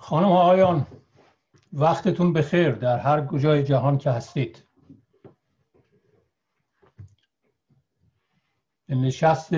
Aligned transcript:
خانم 0.00 0.32
آقایان 0.32 0.86
وقتتون 1.72 2.32
بخیر 2.32 2.70
در 2.70 2.98
هر 2.98 3.26
کجای 3.26 3.62
جهان 3.62 3.98
که 3.98 4.10
هستید. 4.10 4.64
نشست 8.88 9.50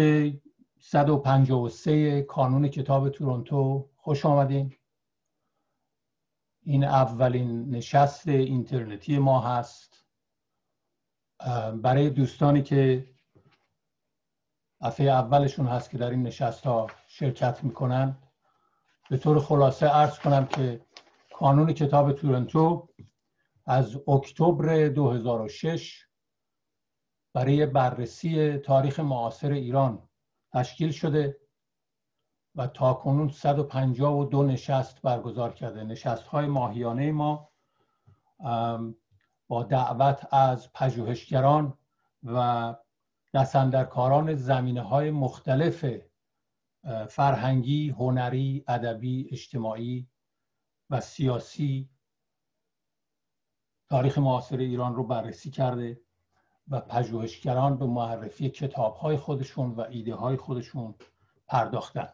153 0.80 2.22
کانون 2.22 2.68
کتاب 2.68 3.08
تورنتو 3.08 3.90
خوش 3.96 4.26
آمدین. 4.26 4.76
این 6.62 6.84
اولین 6.84 7.70
نشست 7.70 8.28
اینترنتی 8.28 9.18
ما 9.18 9.40
هست. 9.40 10.04
برای 11.74 12.10
دوستانی 12.10 12.62
که 12.62 13.10
دفعه 14.80 15.06
اولشون 15.06 15.66
هست 15.66 15.90
که 15.90 15.98
در 15.98 16.10
این 16.10 16.22
نشست 16.22 16.66
ها 16.66 16.86
شرکت 17.06 17.64
می‌کنن 17.64 18.16
به 19.12 19.18
طور 19.18 19.40
خلاصه 19.40 19.96
ارز 19.96 20.18
کنم 20.18 20.46
که 20.46 20.80
کانون 21.34 21.72
کتاب 21.72 22.12
تورنتو 22.12 22.88
از 23.66 23.96
اکتبر 24.08 24.88
2006 24.88 26.06
برای 27.34 27.66
بررسی 27.66 28.58
تاریخ 28.58 29.00
معاصر 29.00 29.52
ایران 29.52 30.08
تشکیل 30.52 30.90
شده 30.90 31.40
و 32.54 32.66
تا 32.66 32.94
کنون 32.94 33.28
152 33.28 34.42
نشست 34.42 35.02
برگزار 35.02 35.52
کرده. 35.52 35.84
نشست 35.84 36.26
های 36.26 36.46
ماهیانه 36.46 37.12
ما 37.12 37.48
با 39.48 39.62
دعوت 39.62 40.34
از 40.34 40.72
پژوهشگران 40.72 41.78
و 42.22 42.74
دستندرکاران 43.34 44.34
زمینه 44.34 44.82
های 44.82 45.10
مختلف 45.10 45.84
فرهنگی، 47.08 47.90
هنری، 47.90 48.64
ادبی، 48.68 49.28
اجتماعی 49.32 50.08
و 50.90 51.00
سیاسی 51.00 51.90
تاریخ 53.88 54.18
معاصر 54.18 54.56
ایران 54.56 54.94
رو 54.94 55.04
بررسی 55.04 55.50
کرده 55.50 56.00
و 56.68 56.80
پژوهشگران 56.80 57.76
به 57.76 57.86
معرفی 57.86 58.50
کتاب 58.50 58.96
های 58.96 59.16
خودشون 59.16 59.70
و 59.70 59.80
ایده 59.80 60.14
های 60.14 60.36
خودشون 60.36 60.94
پرداختن. 61.48 62.08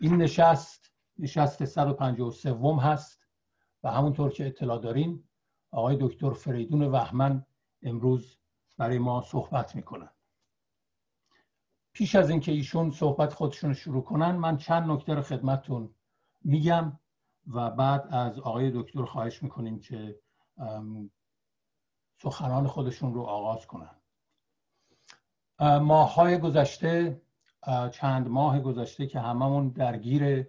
این 0.00 0.16
نشست 0.16 0.92
نشست 1.18 1.64
153 1.64 2.78
هست 2.80 3.26
و 3.82 3.90
همونطور 3.90 4.30
که 4.30 4.46
اطلاع 4.46 4.78
داریم 4.78 5.28
آقای 5.70 5.96
دکتر 6.00 6.30
فریدون 6.30 6.82
وحمن 6.82 7.46
امروز 7.82 8.38
برای 8.78 8.98
ما 8.98 9.22
صحبت 9.22 9.76
می‌کنن 9.76 10.13
پیش 11.94 12.14
از 12.14 12.30
اینکه 12.30 12.52
ایشون 12.52 12.90
صحبت 12.90 13.32
خودشون 13.32 13.70
رو 13.70 13.74
شروع 13.74 14.02
کنن 14.02 14.30
من 14.30 14.56
چند 14.56 14.90
نکته 14.90 15.14
رو 15.14 15.22
خدمتتون 15.22 15.94
میگم 16.44 16.98
و 17.46 17.70
بعد 17.70 18.06
از 18.10 18.38
آقای 18.38 18.70
دکتر 18.70 19.04
خواهش 19.04 19.42
می‌کنیم 19.42 19.78
که 19.78 20.20
سخنان 22.22 22.66
خودشون 22.66 23.14
رو 23.14 23.22
آغاز 23.22 23.66
کنن. 23.66 23.96
ماهای 25.78 26.38
گذشته 26.38 27.22
چند 27.92 28.28
ماه 28.28 28.60
گذشته 28.60 29.06
که 29.06 29.20
هممون 29.20 29.68
درگیر 29.68 30.46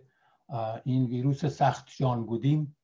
این 0.84 1.06
ویروس 1.06 1.46
سخت 1.46 1.88
جان 1.98 2.26
بودیم. 2.26 2.78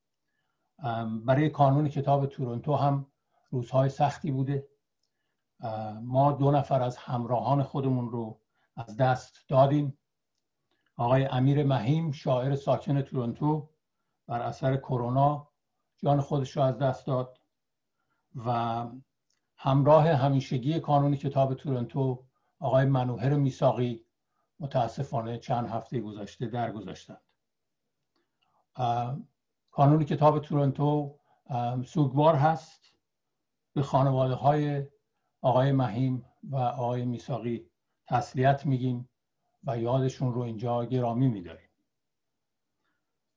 برای 1.26 1.50
کانون 1.50 1.90
کتاب 1.90 2.26
تورنتو 2.26 2.76
هم 2.76 3.08
روزهای 3.50 3.90
سختی 3.90 4.32
بوده. 4.32 4.68
ما 6.02 6.32
دو 6.32 6.52
نفر 6.52 6.82
از 6.82 6.98
همراهان 6.98 7.64
خودمون 7.64 8.12
رو 8.12 8.41
از 8.76 8.98
دست 8.98 9.50
دادیم. 9.50 9.98
آقای 10.96 11.26
امیر 11.26 11.64
مهیم 11.64 12.12
شاعر 12.12 12.56
ساکن 12.56 13.02
تورنتو 13.02 13.70
بر 14.28 14.42
اثر 14.42 14.78
کرونا 14.78 15.52
جان 15.98 16.22
خودش 16.22 16.58
را 16.58 16.66
از 16.66 16.78
دست 16.78 17.08
داد 17.08 17.40
و 18.36 18.86
همراه 19.58 20.08
همیشگی 20.08 20.80
کانون 20.80 21.16
کتاب 21.16 21.54
تورنتو 21.54 22.26
آقای 22.60 22.86
منوهر 22.86 23.36
میساقی 23.36 24.06
متاسفانه 24.60 25.38
چند 25.38 25.68
هفته 25.68 26.00
گذشته 26.00 26.46
درگذشتند. 26.46 27.22
کانون 29.72 30.06
کتاب 30.06 30.40
تورنتو 30.40 31.20
سوگوار 31.86 32.36
هست. 32.36 32.82
به 33.74 33.82
خانواده 33.82 34.34
های 34.34 34.88
آقای 35.42 35.72
مهیم 35.72 36.26
و 36.44 36.56
آقای 36.56 37.06
میساقی 37.06 37.71
تسلیت 38.08 38.66
میگیم 38.66 39.10
و 39.64 39.78
یادشون 39.78 40.34
رو 40.34 40.42
اینجا 40.42 40.86
گرامی 40.86 41.28
میداریم. 41.28 41.70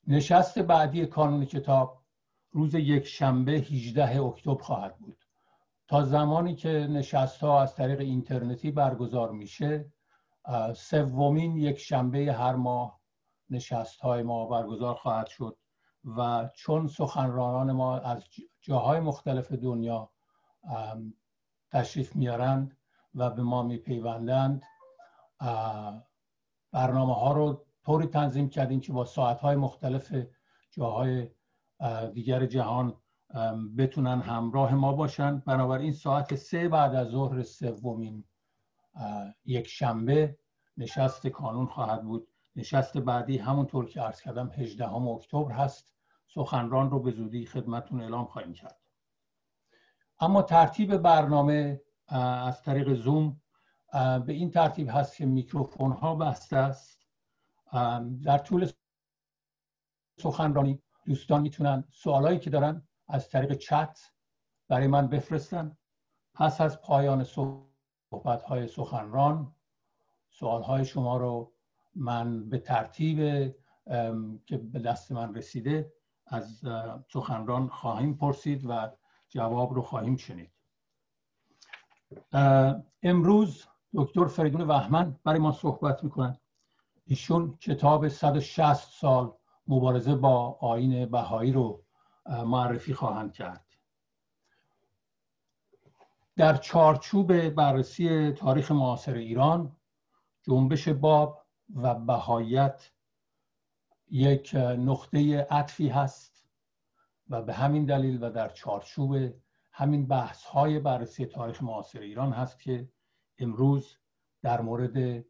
نشست 0.06 0.58
بعدی 0.58 1.06
کانون 1.06 1.44
کتاب 1.44 2.02
روز 2.50 2.74
یک 2.74 3.06
شنبه 3.06 3.52
18 3.52 4.22
اکتبر 4.22 4.62
خواهد 4.62 4.98
بود. 4.98 5.24
تا 5.88 6.02
زمانی 6.02 6.54
که 6.54 6.68
نشست 6.68 7.40
ها 7.40 7.62
از 7.62 7.74
طریق 7.74 8.00
اینترنتی 8.00 8.70
برگزار 8.70 9.30
میشه 9.30 9.92
سومین 10.74 11.56
یک 11.56 11.78
شنبه 11.78 12.32
هر 12.32 12.54
ماه 12.54 13.00
نشست 13.50 14.00
های 14.00 14.22
ما 14.22 14.46
برگزار 14.46 14.94
خواهد 14.94 15.26
شد 15.26 15.58
و 16.04 16.50
چون 16.54 16.86
سخنرانان 16.86 17.72
ما 17.72 17.98
از 17.98 18.24
جاهای 18.60 19.00
مختلف 19.00 19.52
دنیا 19.52 20.10
تشریف 21.70 22.16
میارند 22.16 22.76
و 23.14 23.30
به 23.30 23.42
ما 23.42 23.62
میپیوندند. 23.62 24.62
برنامه 26.72 27.14
ها 27.14 27.32
رو 27.32 27.66
طوری 27.84 28.06
تنظیم 28.06 28.48
کردیم 28.48 28.80
که 28.80 28.92
با 28.92 29.04
ساعت 29.04 29.40
های 29.40 29.56
مختلف 29.56 30.14
جاهای 30.70 31.30
دیگر 32.12 32.46
جهان 32.46 33.00
بتونن 33.78 34.20
همراه 34.20 34.74
ما 34.74 34.92
باشن. 34.92 35.38
بنابراین 35.38 35.92
ساعت 35.92 36.34
سه 36.34 36.68
بعد 36.68 36.94
از 36.94 37.08
ظهر 37.08 37.42
سومین 37.42 38.24
یک 39.44 39.66
شنبه 39.66 40.38
نشست 40.76 41.26
کانون 41.26 41.66
خواهد 41.66 42.02
بود. 42.02 42.28
نشست 42.56 42.98
بعدی 42.98 43.38
همونطور 43.38 43.86
که 43.86 44.00
عرض 44.00 44.20
کردم 44.20 44.50
18 44.50 44.92
اکتبر 44.92 45.52
هست. 45.52 45.94
سخنران 46.26 46.90
رو 46.90 47.00
به 47.00 47.10
زودی 47.10 47.46
خدمتون 47.46 48.00
اعلام 48.00 48.24
خواهیم 48.24 48.52
کرد. 48.52 48.78
اما 50.20 50.42
ترتیب 50.42 50.96
برنامه 50.96 51.80
از 52.08 52.62
طریق 52.62 52.92
زوم 52.92 53.40
به 54.26 54.32
این 54.32 54.50
ترتیب 54.50 54.88
هست 54.90 55.16
که 55.16 55.26
میکروفون 55.26 55.92
ها 55.92 56.14
بسته 56.14 56.56
است. 56.56 57.06
در 58.24 58.38
طول 58.38 58.70
سخنرانی 60.18 60.82
دوستان 61.06 61.42
می‌تونن 61.42 61.84
سوالایی 61.92 62.38
که 62.38 62.50
دارن 62.50 62.88
از 63.08 63.28
طریق 63.28 63.54
چت 63.54 63.98
برای 64.68 64.86
من 64.86 65.08
بفرستن. 65.08 65.76
پس 66.34 66.60
از 66.60 66.80
پایان 66.80 67.24
صحبت 67.24 68.42
های 68.42 68.68
سخنران 68.68 69.54
سوال 70.30 70.62
های 70.62 70.84
شما 70.84 71.16
رو 71.16 71.54
من 71.94 72.48
به 72.48 72.58
ترتیب 72.58 73.18
که 74.46 74.58
به 74.58 74.78
دست 74.78 75.12
من 75.12 75.34
رسیده 75.34 75.92
از 76.26 76.62
سخنران 77.12 77.68
خواهیم 77.68 78.14
پرسید 78.14 78.64
و 78.68 78.90
جواب 79.28 79.74
رو 79.74 79.82
خواهیم 79.82 80.16
شنید. 80.16 80.53
امروز 83.02 83.64
دکتر 83.94 84.26
فریدون 84.26 84.60
وحمن 84.60 85.16
برای 85.24 85.38
ما 85.38 85.52
صحبت 85.52 86.04
می‌کنن 86.04 86.38
ایشون 87.06 87.56
کتاب 87.60 88.08
160 88.08 88.74
سال 88.74 89.32
مبارزه 89.68 90.14
با 90.14 90.58
آین 90.60 91.06
بهایی 91.06 91.52
رو 91.52 91.82
معرفی 92.26 92.94
خواهند 92.94 93.32
کرد. 93.32 93.64
در 96.36 96.56
چارچوب 96.56 97.48
بررسی 97.48 98.32
تاریخ 98.32 98.72
معاصر 98.72 99.14
ایران 99.14 99.76
جنبش 100.42 100.88
باب 100.88 101.44
و 101.74 101.94
بهایت 101.94 102.90
یک 104.10 104.54
نقطه 104.78 105.46
عطفی 105.50 105.88
هست 105.88 106.44
و 107.28 107.42
به 107.42 107.54
همین 107.54 107.84
دلیل 107.84 108.24
و 108.24 108.30
در 108.30 108.48
چارچوب 108.48 109.16
همین 109.76 110.06
بحث 110.06 110.44
های 110.44 110.78
بررسی 110.78 111.26
تاریخ 111.26 111.62
معاصر 111.62 112.00
ایران 112.00 112.32
هست 112.32 112.60
که 112.60 112.88
امروز 113.38 113.96
در 114.42 114.60
مورد 114.60 115.24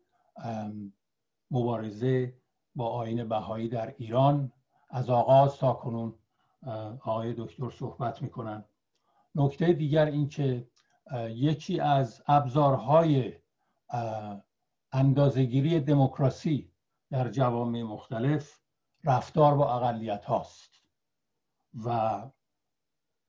مبارزه 1.50 2.36
با 2.74 2.88
آین 2.88 3.28
بهایی 3.28 3.68
در 3.68 3.94
ایران 3.98 4.52
از 4.90 5.10
آغاز 5.10 5.56
تا 5.56 5.72
کنون 5.72 6.14
آقای 7.00 7.34
دکتر 7.38 7.70
صحبت 7.70 8.22
می‌کنن. 8.22 8.64
نکته 9.34 9.72
دیگر 9.72 10.06
این 10.06 10.28
که 10.28 10.68
یکی 11.28 11.80
از 11.80 12.22
ابزارهای 12.26 13.32
اندازگیری 14.92 15.80
دموکراسی 15.80 16.72
در 17.10 17.28
جوامع 17.28 17.82
مختلف 17.82 18.60
رفتار 19.04 19.54
با 19.54 19.74
اقلیت 19.74 20.24
هاست 20.24 20.80
و 21.84 22.20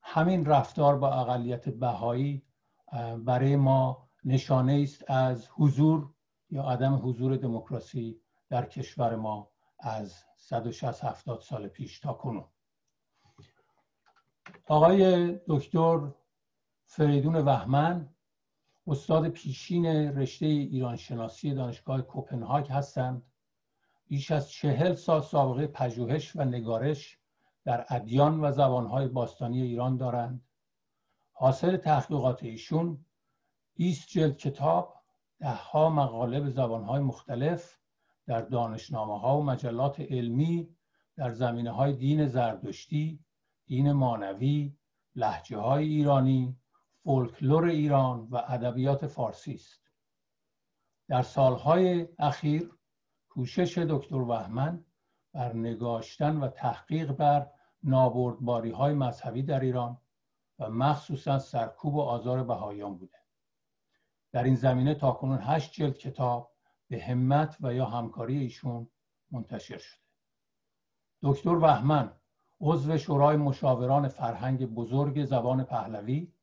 همین 0.07 0.45
رفتار 0.45 0.97
با 0.97 1.13
اقلیت 1.13 1.69
بهایی 1.69 2.43
برای 3.17 3.55
ما 3.55 4.09
نشانه 4.25 4.81
است 4.83 5.11
از 5.11 5.47
حضور 5.47 6.13
یا 6.49 6.63
عدم 6.63 6.99
حضور 7.03 7.37
دموکراسی 7.37 8.21
در 8.49 8.65
کشور 8.65 9.15
ما 9.15 9.51
از 9.79 10.23
160 10.37 11.03
70 11.03 11.41
سال 11.41 11.67
پیش 11.67 11.99
تا 11.99 12.13
کنون. 12.13 12.45
آقای 14.67 15.31
دکتر 15.47 16.11
فریدون 16.85 17.35
وحمن 17.35 18.09
استاد 18.87 19.29
پیشین 19.29 19.85
رشته 20.17 20.45
ایران 20.45 20.95
شناسی 20.95 21.53
دانشگاه 21.53 22.01
کوپنهاگ 22.01 22.71
هستند. 22.71 23.23
بیش 24.07 24.31
از 24.31 24.49
چهل 24.49 24.93
سال 24.93 25.21
سابقه 25.21 25.67
پژوهش 25.67 26.35
و 26.35 26.43
نگارش 26.43 27.19
در 27.65 27.85
ادیان 27.89 28.39
و 28.39 28.51
زبانهای 28.51 29.07
باستانی 29.07 29.61
ایران 29.61 29.97
دارند 29.97 30.45
حاصل 31.31 31.77
تحقیقات 31.77 32.43
ایشون 32.43 33.05
20 33.75 34.07
جلد 34.07 34.37
کتاب 34.37 34.95
ها 35.41 35.89
مقاله 35.89 36.39
به 36.39 36.49
زبانهای 36.49 36.99
مختلف 36.99 37.77
در 38.25 38.41
دانشنامه 38.41 39.19
ها 39.19 39.37
و 39.37 39.43
مجلات 39.43 39.99
علمی 39.99 40.75
در 41.15 41.31
زمینه 41.31 41.71
های 41.71 41.93
دین 41.93 42.27
زردشتی، 42.27 43.19
دین 43.65 43.91
مانوی، 43.91 44.77
لحجه 45.15 45.57
های 45.57 45.87
ایرانی، 45.87 46.57
فولکلور 47.03 47.65
ایران 47.65 48.27
و 48.31 48.41
ادبیات 48.47 49.07
فارسی 49.07 49.53
است. 49.53 49.91
در 51.07 51.21
سالهای 51.21 52.07
اخیر 52.19 52.71
کوشش 53.29 53.77
دکتر 53.77 54.15
وحمن 54.15 54.85
بر 55.33 55.53
نگاشتن 55.53 56.37
و 56.37 56.47
تحقیق 56.47 57.11
بر 57.11 57.51
نابردباری 57.85 58.71
های 58.71 58.93
مذهبی 58.93 59.43
در 59.43 59.59
ایران 59.59 59.97
و 60.59 60.69
مخصوصا 60.69 61.39
سرکوب 61.39 61.95
و 61.95 62.01
آزار 62.01 62.43
بهایان 62.43 62.97
بوده. 62.97 63.17
در 64.31 64.43
این 64.43 64.55
زمینه 64.55 64.95
تاکنون 64.95 65.39
هشت 65.41 65.73
جلد 65.73 65.97
کتاب 65.97 66.51
به 66.87 67.03
همت 67.03 67.57
و 67.61 67.73
یا 67.73 67.85
همکاری 67.85 68.37
ایشون 68.37 68.87
منتشر 69.31 69.77
شده. 69.77 70.01
دکتر 71.21 71.49
وحمن 71.49 72.11
عضو 72.61 72.97
شورای 72.97 73.37
مشاوران 73.37 74.07
فرهنگ 74.07 74.65
بزرگ 74.65 75.25
زبان 75.25 75.63
پهلوی 75.63 76.33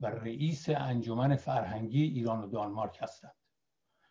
و 0.00 0.06
رئیس 0.06 0.68
انجمن 0.68 1.36
فرهنگی 1.36 2.02
ایران 2.02 2.44
و 2.44 2.46
دانمارک 2.46 2.98
هستند. 3.02 3.34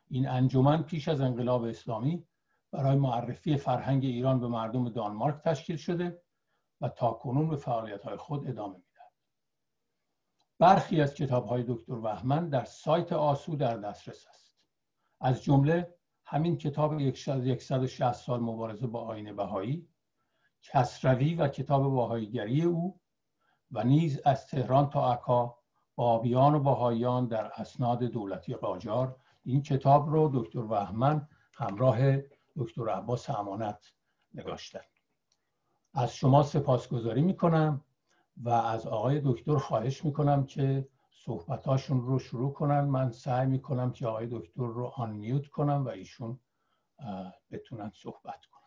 این 0.08 0.28
انجمن 0.28 0.84
پیش 0.84 1.08
از 1.08 1.22
انقلاب 1.22 1.64
اسلامی 1.64 2.28
برای 2.72 2.96
معرفی 2.96 3.58
فرهنگ 3.58 4.06
ایران 4.06 4.40
به 4.40 4.48
مردم 4.48 4.90
دانمارک 4.90 5.42
تشکیل 5.42 5.76
شده 5.76 6.23
و 6.84 6.90
تاکنون 6.90 7.50
به 7.50 7.56
فعالیت 7.56 8.16
خود 8.16 8.48
ادامه 8.48 8.76
می‌دهد. 8.76 9.14
برخی 10.60 11.02
از 11.02 11.14
کتاب 11.14 11.46
های 11.46 11.64
دکتر 11.68 11.94
وحمن 11.94 12.50
در 12.50 12.66
سایت 12.66 13.14
آسو 13.14 13.56
در 13.56 13.78
دسترس 13.78 14.28
است. 14.28 14.58
از 15.22 15.44
جمله 15.44 15.96
همین 16.26 16.58
کتاب 16.58 17.14
160 17.14 18.12
سال 18.12 18.40
مبارزه 18.40 18.88
با 18.88 19.02
آین 19.02 19.36
بهایی 19.36 19.90
کسروی 20.62 21.36
و 21.36 21.48
کتاب 21.48 21.84
باهاییگری 21.84 22.62
او 22.62 23.00
و 23.72 23.84
نیز 23.84 24.22
از 24.26 24.48
تهران 24.48 24.90
تا 24.90 25.14
عکا 25.14 25.58
بابیان 25.96 26.56
و 26.56 26.60
باهایان 26.60 27.28
در 27.28 27.52
اسناد 27.56 28.04
دولتی 28.04 28.56
قاجار. 28.56 29.16
این 29.44 29.62
کتاب 29.62 30.10
رو 30.10 30.32
دکتر 30.34 30.60
وحمن 30.60 31.28
همراه 31.54 32.18
دکتر 32.56 32.90
عباس 32.90 33.30
امانت 33.30 33.94
نگاشتن 34.34 34.93
از 35.94 36.16
شما 36.16 36.44
سپاسگزاری 36.44 37.22
می‌کنم 37.22 37.82
و 38.44 38.50
از 38.50 38.88
آقای 38.88 39.22
دکتر 39.26 39.58
خواهش 39.58 40.06
می‌کنم 40.06 40.46
که 40.46 40.88
صحبتاشون 41.12 42.02
رو 42.02 42.20
شروع 42.20 42.54
کنن. 42.54 42.82
من 42.82 43.12
سعی 43.12 43.48
می‌کنم 43.48 43.92
که 43.92 44.08
آقای 44.08 44.28
دکتر 44.32 44.62
رو 44.62 44.86
آن 44.86 45.10
میوت 45.16 45.48
کنم 45.48 45.86
و 45.86 45.90
ایشون 45.90 46.40
بتونن 47.52 47.92
صحبت 47.96 48.46
کنن. 48.46 48.64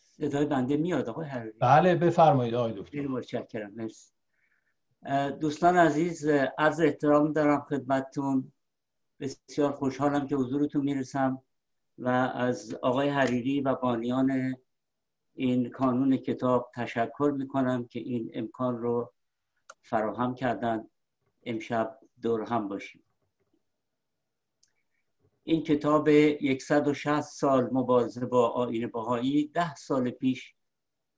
صدای 0.00 0.46
بنده 0.46 0.76
میاد 0.76 1.08
آقای 1.08 1.26
بله 1.60 1.94
بفرمایید 1.94 2.54
آقای 2.54 2.72
دکتر. 2.72 3.06
متشکرم. 3.06 3.72
مرسی. 3.74 4.12
دوستان 5.40 5.76
عزیز 5.76 6.28
از 6.58 6.80
احترام 6.80 7.32
دارم 7.32 7.60
خدمتتون. 7.60 8.52
بسیار 9.22 9.72
خوشحالم 9.72 10.26
که 10.26 10.36
حضورتون 10.36 10.84
می‌رسم 10.84 11.42
و 11.98 12.08
از 12.34 12.74
آقای 12.74 13.08
حریری 13.08 13.60
و 13.60 13.74
بانیان 13.74 14.56
این 15.34 15.70
کانون 15.70 16.16
کتاب 16.16 16.70
تشکر 16.74 17.34
می‌کنم 17.36 17.86
که 17.86 18.00
این 18.00 18.30
امکان 18.34 18.78
رو 18.78 19.12
فراهم 19.82 20.34
کردن. 20.34 20.88
امشب 21.42 21.98
دور 22.22 22.42
هم 22.42 22.68
باشیم. 22.68 23.02
این 25.44 25.62
کتاب 25.62 26.08
160 26.58 27.20
سال 27.20 27.68
مبارزه 27.72 28.26
با 28.26 28.48
آین 28.48 28.86
بهایی 28.86 29.48
ده 29.48 29.74
سال 29.74 30.10
پیش 30.10 30.54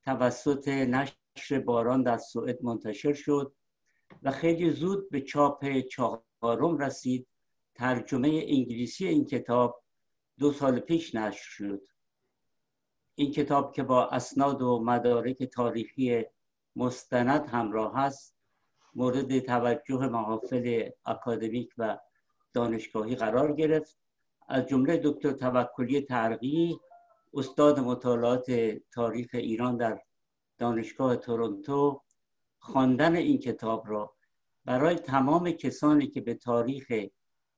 توسط 0.03 0.69
نشر 0.69 1.59
باران 1.59 2.03
در 2.03 2.19
سوئد 2.19 2.65
منتشر 2.65 3.13
شد 3.13 3.55
و 4.23 4.31
خیلی 4.31 4.71
زود 4.71 5.11
به 5.11 5.21
چاپ 5.21 5.79
چهارم 5.79 6.79
رسید. 6.79 7.27
ترجمه 7.75 8.29
انگلیسی 8.47 9.07
این 9.07 9.25
کتاب 9.25 9.83
دو 10.39 10.53
سال 10.53 10.81
پیش 10.81 11.15
نشر 11.15 11.43
شد. 11.43 11.83
این 13.15 13.33
کتاب 13.33 13.73
که 13.73 13.83
با 13.83 14.07
اسناد 14.07 14.63
و 14.63 14.83
مدارک 14.85 15.43
تاریخی 15.43 16.25
مستند 16.77 17.47
همراه 17.49 17.99
است 17.99 18.37
مورد 18.95 19.39
توجه 19.39 20.09
محافل 20.09 20.91
اکادمیک 21.07 21.75
و 21.79 21.99
دانشگاهی 22.53 23.17
قرار 23.17 23.53
گرفت. 23.53 23.99
از 24.49 24.67
جمله 24.67 25.01
دکتر 25.05 25.33
توکلی 25.33 26.01
ترقی 26.01 26.77
استاد 27.35 27.81
مطالعات 27.81 28.51
تاریخ 28.93 29.31
ایران 29.33 29.77
در 29.77 30.01
دانشگاه 30.59 31.17
تورنتو 31.17 32.03
خواندن 32.59 33.17
این 33.17 33.39
کتاب 33.39 33.89
را. 33.89 34.15
برای 34.65 34.95
تمام 34.95 35.51
کسانی 35.51 36.07
که 36.07 36.21
به 36.21 36.35
تاریخ 36.35 36.93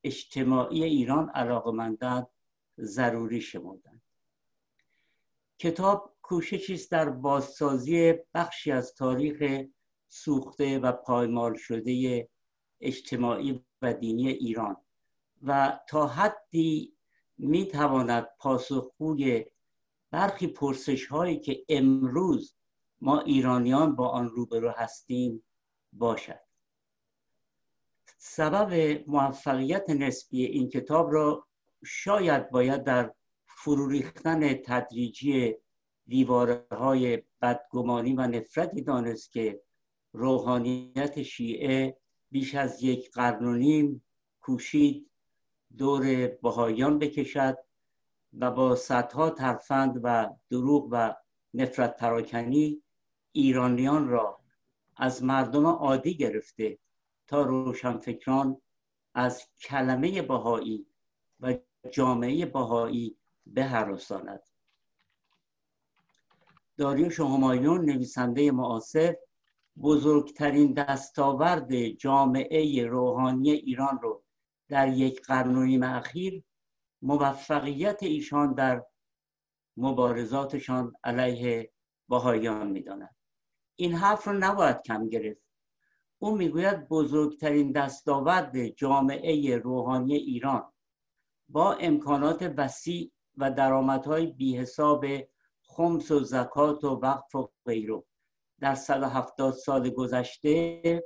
اجتماعی 0.06 0.84
ایران 0.84 1.28
علاقمندند 1.28 2.26
ضروری 2.78 3.40
شمردند. 3.40 4.02
کتاب 5.58 6.16
کوششی 6.22 6.74
است 6.74 6.90
در 6.90 7.10
بازسازی 7.10 8.14
بخشی 8.34 8.72
از 8.72 8.94
تاریخ 8.94 9.64
سوخته 10.08 10.78
و 10.78 10.92
پایمال 10.92 11.54
شده 11.54 12.28
اجتماعی 12.80 13.64
و 13.82 13.94
دینی 13.94 14.28
ایران 14.28 14.76
و 15.42 15.80
تا 15.88 16.06
حدی 16.06 16.96
می 17.38 17.66
تواند 17.66 18.28
پاسخگوی 18.38 19.44
برخی 20.10 20.46
پرسش 20.46 21.06
هایی 21.06 21.40
که 21.40 21.64
امروز 21.68 22.54
ما 23.00 23.20
ایرانیان 23.20 23.96
با 23.96 24.08
آن 24.08 24.28
روبرو 24.28 24.70
هستیم 24.70 25.44
باشد. 25.92 26.45
سبب 28.28 29.02
موفقیت 29.06 29.90
نسبی 29.90 30.44
این 30.44 30.68
کتاب 30.68 31.12
را 31.12 31.46
شاید 31.84 32.50
باید 32.50 32.84
در 32.84 33.12
فرو 33.46 33.88
ریختن 33.88 34.54
تدریجی 34.54 35.54
دیواره 36.06 36.66
های 36.70 37.22
بدگمانی 37.42 38.12
و 38.12 38.20
نفرتی 38.20 38.82
دانست 38.82 39.32
که 39.32 39.60
روحانیت 40.12 41.22
شیعه 41.22 41.96
بیش 42.30 42.54
از 42.54 42.82
یک 42.82 43.10
قرن 43.10 43.44
و 43.44 43.54
نیم 43.54 44.04
کوشید 44.40 45.10
دور 45.78 46.26
بهایان 46.26 46.98
بکشد 46.98 47.58
و 48.38 48.50
با 48.50 48.74
صدها 48.74 49.30
ترفند 49.30 50.00
و 50.02 50.30
دروغ 50.50 50.88
و 50.90 51.14
نفرت 51.54 51.96
پراکنی 51.96 52.82
ایرانیان 53.32 54.08
را 54.08 54.40
از 54.96 55.24
مردم 55.24 55.66
عادی 55.66 56.16
گرفته 56.16 56.78
تا 57.26 57.42
روشنفکران 57.42 58.60
از 59.14 59.48
کلمه 59.62 60.22
بهایی 60.22 60.86
و 61.40 61.54
جامعه 61.90 62.46
بهایی 62.46 63.16
بهراساند 63.46 64.42
داریوش 66.76 67.20
همایون 67.20 67.84
نویسنده 67.84 68.50
معاصر 68.50 69.16
بزرگترین 69.82 70.72
دستاورد 70.72 71.88
جامعه 71.88 72.86
روحانی 72.86 73.50
ایران 73.50 73.98
رو 74.02 74.22
در 74.68 74.88
یک 74.88 75.22
قرن 75.22 75.56
و 75.56 75.62
نیم 75.64 75.82
اخیر 75.82 76.42
موفقیت 77.02 78.02
ایشان 78.02 78.54
در 78.54 78.84
مبارزاتشان 79.76 80.92
علیه 81.04 81.72
بهاییان 82.08 82.66
می‌داند. 82.66 83.16
این 83.76 83.94
حرف 83.94 84.24
رو 84.24 84.32
نباید 84.32 84.82
کم 84.82 85.08
گرفت. 85.08 85.45
او 86.18 86.36
می‌گوید 86.36 86.88
بزرگترین 86.88 87.72
دستاورد 87.72 88.68
جامعه 88.68 89.56
روحانی 89.56 90.14
ایران. 90.14 90.72
با 91.48 91.72
امکانات 91.72 92.54
وسیع 92.56 93.12
و 93.36 93.50
درآمدهای 93.50 94.26
بیحساب 94.26 95.06
خمس 95.62 96.10
و 96.10 96.20
زکات 96.24 96.84
و 96.84 96.88
وقف 96.88 97.34
و 97.34 97.50
غیره. 97.66 98.02
در 98.60 98.74
170 98.74 99.52
سال 99.52 99.90
گذشته 99.90 101.04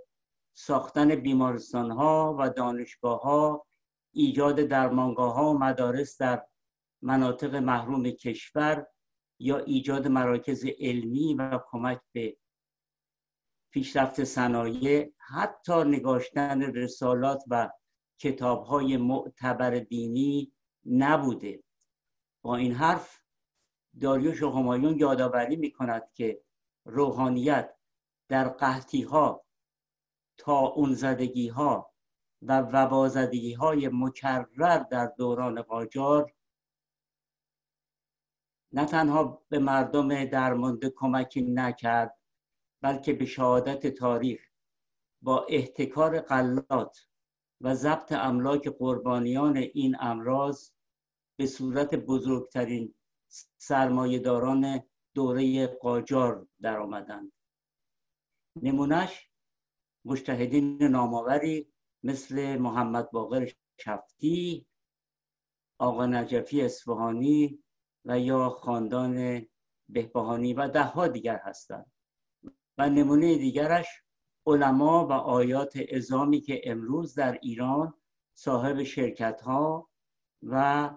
ساختن 0.57 1.15
بیمارستان 1.15 1.91
ها 1.91 2.37
و 2.39 2.51
دانشگاه 2.51 3.21
ها 3.21 3.67
ایجاد 4.13 4.61
درمانگاه 4.61 5.35
ها 5.35 5.51
و 5.51 5.59
مدارس 5.59 6.21
در 6.21 6.47
مناطق 7.03 7.55
محروم 7.55 8.11
کشور 8.11 8.87
یا 9.39 9.59
ایجاد 9.59 10.09
مراکز 10.09 10.65
علمی 10.79 11.35
و 11.35 11.61
کمک 11.71 12.01
به 12.13 12.37
پیشرفت 13.71 14.25
صنایع 14.25 15.13
حتی 15.19 15.85
نگاشتن 15.85 16.63
رسالات 16.63 17.43
و 17.49 17.71
کتاب 18.19 18.65
های 18.65 18.97
معتبر 18.97 19.71
دینی 19.71 20.53
نبوده. 20.85 21.63
با 22.43 22.57
این 22.57 22.73
حرف 22.73 23.21
داریوش 24.01 24.43
و 24.43 24.51
همایون 24.51 24.99
یادآوری 24.99 25.57
می 25.57 25.73
کند 25.73 26.11
که 26.15 26.43
روحانیت 26.85 27.75
در 28.29 28.49
قحطی 28.49 29.03
ها 29.03 29.45
تا 30.39 30.59
اون 30.59 30.95
زدگی 30.95 31.49
ها 31.49 31.95
و 32.43 32.61
وبازدگی 32.61 33.53
های 33.53 33.91
مکرر 33.93 34.79
در 34.79 35.07
دوران 35.07 35.63
قاجار 35.63 36.33
نه 38.73 38.85
تنها 38.85 39.43
به 39.49 39.59
مردم 39.59 40.25
درمانده 40.25 40.91
کمکی 40.91 41.43
نکرد 41.43 42.20
بلکه 42.81 43.13
به 43.13 43.25
شهادت 43.25 43.87
تاریخ 43.87 44.41
با 45.23 45.47
احتکار 45.49 46.21
قلات 46.21 47.07
و 47.61 47.75
ضبط 47.75 48.13
املاک 48.13 48.69
قربانیان 48.69 49.57
این 49.57 49.97
امراض 50.01 50.71
به 51.39 51.47
صورت 51.47 51.95
بزرگترین 51.95 52.95
سرمایهداران 53.59 54.83
دوره 55.15 55.67
قاجار 55.67 56.47
در 56.61 56.79
آمدند 56.79 57.33
نمونش 58.63 59.31
مجتهدین 60.05 60.83
نامآوری 60.83 61.73
مثل 62.03 62.57
محمد 62.57 63.11
باقر 63.11 63.53
شفتی 63.81 64.67
آقا 65.79 66.07
نجفی 66.07 66.63
اصفهانی 66.63 67.63
و 68.05 68.19
یا 68.19 68.49
خاندان 68.49 69.47
بهبهانی 69.89 70.55
و 70.55 70.69
دهها 70.69 71.09
دیگر 71.09 71.41
هستند. 71.45 71.93
و 72.81 72.89
نمونه 72.89 73.39
دیگرش 73.39 73.87
علما 74.47 75.07
و 75.07 75.13
آیات 75.13 75.79
ازامی 75.93 76.41
که 76.41 76.61
امروز 76.65 77.15
در 77.15 77.39
ایران 77.43 77.95
صاحب 78.35 78.83
شرکت 78.83 79.41
ها 79.41 79.91
و 80.43 80.91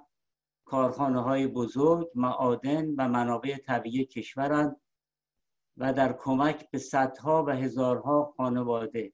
کارخانه 0.66 1.22
های 1.22 1.48
بزرگ 1.48 2.10
معادن 2.16 2.90
و 2.90 3.08
منابع 3.08 3.58
طبیعی 3.58 4.06
کشورند 4.06 4.82
و 5.78 5.94
در 5.94 6.14
کمک 6.14 6.72
به 6.72 6.78
صدها 6.78 7.44
و 7.44 7.50
هزارها 7.50 8.34
خانواده 8.38 9.14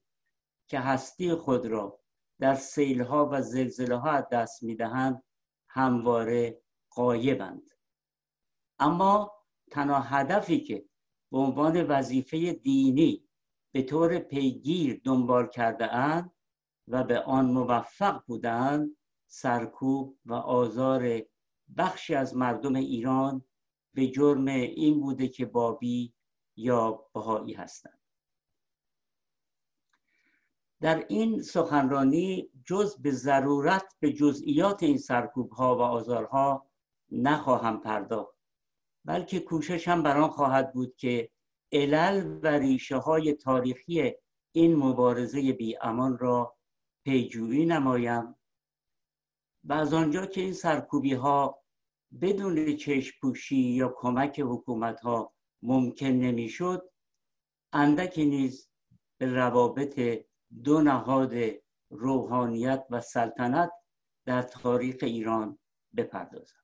که 0.67 0.79
هستی 0.79 1.33
خود 1.33 1.65
را 1.65 1.99
در 2.39 2.55
سیلها 2.55 3.29
و 3.31 3.41
زلزله 3.41 3.95
ها 3.95 4.21
دست 4.21 4.63
می‌دهند 4.63 5.23
همواره 5.69 6.61
قایبند 6.89 7.69
اما 8.79 9.31
تنها 9.71 9.99
هدفی 9.99 10.59
که 10.59 10.88
به 11.31 11.37
عنوان 11.37 11.83
وظیفه 11.83 12.53
دینی 12.53 13.23
به 13.71 13.81
طور 13.81 14.19
پیگیر 14.19 15.01
دنبال 15.03 15.47
کرده 15.47 15.93
اند 15.93 16.31
و 16.87 17.03
به 17.03 17.19
آن 17.19 17.51
موفق 17.51 18.23
بودند 18.25 18.97
سرکوب 19.27 20.17
و 20.25 20.33
آزار 20.33 21.21
بخشی 21.77 22.15
از 22.15 22.35
مردم 22.35 22.75
ایران 22.75 23.45
به 23.93 24.07
جرم 24.07 24.45
این 24.47 25.01
بوده 25.01 25.27
که 25.27 25.45
بابی 25.45 26.13
یا 26.55 27.05
بهایی 27.13 27.53
هستند. 27.53 27.99
در 30.81 31.05
این 31.09 31.41
سخنرانی 31.41 32.49
جز 32.65 33.01
به 33.01 33.11
ضرورت 33.11 33.95
به 33.99 34.13
جزئیات 34.13 34.83
این 34.83 34.97
سرکوب 34.97 35.51
ها 35.51 35.75
و 35.77 35.81
آزارها 35.81 36.69
نخواهم 37.11 37.79
پرداخت. 37.81 38.38
بلکه 39.05 39.39
کوششم 39.39 40.03
بر 40.03 40.17
آن 40.17 40.29
خواهد 40.29 40.73
بود 40.73 40.95
که 40.95 41.29
علل 41.71 42.39
و 42.43 42.47
ریشه 42.47 42.97
های 42.97 43.33
تاریخی 43.33 44.13
این 44.51 44.75
مبارزه 44.75 45.53
بی 45.53 45.77
امان 45.81 46.17
را 46.17 46.57
پیجویی 47.05 47.65
نمایم. 47.65 48.35
و 49.63 49.73
از 49.73 49.93
آنجا 49.93 50.25
که 50.25 50.41
این 50.41 50.53
سرکوبی 50.53 51.13
ها 51.13 51.63
بدون 52.21 52.75
چشپوشی 52.75 53.55
یا 53.55 53.93
کمک 53.97 54.39
حکومت 54.39 54.99
ها 54.99 55.33
ممکن 55.61 56.05
نمی‌شد 56.05 56.91
اندکی 57.73 58.25
نیز 58.25 58.69
به 59.17 59.33
روابط 59.33 60.25
دو 60.63 60.81
نهاد 60.81 61.33
روحانیت 61.89 62.85
و 62.89 63.01
سلطنت 63.01 63.71
در 64.25 64.41
تاریخ 64.41 64.95
ایران 65.01 65.59
بپردازم 65.97 66.58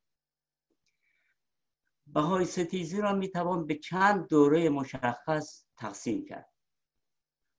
بهای 2.08 2.46
ستیزی 2.46 3.02
را 3.02 3.14
می‌توان 3.14 3.68
به 3.68 3.76
چند 3.76 4.28
دوره 4.28 4.70
مشخص 4.70 5.66
تقسیم 5.78 6.26
کرد. 6.26 6.52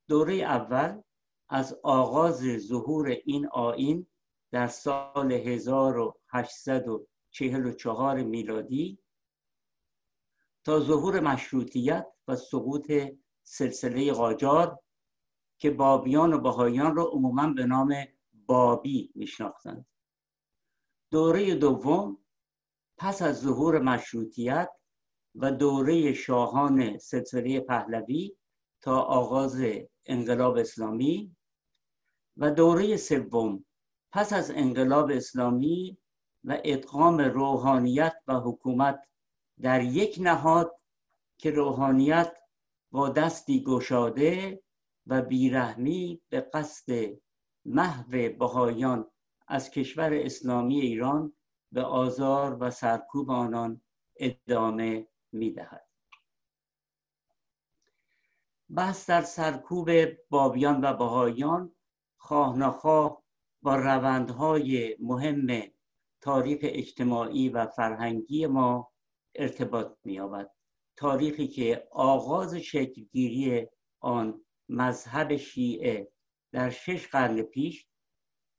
دوره 0.09 0.35
اول 0.35 1.03
از 1.49 1.81
آغاز 1.83 2.59
ظهور 2.59 3.09
این 3.09 3.47
آین 3.47 4.07
در 4.53 4.67
سال 4.67 5.33
1844 5.33 8.23
میلادی 8.23 8.99
تا 10.65 10.81
ظهور 10.81 11.21
مشروطیت 11.21 12.07
و 12.29 12.37
سقوط 12.37 12.93
سلسله 13.43 14.12
قاجار 14.12 14.81
که 15.59 15.71
بابیان 15.71 16.33
و 16.33 16.38
بهاییان 16.38 16.97
را 16.97 17.05
عموما 17.05 17.53
به 17.53 17.67
نام 17.67 17.95
بابی 18.47 19.12
میشناختند. 19.15 19.87
دوره 21.11 21.55
دوم 21.55 22.25
پس 22.99 23.23
از 23.23 23.41
ظهور 23.41 23.79
مشروطیت 23.79 24.71
و 25.35 25.53
دوره 25.53 26.12
شاهان 26.12 26.99
سلسله 26.99 27.61
پهلوی 27.61 28.37
تا 28.81 29.00
آغاز 29.00 29.62
انقلاب 30.05 30.57
اسلامی 30.57 31.37
و 32.37 32.50
دوره 32.50 32.97
سوم 32.97 33.65
پس 34.12 34.33
از 34.33 34.50
انقلاب 34.50 35.11
اسلامی 35.11 35.99
و 36.45 36.59
ادغام 36.65 37.19
روحانیت 37.19 38.15
و 38.26 38.35
حکومت 38.35 39.09
در 39.61 39.83
یک 39.83 40.19
نهاد 40.21 40.81
که 41.38 41.50
روحانیت 41.50 42.37
با 42.93 43.09
دستی 43.09 43.65
گشاده 43.65 44.62
و 45.07 45.23
بیرحمی 45.23 46.23
به 46.29 46.41
قصد 46.41 47.19
محو 47.65 48.11
بهایان 48.38 49.11
از 49.49 49.71
کشور 49.71 50.15
اسلامی 50.15 50.81
ایران 50.81 51.36
به 51.76 51.83
آزار 51.83 52.56
و 52.61 52.71
سرکوب 52.71 53.30
آنان 53.30 53.80
ادامه 54.16 55.09
می‌دهد. 55.33 55.87
بحث 58.76 59.11
در 59.11 59.23
سرکوب 59.23 59.90
بابیان 60.30 60.85
و 60.85 60.92
بهایان 60.92 61.75
خواه 62.16 62.59
نخواه 62.59 63.23
با 63.62 63.76
روندهای 63.76 64.97
مهم 65.00 65.62
تاریخ 66.21 66.59
اجتماعی 66.62 67.49
و 67.49 67.66
فرهنگی 67.66 68.47
ما 68.47 68.92
ارتباط 69.35 69.92
مییابد. 70.04 70.50
تاریخی 70.97 71.49
که 71.49 71.88
آغاز 71.90 72.54
شکلگیری 72.54 73.68
آن 74.00 74.45
مذهب 74.68 75.37
شیعه 75.37 76.12
در 76.52 76.71
شش 76.71 77.09
قرن 77.09 77.42
پیش 77.42 77.87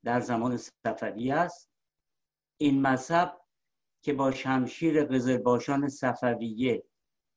در 0.04 0.20
زمان 0.20 0.58
صفوی 0.58 1.32
است 1.32 1.77
این 2.58 2.82
مذهب 2.82 3.42
که 4.02 4.14
با 4.14 4.32
شمشیر 4.32 5.04
قزلباشان 5.04 5.90
صفویه 5.90 6.84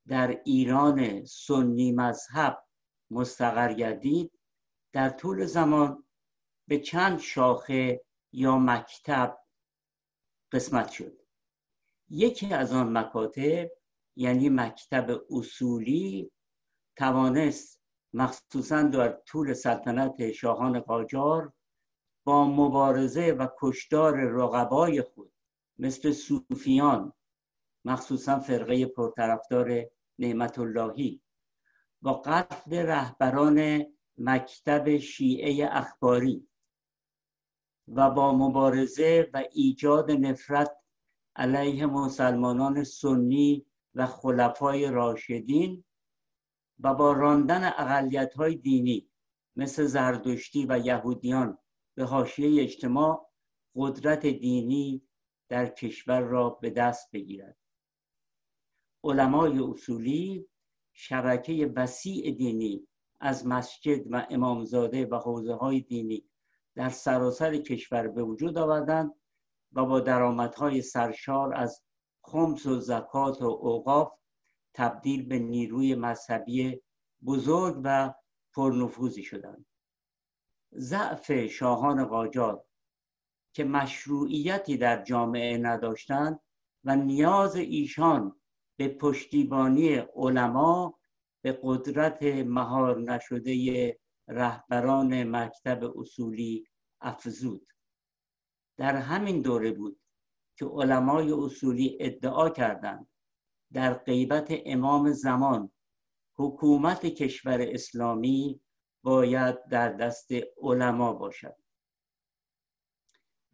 در 0.07 0.41
ایران 0.45 1.25
سنی 1.25 1.91
مذهب 1.91 2.65
مستقر 3.11 3.73
گردید 3.73 4.39
در 4.93 5.09
طول 5.09 5.45
زمان 5.45 6.03
به 6.67 6.79
چند 6.79 7.19
شاخه 7.19 8.01
یا 8.33 8.57
مکتب 8.57 9.37
قسمت 10.51 10.89
شد. 10.89 11.21
یکی 12.09 12.53
از 12.53 12.73
آن 12.73 12.97
مکاتب 12.97 13.71
یعنی 14.15 14.49
مکتب 14.49 15.21
اصولی 15.29 16.31
توانست 16.97 17.81
مخصوصا 18.13 18.83
در 18.83 19.11
طول 19.11 19.53
سلطنت 19.53 20.31
شاهان 20.31 20.79
قاجار 20.79 21.53
با 22.23 22.45
مبارزه 22.45 23.31
و 23.31 23.47
کشدار 23.59 24.17
رقبای 24.17 25.01
خود 25.01 25.31
مثل 25.77 26.11
صوفیان 26.11 27.13
مخصوصا 27.85 28.39
فرقه 28.39 28.85
پرطرفدار 28.85 29.85
نعمت 30.19 30.59
اللهی 30.59 31.21
با 32.01 32.13
قتل 32.13 32.75
رهبران 32.75 33.85
مکتب 34.17 34.97
شیعه 34.97 35.69
اخباری 35.71 36.47
و 37.87 38.09
با 38.09 38.33
مبارزه 38.33 39.29
و 39.33 39.43
ایجاد 39.51 40.11
نفرت 40.11 40.71
علیه 41.35 41.85
مسلمانان 41.85 42.83
سنی 42.83 43.65
و 43.95 44.05
خلفای 44.05 44.91
راشدین 44.91 45.83
و 46.79 46.93
با 46.93 47.11
راندن 47.11 47.63
اقلیت 47.63 48.33
های 48.33 48.55
دینی 48.55 49.09
مثل 49.55 49.85
زردشتی 49.85 50.65
و 50.69 50.79
یهودیان 50.79 51.57
به 51.95 52.05
حاشیه 52.05 52.63
اجتماع 52.63 53.31
قدرت 53.75 54.25
دینی 54.25 55.07
در 55.49 55.65
کشور 55.65 56.21
را 56.21 56.49
به 56.49 56.69
دست 56.69 57.11
بگیرد. 57.11 57.57
علمای 59.03 59.59
اصولی 59.59 60.47
شبکه 60.93 61.73
وسیع 61.75 62.31
دینی 62.31 62.87
از 63.19 63.47
مسجد 63.47 64.13
و 64.13 64.27
امامزاده 64.29 65.05
و 65.05 65.15
حوزه 65.15 65.53
های 65.53 65.81
دینی 65.81 66.29
در 66.75 66.89
سراسر 66.89 67.57
کشور 67.57 68.07
به 68.07 68.23
وجود 68.23 68.57
آوردند 68.57 69.13
و 69.73 69.85
با 69.85 69.99
درآمدهای 69.99 70.81
سرشار 70.81 71.53
از 71.53 71.81
خمس 72.21 72.65
و 72.65 72.79
زکات 72.79 73.41
و 73.41 73.45
اوقاف 73.45 74.13
تبدیل 74.73 75.27
به 75.27 75.39
نیروی 75.39 75.95
مذهبی 75.95 76.81
بزرگ 77.25 77.81
و 77.83 78.13
پرنفوذی 78.53 79.23
شدند. 79.23 79.65
ضعف 80.77 81.31
شاهان 81.31 82.05
قاجار 82.05 82.65
که 83.53 83.63
مشروعیتی 83.63 84.77
در 84.77 85.03
جامعه 85.03 85.57
نداشتند 85.57 86.39
و 86.83 86.95
نیاز 86.95 87.55
ایشان 87.55 88.41
به 88.77 88.87
پشتیبانی 88.87 89.95
علما 89.95 90.99
به 91.43 91.59
قدرت 91.63 92.23
مهار 92.23 93.01
نشده 93.01 93.99
رهبران 94.27 95.23
مکتب 95.35 95.97
اصولی 95.99 96.67
افزود. 97.01 97.67
در 98.77 98.95
همین 98.95 99.41
دوره 99.41 99.71
بود 99.71 99.99
که 100.57 100.65
علمای 100.65 101.31
اصولی 101.31 101.97
ادعا 101.99 102.49
کردند 102.49 103.07
در 103.73 103.93
غیبت 103.93 104.47
امام 104.65 105.11
زمان 105.11 105.71
حکومت 106.35 107.05
کشور 107.05 107.61
اسلامی 107.61 108.61
باید 109.03 109.67
در 109.67 109.89
دست 109.89 110.31
علما 110.61 111.13
باشد 111.13 111.55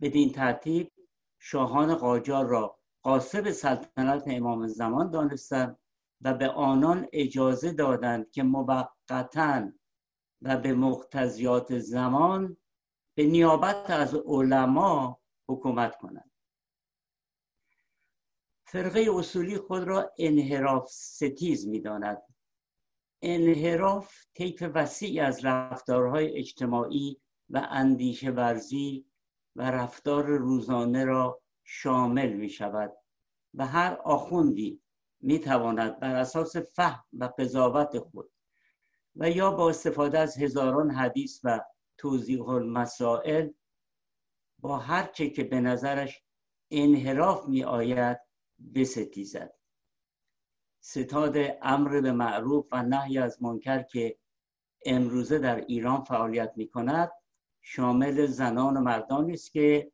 بدین 0.02 0.32
ترتیب 0.32 0.92
شاهان 1.40 1.96
قاجار 1.96 2.46
را 2.46 2.80
قاسب 3.02 3.52
سلطنت 3.52 4.24
امام 4.28 4.68
زمان 4.68 5.12
دانستند 5.12 5.80
و 6.22 6.34
به 6.34 6.50
آنان 6.50 7.08
اجازه 7.14 7.72
دادند 7.72 8.32
که 8.32 8.44
موقتا 8.44 9.72
و 10.42 10.58
به 10.58 10.74
مقتضیات 10.74 11.80
زمان 11.80 12.58
به 13.16 13.26
نیابت 13.26 13.90
از 13.90 14.16
علما 14.16 15.22
حکومت 15.50 15.98
کنند 15.98 16.32
فرقه 18.64 19.08
اصولی 19.14 19.58
خود 19.58 19.84
را 19.84 20.14
انحراف 20.18 20.90
ستیز 20.92 21.68
می 21.68 21.80
داند. 21.80 22.22
انحراف 23.22 24.26
طیف 24.34 24.64
وسیعی 24.74 25.20
از 25.20 25.46
رفتارهای 25.46 26.38
اجتماعی 26.38 27.22
و 27.50 27.68
اندیشه 27.70 28.32
ورزی 28.32 29.06
و 29.56 29.72
رفتار 29.72 30.26
روزانه 30.26 31.06
را 31.06 31.42
شامل 31.64 32.34
می 32.34 32.50
شود 32.50 32.94
و 33.54 33.66
هر 33.66 33.98
آخوندی 34.04 34.82
می 35.22 35.40
تواند 35.40 36.00
بر 36.00 36.16
اساس 36.16 36.56
فهم 36.58 37.04
و 37.14 37.30
قضاوت 37.38 38.00
خود 38.00 38.32
و 39.16 39.30
یا 39.30 39.52
با 39.52 39.70
استفاده 39.70 40.20
از 40.20 40.38
هزاران 40.38 40.92
حدیث 40.92 41.40
و 41.44 41.60
توضیح 41.98 42.50
المسائل 42.50 43.50
با 44.60 44.78
هر 44.78 45.06
چه 45.06 45.30
که 45.30 45.44
به 45.44 45.62
نظرش 45.62 46.24
انحراف 46.72 47.48
می 47.48 47.64
آید 47.64 48.20
بستیزد. 48.76 49.57
ستاد 50.90 51.38
امر 51.62 52.02
به 52.02 52.12
معروف 52.12 52.68
و 52.72 52.84
نهی 52.84 53.18
از 53.18 53.44
منکر 53.44 53.84
که 53.84 54.18
امروزه 54.86 55.40
در 55.40 55.56
ایران 55.56 56.04
فعالیت 56.04 56.54
می 56.56 56.68
کند 56.68 57.12
شامل 57.62 58.26
زنان 58.26 58.78
و 58.78 58.82
مردانی 58.82 59.34
است 59.34 59.52
که 59.52 59.92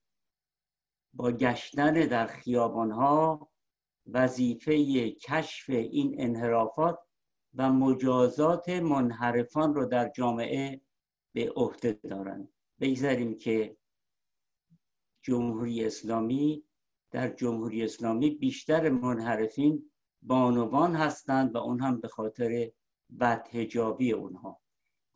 با 1.14 1.32
گشتن 1.32 1.94
در 1.94 2.28
خیابانها 2.28 3.50
وظیفه 4.08 5.12
کشف 5.12 5.70
این 5.70 6.16
انحرافات 6.22 7.00
و 7.54 7.72
مجازات 7.72 8.70
منحرفان 8.70 9.76
رو 9.76 9.86
در 9.86 10.10
جامعه 10.10 10.82
به 11.34 11.52
عهده 11.56 11.94
دارند. 11.94 12.54
بگذاریم 12.80 13.38
که 13.38 13.78
جمهوری 15.22 15.86
اسلامی 15.86 16.64
در 17.12 17.30
جمهوری 17.30 17.84
اسلامی 17.84 18.30
بیشتر 18.30 18.90
منحرفین 18.90 19.93
بانوان 20.28 20.96
هستند 20.96 21.56
و 21.56 21.58
اون 21.58 21.80
هم 21.80 22.00
به 22.00 22.08
خاطر 22.08 22.72
بدهجابی 23.20 24.12
اونها 24.12 24.62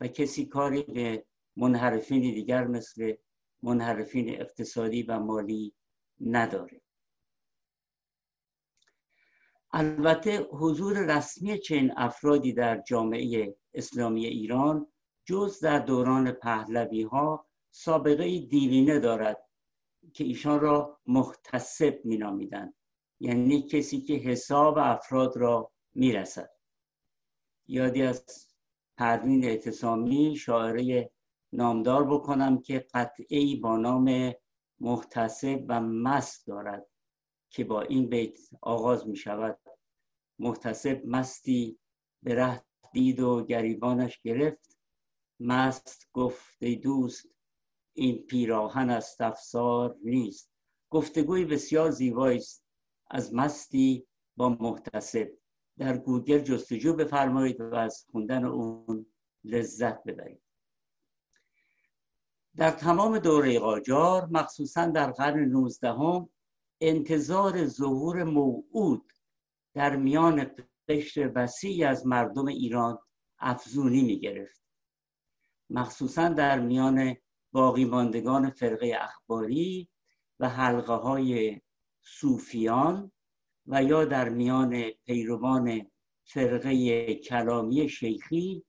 و 0.00 0.08
کسی 0.08 0.46
کاری 0.46 0.82
به 0.82 1.24
منحرفین 1.56 2.20
دیگر 2.20 2.66
مثل 2.66 3.14
منحرفین 3.62 4.40
اقتصادی 4.40 5.02
و 5.02 5.18
مالی 5.18 5.74
نداره 6.20 6.80
البته 9.72 10.38
حضور 10.38 11.16
رسمی 11.16 11.58
چنین 11.58 11.92
افرادی 11.96 12.52
در 12.52 12.82
جامعه 12.86 13.56
اسلامی 13.74 14.26
ایران 14.26 14.86
جز 15.24 15.60
در 15.60 15.78
دوران 15.78 16.32
پهلوی 16.32 17.02
ها 17.02 17.46
سابقه 17.70 18.38
دیرینه 18.38 18.98
دارد 18.98 19.44
که 20.14 20.24
ایشان 20.24 20.60
را 20.60 21.00
محتسب 21.06 22.00
می 22.04 22.16
نامیدن. 22.16 22.74
یعنی 23.20 23.62
کسی 23.62 24.00
که 24.00 24.14
حساب 24.14 24.78
افراد 24.78 25.36
را 25.36 25.72
می‌رسد. 25.94 26.50
یادی 27.66 28.02
از 28.02 28.24
پروین 28.96 29.44
اعتصامی 29.44 30.36
شاعره 30.36 31.10
نامدار 31.52 32.04
بکنم 32.04 32.60
که 32.60 32.86
قطعی 32.94 33.56
با 33.56 33.76
نام 33.76 34.34
محتسب 34.80 35.64
و 35.68 35.80
مست 35.80 36.46
دارد 36.46 36.86
که 37.50 37.64
با 37.64 37.82
این 37.82 38.08
بیت 38.08 38.38
آغاز 38.62 39.08
می 39.08 39.16
شود 39.16 39.58
محتسب 40.38 41.02
مستی 41.06 41.78
به 42.22 42.34
ره 42.34 42.64
دید 42.92 43.20
و 43.20 43.44
گریبانش 43.44 44.20
گرفت. 44.20 44.78
مست 45.40 46.08
گفت 46.12 46.56
ای 46.60 46.76
دوست 46.76 47.26
این 47.92 48.26
پیراهن 48.26 48.90
از 48.90 49.16
افسار 49.20 49.96
نیست. 50.04 50.50
گفتگوی 50.90 51.44
بسیار 51.44 51.90
زیبایی 51.90 52.38
است 52.38 52.67
از 53.10 53.34
مستی 53.34 54.06
با 54.36 54.48
محتسب 54.48 55.28
در 55.78 55.96
گوگل 55.98 56.38
جستجو 56.38 56.92
بفرمایید 56.92 57.60
و 57.60 57.74
از 57.74 58.04
خوندن 58.12 58.44
اون 58.44 59.06
لذت 59.44 60.04
ببرید. 60.04 60.42
در 62.56 62.70
تمام 62.70 63.18
دوره 63.18 63.58
قاجار 63.58 64.26
مخصوصا 64.26 64.86
در 64.86 65.10
قرن 65.10 65.44
19 65.44 65.88
هم 65.88 66.28
انتظار 66.80 67.66
ظهور 67.66 68.24
موعود 68.24 69.12
در 69.74 69.96
میان 69.96 70.50
قشر 70.88 71.32
وسیعی 71.34 71.84
از 71.84 72.06
مردم 72.06 72.46
ایران 72.46 72.98
افزونی 73.38 74.02
می 74.02 74.20
گرفت 74.20 74.62
مخصوصا 75.70 76.28
در 76.28 76.60
میان 76.60 77.16
باقی 77.52 77.84
ماندگان 77.84 78.50
فرقه 78.50 78.96
اخباری 79.00 79.88
و 80.40 80.48
حلقه 80.48 80.92
های 80.94 81.60
صوفیان 82.10 83.12
و 83.66 83.84
یا 83.84 84.04
در 84.04 84.28
میان 84.28 84.90
پیروان 84.90 85.90
فرقه 86.24 87.14
کلامی 87.14 87.88
شیخی 87.88 88.64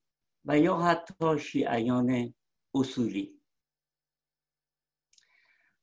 و 0.46 0.60
یا 0.60 0.78
حتی 0.78 1.40
شیعیان 1.40 2.34
اصولی. 2.74 3.42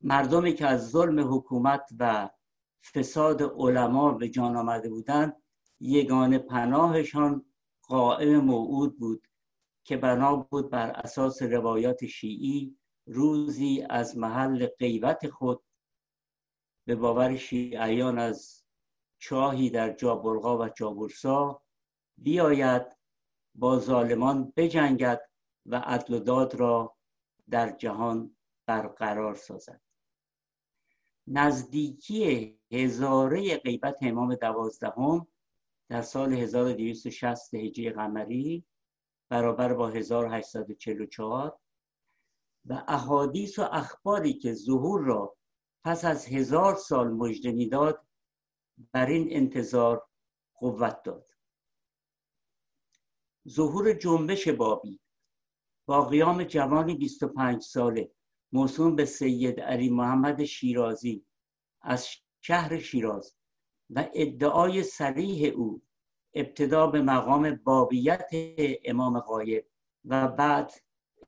مردمی 0.00 0.54
که 0.54 0.66
از 0.66 0.90
ظلم 0.90 1.34
حکومت 1.34 1.90
و 1.98 2.30
فساد 2.94 3.42
علما 3.42 4.12
به 4.12 4.28
جان 4.28 4.56
آمده 4.56 4.88
بودند 4.88 5.42
یگان 5.80 6.38
پناهشان 6.38 7.44
قائم 7.82 8.36
موعود 8.36 8.98
بود 8.98 9.28
که 9.84 9.96
بنا 9.96 10.36
بود 10.36 10.70
بر 10.70 10.90
اساس 10.90 11.42
روایات 11.42 12.06
شیعی 12.06 12.76
روزی 13.06 13.86
از 13.90 14.18
محل 14.18 14.66
غیبت 14.66 15.28
خود 15.28 15.62
به 16.86 16.96
باور 16.96 17.36
شیعیان 17.36 18.18
از 18.18 18.62
چاهی 19.18 19.70
در 19.70 19.92
جابلغا 19.92 20.58
و 20.58 20.68
جابرسا 20.68 21.62
بیاید 22.18 22.96
با 23.54 23.78
ظالمان 23.78 24.52
بجنگد 24.56 25.30
و 25.66 25.76
عدل 25.76 26.14
و 26.14 26.18
داد 26.18 26.54
را 26.54 26.96
در 27.50 27.76
جهان 27.76 28.36
برقرار 28.66 29.34
سازد. 29.34 29.80
نزدیکی 31.26 32.58
هزاره 32.72 33.56
غیبت 33.56 33.96
امام 34.02 34.34
دوازدهم 34.34 35.26
در 35.88 36.02
سال 36.02 36.32
1260 36.32 37.54
هجری 37.54 37.90
قمری 37.90 38.64
برابر 39.28 39.74
با 39.74 39.88
1844 39.88 41.58
و 42.66 42.84
احادیث 42.88 43.58
و 43.58 43.62
اخباری 43.72 44.32
که 44.32 44.54
ظهور 44.54 45.00
را 45.00 45.36
پس 45.86 46.04
از 46.04 46.26
هزار 46.26 46.74
سال 46.74 47.12
مجده 47.12 47.52
می‌داد 47.52 48.06
بر 48.92 49.06
این 49.06 49.28
انتظار 49.30 50.06
قوت 50.54 51.02
داد. 51.02 51.30
ظهور 53.48 53.92
جنبش 53.92 54.48
بابی 54.48 55.00
با 55.86 56.04
قیام 56.04 56.44
جوانی 56.44 56.94
25 56.94 57.62
ساله 57.62 58.12
موسوم 58.52 58.96
به 58.96 59.04
سید 59.04 59.60
علی 59.60 59.90
محمد 59.90 60.44
شیرازی 60.44 61.26
از 61.82 62.08
شهر 62.40 62.78
شیراز 62.78 63.36
و 63.90 64.08
ادعای 64.14 64.82
سریح 64.82 65.52
او 65.54 65.82
ابتدا 66.34 66.86
به 66.86 67.02
مقام 67.02 67.54
بابیت 67.64 68.28
امام 68.84 69.20
غایب 69.20 69.66
و 70.04 70.28
بعد 70.28 70.72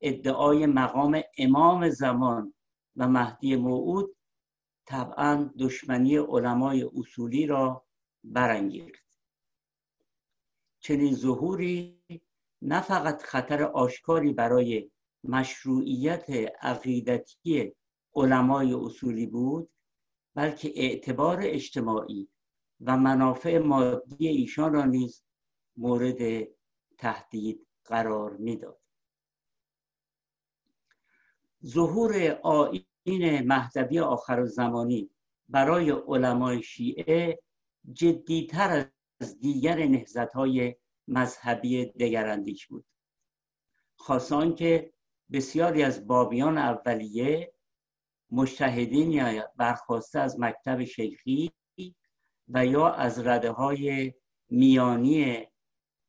ادعای 0.00 0.66
مقام 0.66 1.22
امام 1.38 1.90
زمان 1.90 2.54
و 2.96 3.08
مهدی 3.08 3.56
موعود 3.56 4.17
طبعا 4.88 5.50
دشمنی 5.58 6.16
علمای 6.16 6.90
اصولی 6.96 7.46
را 7.46 7.86
برانگیخت. 8.24 9.20
چنین 10.80 11.14
ظهوری 11.14 12.02
نه 12.62 12.80
فقط 12.80 13.22
خطر 13.22 13.62
آشکاری 13.62 14.32
برای 14.32 14.90
مشروعیت 15.24 16.30
عقیدتی 16.62 17.72
علمای 18.14 18.72
اصولی 18.74 19.26
بود 19.26 19.70
بلکه 20.34 20.72
اعتبار 20.76 21.38
اجتماعی 21.42 22.28
و 22.80 22.96
منافع 22.96 23.58
مادی 23.58 24.28
ایشان 24.28 24.72
را 24.72 24.84
نیز 24.84 25.22
مورد 25.76 26.48
تهدید 26.98 27.66
قرار 27.84 28.36
می‌داد. 28.36 28.80
ظهور 31.64 32.38
آین 32.42 32.87
مهدوی 33.42 34.00
آخر 34.00 34.44
زمانی 34.44 35.10
برای 35.48 35.90
علمای 35.90 36.62
شیعه 36.62 37.38
جدیتر 37.92 38.90
از 39.20 39.40
دیگر 39.40 39.86
نهزت 39.86 40.32
های 40.32 40.76
مذهبی 41.08 41.86
دگراندیش 41.86 42.66
بود. 42.66 42.84
خاصان 43.96 44.54
که 44.54 44.92
بسیاری 45.32 45.82
از 45.82 46.06
بابیان 46.06 46.58
اولیه 46.58 47.52
مشتهدین 48.30 49.12
یا 49.12 49.52
برخواسته 49.56 50.18
از 50.20 50.40
مکتب 50.40 50.84
شیخی 50.84 51.52
و 52.48 52.66
یا 52.66 52.88
از 52.88 53.26
رده 53.26 53.50
های 53.50 54.14
میانی 54.50 55.46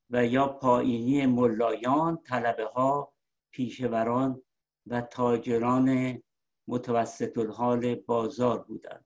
و 0.09 0.25
یا 0.25 0.47
پایینی 0.47 1.25
ملایان 1.25 2.17
طلبه 2.17 2.65
ها 2.65 3.13
پیشوران 3.51 4.41
و 4.87 5.01
تاجران 5.01 6.21
متوسط 6.69 7.37
الحال 7.37 7.95
بازار 7.95 8.63
بودند. 8.63 9.05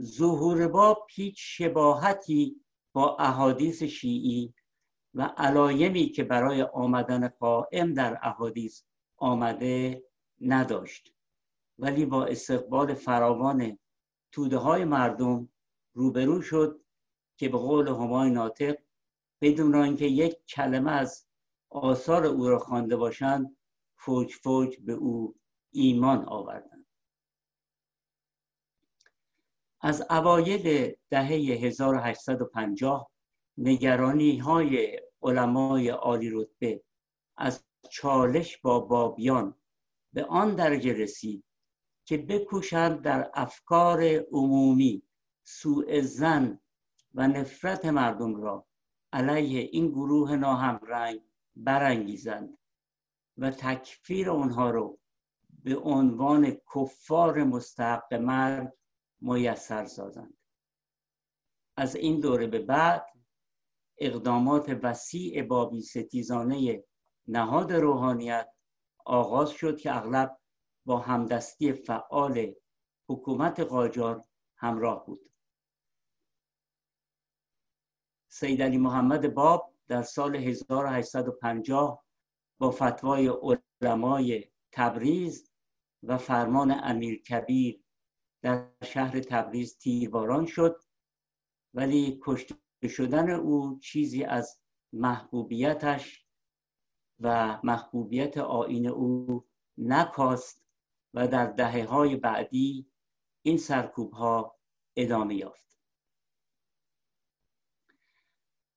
ظهور 0.00 0.68
باب 0.68 1.06
هیچ 1.10 1.36
شباهتی 1.38 2.60
با 2.94 3.16
احادیث 3.16 3.82
شیعی 3.82 4.54
و 5.14 5.22
علایمی 5.22 6.08
که 6.08 6.24
برای 6.24 6.62
آمدن 6.62 7.28
قائم 7.28 7.94
در 7.94 8.18
احادیث 8.22 8.82
آمده 9.16 10.02
نداشت. 10.40 11.14
ولی 11.78 12.06
با 12.06 12.24
استقبال 12.24 12.94
فراوان 12.94 13.78
توده 14.32 14.56
های 14.56 14.84
مردم 14.84 15.48
روبرو 15.94 16.42
شد 16.42 16.80
که 17.38 17.48
به 17.48 17.58
قول 17.58 17.88
همای 17.88 18.30
ناطق 18.30 18.78
بدون 19.40 19.74
آنکه 19.74 20.04
یک 20.04 20.46
کلمه 20.46 20.90
از 20.90 21.26
آثار 21.70 22.26
او 22.26 22.48
را 22.48 22.58
خوانده 22.58 22.96
باشند 22.96 23.56
فوج 23.96 24.34
فوج 24.34 24.80
به 24.80 24.92
او 24.92 25.34
ایمان 25.72 26.28
آوردند 26.28 26.86
از 29.80 30.06
اوایل 30.10 30.94
دهه 31.10 31.28
1850 31.28 33.10
نگرانی 33.58 34.38
های 34.38 35.00
علمای 35.22 35.88
عالی 35.88 36.30
رتبه 36.30 36.82
از 37.36 37.64
چالش 37.90 38.58
با 38.58 38.80
بابیان 38.80 39.54
به 40.12 40.24
آن 40.24 40.54
درجه 40.54 40.92
رسید 40.92 41.44
که 42.04 42.18
بکوشند 42.18 43.02
در 43.02 43.30
افکار 43.34 44.02
عمومی 44.32 45.02
سوء 45.44 46.00
زن 46.00 46.60
و 47.14 47.28
نفرت 47.28 47.84
مردم 47.84 48.36
را 48.36 48.66
علیه 49.12 49.68
این 49.72 49.88
گروه 49.88 50.36
ناهمرنگ 50.36 51.20
برانگیزند 51.56 52.58
و 53.38 53.50
تکفیر 53.50 54.30
آنها 54.30 54.70
رو 54.70 54.98
به 55.62 55.76
عنوان 55.76 56.56
کفار 56.74 57.44
مستحق 57.44 58.14
مرگ 58.14 58.72
میسر 59.20 59.84
سازند. 59.84 60.36
از 61.76 61.96
این 61.96 62.20
دوره 62.20 62.46
به 62.46 62.58
بعد 62.58 63.06
اقدامات 63.98 64.78
وسیع 64.82 65.42
بابی 65.42 65.82
ستیزانه 65.82 66.84
نهاد 67.28 67.72
روحانیت 67.72 68.48
آغاز 69.06 69.50
شد 69.50 69.78
که 69.78 69.96
اغلب 69.96 70.38
با 70.86 70.98
همدستی 70.98 71.72
فعال 71.72 72.54
حکومت 73.08 73.60
قاجار 73.60 74.24
همراه 74.56 75.06
بود. 75.06 75.32
سید 78.28 78.62
علی 78.62 78.78
محمد 78.78 79.34
باب 79.34 79.74
در 79.88 80.02
سال 80.02 80.36
1850 80.36 82.04
با 82.58 82.70
فتوای 82.70 83.32
علمای 83.82 84.50
تبریز 84.72 85.51
و 86.02 86.18
فرمان 86.18 86.70
امیر 86.70 87.22
کبیر 87.22 87.82
در 88.42 88.68
شهر 88.84 89.20
تبریز 89.20 89.78
تیرباران 89.78 90.46
شد 90.46 90.80
ولی 91.74 92.20
کشته 92.22 92.56
شدن 92.88 93.30
او 93.30 93.78
چیزی 93.78 94.24
از 94.24 94.60
محبوبیتش 94.92 96.26
و 97.20 97.60
محبوبیت 97.64 98.38
آین 98.38 98.88
او 98.88 99.44
نکاست 99.78 100.64
و 101.14 101.28
در 101.28 101.46
دهه 101.46 101.84
های 101.84 102.16
بعدی 102.16 102.92
این 103.42 103.56
سرکوب 103.56 104.12
ها 104.12 104.58
ادامه 104.96 105.34
یافت. 105.34 105.78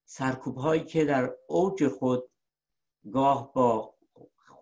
سرکوب 0.06 0.58
هایی 0.58 0.84
که 0.84 1.06
در 1.06 1.36
اوج 1.48 1.88
خود 1.88 2.32
گاه 3.12 3.54
با 3.54 3.95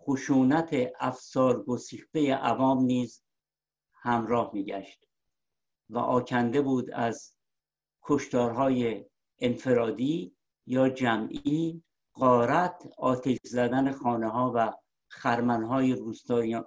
خشونت 0.06 0.76
افسار 1.00 1.62
گسیخته 1.62 2.34
عوام 2.34 2.84
نیز 2.84 3.22
همراه 3.92 4.50
میگشت 4.54 5.08
و 5.90 5.98
آکنده 5.98 6.62
بود 6.62 6.90
از 6.90 7.36
کشتارهای 8.02 9.04
انفرادی 9.38 10.36
یا 10.66 10.88
جمعی 10.88 11.82
قارت 12.12 12.88
آتش 12.98 13.38
زدن 13.44 13.92
خانه 13.92 14.28
ها 14.28 14.52
و 14.54 14.72
خرمن 15.08 15.62
های 15.64 15.92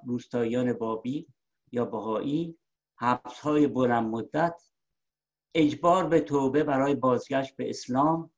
روستایان 0.04 0.74
بابی 0.74 1.28
یا 1.72 1.86
بهایی 1.86 2.58
حبس 2.96 3.40
های 3.40 3.68
بلند 3.68 4.08
مدت 4.08 4.62
اجبار 5.56 6.08
به 6.08 6.20
توبه 6.22 6.64
برای 6.64 6.96
بازگشت 6.96 7.56
به 7.56 7.70
اسلام 7.70 8.32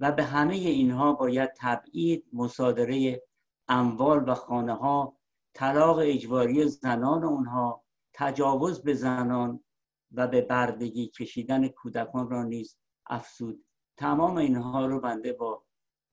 و 0.00 0.12
به 0.12 0.22
همه 0.24 0.54
اینها 0.54 1.12
باید 1.12 1.50
تبعید 1.56 2.26
مصادره 2.32 3.22
اموال 3.68 4.28
و 4.28 4.34
خانه 4.34 4.74
ها 4.74 5.16
طلاق 5.54 5.98
اجباری 6.02 6.68
زنان 6.68 7.24
اونها 7.24 7.84
تجاوز 8.12 8.82
به 8.82 8.94
زنان 8.94 9.64
و 10.12 10.28
به 10.28 10.40
بردگی 10.40 11.06
کشیدن 11.08 11.68
کودکان 11.68 12.30
را 12.30 12.42
نیز 12.42 12.78
افسود 13.06 13.64
تمام 13.96 14.36
اینها 14.36 14.86
رو 14.86 15.00
بنده 15.00 15.32
با 15.32 15.64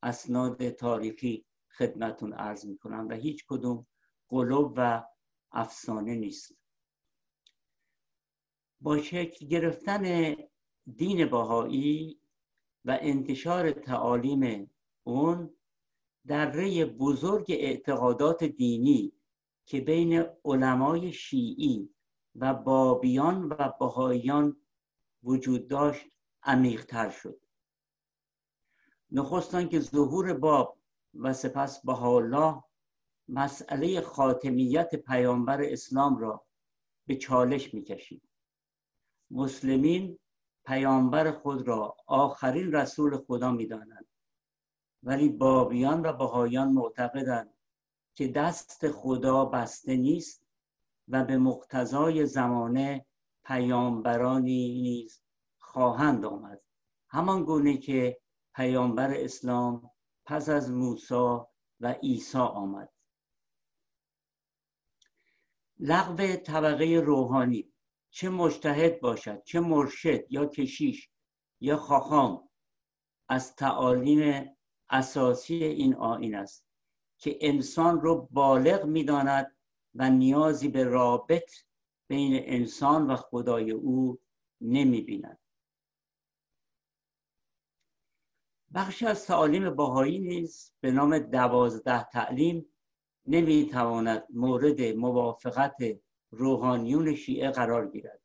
اسناد 0.04 0.70
تاریخی 0.70 1.46
خدمتون 1.78 2.34
عرض 2.34 2.66
می 2.66 2.78
کنم 2.78 3.08
و 3.10 3.14
هیچ 3.14 3.46
کدوم 3.48 3.88
قلوب 4.30 4.74
و 4.76 5.04
افسانه 5.52 6.16
نیست. 6.16 6.56
با 8.82 8.98
شکل 8.98 9.48
گرفتن 9.48 10.36
دین 10.96 11.26
باهایی 11.26 12.22
و 12.86 12.98
انتشار 13.02 13.72
تعالیم 13.72 14.72
اون 15.04 15.59
در 16.28 16.52
ری 16.52 16.86
بزرگ 16.86 17.46
اعتقادات 17.50 18.44
دینی 18.44 19.14
که 19.66 19.82
بین 19.82 20.26
علمای 20.46 21.14
شیعی 21.14 21.90
و 22.36 22.54
بابیان 22.54 23.44
و 23.44 23.74
بهاییان 23.80 24.58
وجود 25.24 25.68
داشت 25.68 26.06
عمیقتر 26.44 27.10
شد. 27.10 27.42
نخستان 29.12 29.70
که 29.70 29.80
ظهور 29.80 30.34
باب 30.34 30.80
و 31.14 31.34
سپس 31.34 31.86
بهاءالله 31.86 32.64
مسئله 33.28 34.02
خاتمیت 34.02 34.96
پیامبر 34.96 35.62
اسلام 35.62 36.18
را 36.18 36.46
به 37.08 37.16
چالش 37.16 37.74
می‌کشید. 37.74 38.30
مسلمین 39.32 40.20
پیامبر 40.66 41.32
خود 41.32 41.68
را 41.68 41.98
آخرین 42.08 42.72
رسول 42.72 43.18
خدا 43.18 43.52
می‌دانند. 43.52 44.09
ولی 45.04 45.30
بابیان 45.30 46.06
و 46.06 46.14
بهایان 46.14 46.72
معتقدند 46.72 47.54
که 48.16 48.28
دست 48.28 48.92
خدا 48.92 49.46
بسته 49.46 49.96
نیست 49.96 50.46
و 51.08 51.24
به 51.24 51.38
مقتضای 51.38 52.26
زمانه 52.26 53.06
پیامبرانی 53.46 54.82
نیز 54.82 55.22
خواهند 55.60 56.26
آمد. 56.26 56.62
همان 57.10 57.44
گونه 57.44 57.78
که 57.78 58.22
پیامبر 58.56 59.14
اسلام 59.14 59.92
پس 60.26 60.50
از 60.50 60.72
موسی 60.72 61.38
و 61.80 61.92
عیسی 62.04 62.38
آمد. 62.38 62.90
لغو 65.80 66.36
طبقه 66.36 66.86
روحانی 67.06 67.74
چه 68.10 68.30
مجتهد 68.30 69.00
باشد 69.00 69.44
چه 69.44 69.60
مرشد 69.60 70.32
یا 70.32 70.46
کشیش 70.46 71.10
یا 71.60 71.78
خاخام 71.78 72.50
از 73.30 73.56
تعالیم 73.56 74.50
اساسی 74.90 75.64
این 75.64 75.96
آین 75.96 76.36
است 76.36 76.66
که 77.18 77.38
انسان 77.42 78.02
رو 78.02 78.28
بالغ 78.32 78.86
می‌داند 78.86 79.56
و 79.96 80.10
نیازی 80.10 80.68
به 80.68 80.84
رابط 80.84 81.52
بین 82.08 82.42
انسان 82.44 83.08
و 83.08 83.16
خدای 83.16 83.72
او 83.72 84.20
نمی 84.62 85.02
بیند. 85.02 85.40
بخشی 88.74 89.06
از 89.06 89.26
تعالیم 89.26 89.70
باهایی 89.70 90.20
نیز 90.20 90.74
به 90.82 90.92
نام 90.92 91.20
دوازده 91.20 92.04
تعلیم 92.04 92.66
نمی‌تواند 93.26 94.28
مورد 94.30 94.82
موافقت 94.82 95.78
روحانیون 96.32 97.16
شیعه 97.16 97.52
قرار 97.52 97.88
گیرد 97.88 98.22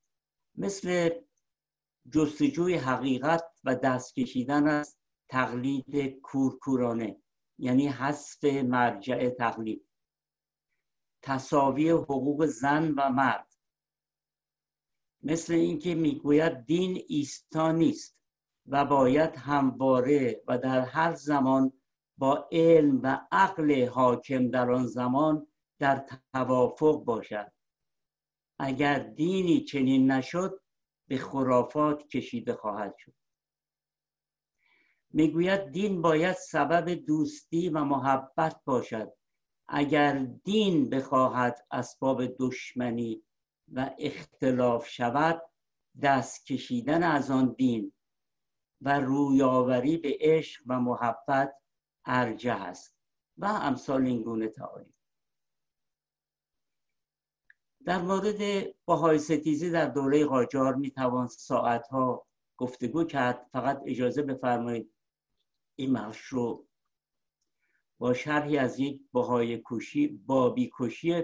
مثل 0.54 1.10
جستجوی 2.10 2.74
حقیقت 2.74 3.44
و 3.64 3.74
دست 3.74 4.14
کشیدن 4.14 4.68
از 4.68 4.96
تقلید 5.28 6.20
کورکورانه 6.20 7.16
یعنی 7.58 7.88
حذف 7.88 8.44
مرجع 8.44 9.28
تقلید. 9.28 9.88
تصاوی 11.22 11.90
حقوق 11.90 12.46
زن 12.46 12.94
و 12.96 13.10
مرد. 13.10 13.54
مثل 15.22 15.54
اینکه 15.54 15.94
می‌گوید 15.94 16.64
دین 16.66 17.04
ایستا 17.08 17.72
نیست 17.72 18.18
و 18.66 18.84
باید 18.84 19.36
همواره 19.36 20.42
و 20.48 20.58
در 20.58 20.80
هر 20.80 21.14
زمان 21.14 21.72
با 22.18 22.48
علم 22.52 23.00
و 23.02 23.26
عقل 23.32 23.88
حاکم 23.88 24.50
در 24.50 24.70
آن 24.70 24.86
زمان 24.86 25.46
در 25.78 26.06
توافق 26.32 27.04
باشد. 27.04 27.52
اگر 28.58 28.98
دینی 28.98 29.60
چنین 29.60 30.10
نشد 30.10 30.60
به 31.08 31.18
خرافات 31.18 32.08
کشیده 32.08 32.54
خواهد 32.54 32.94
شد. 32.98 33.14
می‌گوید 35.16 35.70
دین 35.70 36.02
باید 36.02 36.36
سبب 36.36 36.90
دوستی 36.94 37.68
و 37.68 37.84
محبت 37.84 38.60
باشد. 38.64 39.12
اگر 39.68 40.18
دین 40.44 40.90
بخواهد 40.90 41.66
اسباب 41.70 42.26
دشمنی 42.38 43.22
و 43.72 43.90
اختلاف 43.98 44.88
شود 44.88 45.42
دست 46.02 46.46
کشیدن 46.46 47.02
از 47.02 47.30
آن 47.30 47.54
دین 47.58 47.92
و 48.80 49.00
رویاوری 49.00 49.96
به 49.96 50.16
عشق 50.20 50.62
و 50.66 50.80
محبت 50.80 51.54
ارجه 52.04 52.52
است. 52.52 52.96
و 53.38 53.46
امثال 53.46 54.06
این 54.06 54.22
گونه 54.22 54.48
تعالی. 54.48 54.94
در 57.84 58.02
مورد 58.02 58.66
بهای 58.86 59.18
ستیزی 59.18 59.70
در 59.70 59.86
دوره 59.88 60.24
قاجار 60.24 60.74
می‌توان 60.74 61.26
ساعتها 61.26 62.26
گفتگو 62.56 63.04
کرد. 63.04 63.46
فقط 63.52 63.82
اجازه 63.86 64.22
بفرمایید 64.22 64.93
این 65.76 65.92
مشروع 65.92 66.68
با 67.98 68.14
شرحی 68.14 68.58
از 68.58 68.78
یک 68.78 69.02
بهای 69.12 69.62
کشی 69.66 70.08
بابی 70.08 70.70
کشی 70.78 71.22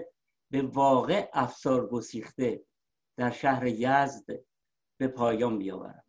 به 0.51 0.61
واقع 0.61 1.29
افسار 1.33 1.87
گسیخته 1.87 2.65
در 3.17 3.31
شهر 3.31 3.65
یزد 3.65 4.25
به 4.97 5.07
پایان 5.07 5.57
بیاورم. 5.57 6.03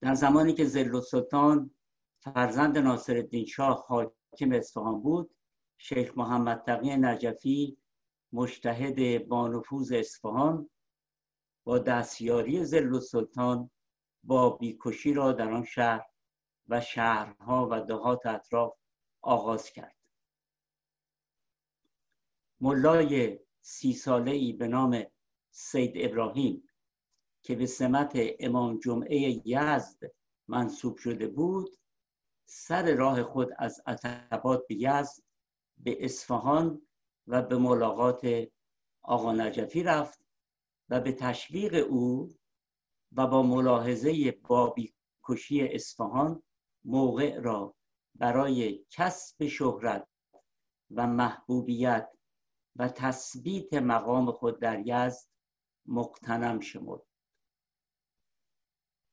در 0.00 0.14
زمانی 0.14 0.54
که 0.54 0.64
زل 0.64 1.00
سلطان 1.00 1.74
فرزند 2.20 2.78
ناصر 2.78 3.16
الدین 3.16 3.46
شاه 3.46 3.84
حاکم 3.86 4.52
اصفهان 4.52 5.02
بود 5.02 5.34
شیخ 5.78 6.18
محمد 6.18 6.62
تقی 6.66 6.96
نجفی 6.96 7.78
مشتهد 8.32 9.28
بانفوز 9.28 9.92
اصفهان 9.92 10.70
با 11.64 11.78
دستیاری 11.78 12.64
زل 12.64 13.00
سلطان 13.00 13.70
با 14.24 14.50
بیکشی 14.50 15.14
را 15.14 15.32
در 15.32 15.52
آن 15.52 15.64
شهر 15.64 16.06
و 16.68 16.80
شهرها 16.80 17.68
و 17.70 17.80
دهات 17.80 18.26
اطراف 18.26 18.76
آغاز 19.22 19.70
کرد. 19.70 19.96
ملای 22.60 23.38
سی 23.60 23.92
ساله 23.92 24.30
ای 24.30 24.52
به 24.52 24.68
نام 24.68 25.04
سید 25.50 25.92
ابراهیم 25.96 26.68
که 27.42 27.54
به 27.54 27.66
سمت 27.66 28.12
امام 28.40 28.78
جمعه 28.78 29.42
یزد 29.48 30.12
منصوب 30.48 30.96
شده 30.96 31.28
بود 31.28 31.78
سر 32.44 32.94
راه 32.94 33.22
خود 33.22 33.48
از 33.58 33.80
عتبات 33.86 34.66
به 34.68 34.74
یزد 34.74 35.22
به 35.78 36.04
اصفهان 36.04 36.86
و 37.26 37.42
به 37.42 37.58
ملاقات 37.58 38.48
آقا 39.02 39.32
نجفی 39.32 39.82
رفت 39.82 40.24
و 40.88 41.00
به 41.00 41.12
تشویق 41.12 41.86
او 41.90 42.34
و 43.16 43.26
با 43.26 43.42
ملاحظه 43.42 44.32
بابی 44.48 44.94
کشی 45.24 45.68
اصفهان 45.68 46.42
موقع 46.84 47.38
را 47.40 47.74
برای 48.14 48.84
کسب 48.90 49.46
شهرت 49.46 50.08
و 50.90 51.06
محبوبیت 51.06 52.10
و 52.76 52.88
تثبیت 52.88 53.74
مقام 53.74 54.32
خود 54.32 54.60
در 54.60 54.86
یزد 54.86 55.28
مقتنم 55.86 56.60
شمرد. 56.60 57.02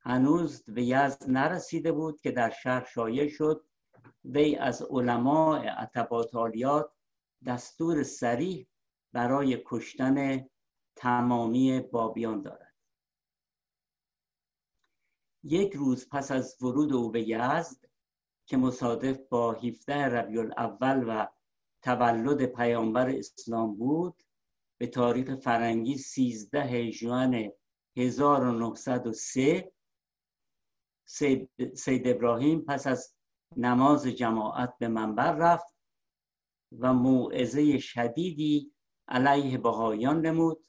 هنوز 0.01 0.63
به 0.63 0.83
یزد 0.83 1.29
نرسیده 1.29 1.91
بود 1.91 2.21
که 2.21 2.31
در 2.31 2.49
شهر 2.49 2.85
شایع 2.85 3.27
شد 3.27 3.65
وی 4.25 4.55
از 4.55 4.81
علماء 4.81 5.59
عتباتالیات 5.59 6.91
دستور 7.45 8.03
سریح 8.03 8.67
برای 9.13 9.63
کشتن 9.65 10.45
تمامی 10.95 11.79
بابیان 11.79 12.41
دارد. 12.41 12.68
یک 15.43 15.73
روز 15.73 16.09
پس 16.09 16.31
از 16.31 16.57
ورود 16.61 16.93
او 16.93 17.11
به 17.11 17.29
یزد 17.29 17.85
که 18.45 18.57
مصادف 18.57 19.17
با 19.29 19.53
17 19.53 19.95
ربیع 19.95 20.39
الاول 20.39 21.03
و 21.07 21.27
تولد 21.81 22.45
پیامبر 22.45 23.09
اسلام 23.09 23.75
بود 23.75 24.23
به 24.77 24.87
تاریخ 24.87 25.35
فرنگی 25.35 25.97
13 25.97 26.91
ژوئن 26.91 27.51
1903 27.97 29.71
سید, 31.05 31.49
سید 31.75 32.07
ابراهیم 32.07 32.61
پس 32.61 32.87
از 32.87 33.15
نماز 33.57 34.07
جماعت 34.07 34.77
به 34.79 34.87
منبر 34.87 35.35
رفت 35.35 35.75
و 36.79 36.93
موعظه 36.93 37.77
شدیدی 37.77 38.73
علیه 39.07 39.57
بهایان 39.57 40.25
نمود. 40.25 40.67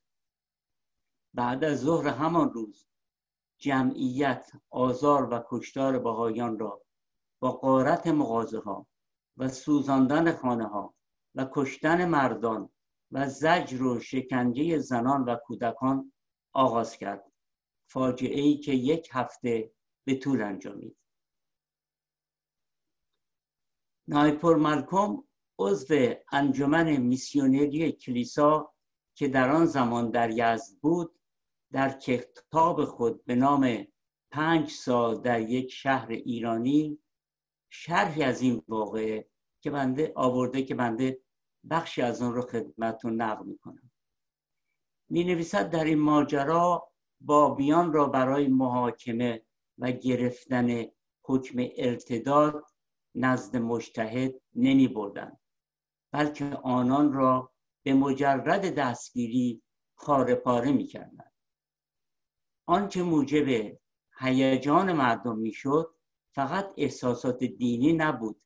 بعد 1.34 1.64
از 1.64 1.80
ظهر 1.80 2.08
همان 2.08 2.52
روز 2.52 2.89
جمعیت 3.60 4.52
آزار 4.70 5.34
و 5.34 5.44
کشتار 5.48 5.98
بهایان 5.98 6.58
را 6.58 6.82
با 7.40 7.52
قارت 7.52 8.06
مغازه 8.06 8.58
ها 8.58 8.86
و 9.36 9.48
سوزاندن 9.48 10.36
خانه 10.36 10.66
ها 10.66 10.94
و 11.34 11.48
کشتن 11.52 12.04
مردان 12.04 12.70
و 13.10 13.28
زجر 13.28 13.82
و 13.82 14.00
شکنجه 14.00 14.78
زنان 14.78 15.24
و 15.24 15.36
کودکان 15.36 16.12
آغاز 16.52 16.96
کرد. 16.96 17.32
فاجعه 17.90 18.40
ای 18.40 18.56
که 18.56 18.72
یک 18.72 19.08
هفته 19.12 19.72
به 20.04 20.14
طول 20.14 20.42
انجامید. 20.42 20.96
نایپور 24.08 24.56
مالکوم 24.56 25.28
عضو 25.58 26.14
انجمن 26.32 26.96
میسیونری 26.96 27.92
کلیسا 27.92 28.74
که 29.14 29.28
در 29.28 29.50
آن 29.50 29.66
زمان 29.66 30.10
در 30.10 30.30
یزد 30.30 30.78
بود 30.80 31.19
در 31.72 31.98
کتاب 31.98 32.84
خود 32.84 33.24
به 33.24 33.34
نام 33.34 33.86
پنج 34.30 34.70
سال 34.70 35.20
در 35.20 35.40
یک 35.40 35.72
شهر 35.72 36.08
ایرانی 36.10 36.98
شرحی 37.70 38.22
از 38.22 38.42
این 38.42 38.62
واقعه 38.68 39.28
که 39.62 39.70
بنده 39.70 40.12
آورده 40.16 40.62
که 40.62 40.74
بنده 40.74 41.20
بخشی 41.70 42.02
از 42.02 42.22
اون 42.22 42.34
رو 42.34 42.42
خدمتتون 42.42 43.22
نقل 43.22 43.46
می‌کنم 43.46 43.90
می 45.08 45.24
نویسد 45.24 45.70
در 45.70 45.84
این 45.84 45.98
ماجرا 45.98 46.92
بابیان 47.20 47.92
را 47.92 48.06
برای 48.06 48.48
محاکمه 48.48 49.42
و 49.78 49.92
گرفتن 49.92 50.84
حکم 51.22 51.68
ارتداد 51.76 52.64
نزد 53.14 53.56
مجتهد 53.56 54.34
نمی 54.54 54.88
بردن 54.88 55.36
بلکه 56.12 56.44
آنان 56.62 57.12
را 57.12 57.52
به 57.84 57.94
مجرد 57.94 58.74
دستگیری 58.74 59.62
خارپاره 59.94 60.72
می 60.72 60.86
کردن. 60.86 61.29
آنچه 62.70 63.02
موجب 63.02 63.78
هیجان 64.18 64.92
مردم 64.92 65.38
می‌شد 65.38 65.94
فقط 66.34 66.74
احساسات 66.76 67.44
دینی 67.44 67.92
نبود 67.92 68.42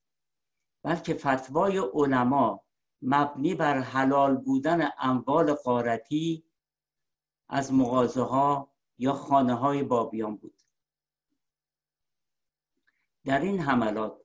بلکه 0.83 1.15
فتوای 1.15 1.79
علما 1.79 2.65
مبنی 3.03 3.55
بر 3.55 3.79
حلال 3.79 4.37
بودن 4.37 4.91
اموال 4.99 5.53
قارتی 5.53 6.45
از 7.49 7.73
مغازه 7.73 8.23
ها 8.23 8.73
یا 8.99 9.13
خانه 9.13 9.55
های 9.55 9.83
بابیان 9.83 10.37
بود. 10.37 10.63
در 13.25 13.41
این 13.41 13.61
حملات 13.61 14.23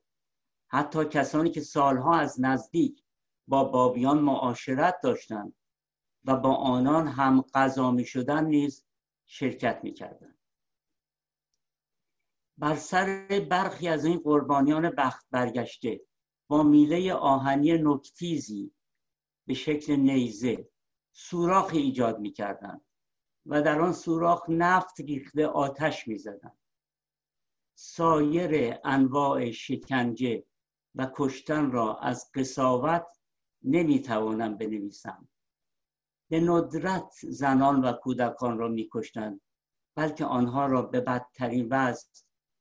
حتی 0.68 1.04
کسانی 1.04 1.50
که 1.50 1.60
سالها 1.60 2.14
از 2.14 2.40
نزدیک 2.40 3.04
با 3.48 3.64
بابیان 3.64 4.18
معاشرت 4.18 5.00
داشتند 5.02 5.54
و 6.24 6.36
با 6.36 6.54
آنان 6.54 7.06
هم 7.06 7.44
غذا 7.54 7.90
می 7.90 8.04
شدن 8.04 8.44
نیز 8.44 8.89
شرکت 9.32 9.80
می 9.82 9.92
کردن. 9.92 10.34
بر 12.58 12.76
سر 12.76 13.26
برخی 13.50 13.88
از 13.88 14.04
این 14.04 14.18
قربانیان 14.18 14.90
بخت 14.90 15.26
برگشته 15.30 16.00
با 16.48 16.62
میله 16.62 17.14
آهنی 17.14 17.72
نکتیزی 17.72 18.74
به 19.46 19.54
شکل 19.54 19.96
نیزه 19.96 20.68
سوراخی 21.12 21.78
ایجاد 21.78 22.18
می 22.18 22.32
کردن 22.32 22.80
و 23.46 23.62
در 23.62 23.80
آن 23.80 23.92
سوراخ 23.92 24.44
نفت 24.48 25.00
ریخته 25.00 25.46
آتش 25.46 26.08
می 26.08 26.18
زدن. 26.18 26.52
سایر 27.74 28.78
انواع 28.84 29.50
شکنجه 29.50 30.44
و 30.94 31.10
کشتن 31.14 31.70
را 31.70 31.98
از 31.98 32.30
قصاوت 32.34 33.06
نمی 33.62 34.02
توانم 34.02 34.56
بنویسم 34.56 35.28
به 36.30 36.40
ندرت 36.40 37.12
زنان 37.22 37.84
و 37.84 37.92
کودکان 37.92 38.58
را 38.58 38.68
می 38.68 38.88
کشتن 38.92 39.40
بلکه 39.96 40.24
آنها 40.24 40.66
را 40.66 40.82
به 40.82 41.00
بدترین 41.00 41.68
وضع 41.70 42.08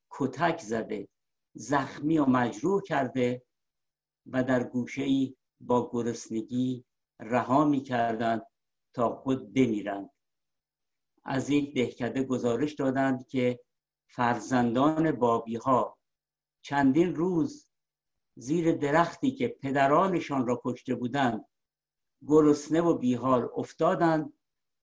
کتک 0.10 0.62
زده 0.62 1.08
زخمی 1.54 2.18
و 2.18 2.26
مجروح 2.26 2.82
کرده 2.82 3.46
و 4.26 4.44
در 4.44 4.64
گوشه 4.64 5.04
ای 5.04 5.36
با 5.62 5.90
گرسنگی 5.94 6.86
رها 7.20 7.66
می 7.66 7.82
کردند 7.82 8.42
تا 8.94 9.16
خود 9.16 9.54
بمیرند. 9.54 10.10
از 11.24 11.50
یک 11.50 11.76
دهکده 11.76 12.24
گزارش 12.24 12.74
دادند 12.74 13.28
که 13.28 13.60
فرزندان 14.08 15.12
بابی 15.12 15.56
ها 15.56 15.98
چندین 16.62 17.16
روز 17.16 17.70
زیر 18.36 18.72
درختی 18.72 19.32
که 19.32 19.48
پدرانشان 19.48 20.48
را 20.48 20.62
کشته 20.66 20.96
بودند 20.96 21.46
گرسنه 22.28 22.82
و 22.82 22.98
بیحال 22.98 23.50
افتادند 23.56 24.34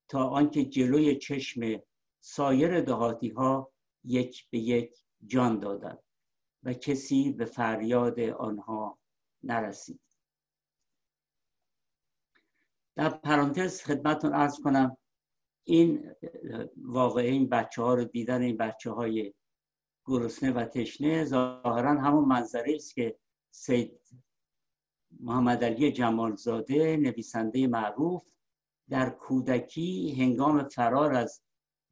تا 0.08 0.28
آنکه 0.28 0.64
جلوی 0.64 1.16
چشم 1.16 1.82
سایر 2.20 2.80
دهاتی 2.80 3.28
ها 3.28 3.72
یک 4.04 4.50
به 4.50 4.58
یک 4.58 5.04
جان 5.26 5.58
دادند 5.58 6.02
و 6.62 6.72
کسی 6.72 7.32
به 7.32 7.44
فریاد 7.44 8.20
آنها 8.20 8.98
نرسید. 9.42 10.00
در 12.96 13.10
پرانتز 13.10 13.82
خدمتون 13.82 14.34
ارز 14.34 14.60
کنم 14.60 14.96
این 15.64 16.14
واقعه 16.76 17.30
این 17.30 17.48
بچه 17.48 17.82
ها 17.82 17.94
رو 17.94 18.04
دیدن 18.04 18.42
این 18.42 18.56
بچه 18.56 18.90
های 18.90 19.34
گرسنه 20.04 20.52
و 20.52 20.64
تشنه 20.64 21.24
ظاهرا 21.24 22.00
همون 22.00 22.24
منظره 22.24 22.74
است 22.74 22.94
که 22.94 23.18
سید 23.50 24.00
محمد 25.20 25.64
علی 25.64 25.92
جمالزاده 25.92 26.96
نویسنده 26.96 27.66
معروف 27.66 28.32
در 28.88 29.10
کودکی 29.10 30.14
هنگام 30.18 30.68
فرار 30.68 31.14
از 31.14 31.42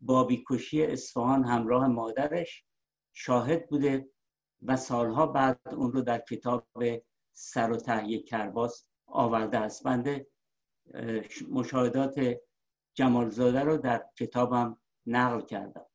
بابی 0.00 0.44
کشی 0.50 0.82
اصفهان 0.82 1.44
همراه 1.44 1.86
مادرش 1.86 2.64
شاهد 3.12 3.68
بوده 3.68 4.08
و 4.62 4.76
سالها 4.76 5.26
بعد 5.26 5.60
اون 5.72 5.92
رو 5.92 6.00
در 6.00 6.18
کتاب 6.18 6.66
سر 7.32 7.72
و 7.72 7.76
تهیه 7.76 8.22
کرباس 8.22 8.88
آورده 9.06 9.58
است. 9.58 9.84
بنده 9.84 10.26
مشاهدات 11.50 12.40
جمالزاده 12.94 13.60
رو 13.60 13.76
در 13.76 14.04
کتابم 14.18 14.78
نقل 15.06 15.40
کردم. 15.40 15.86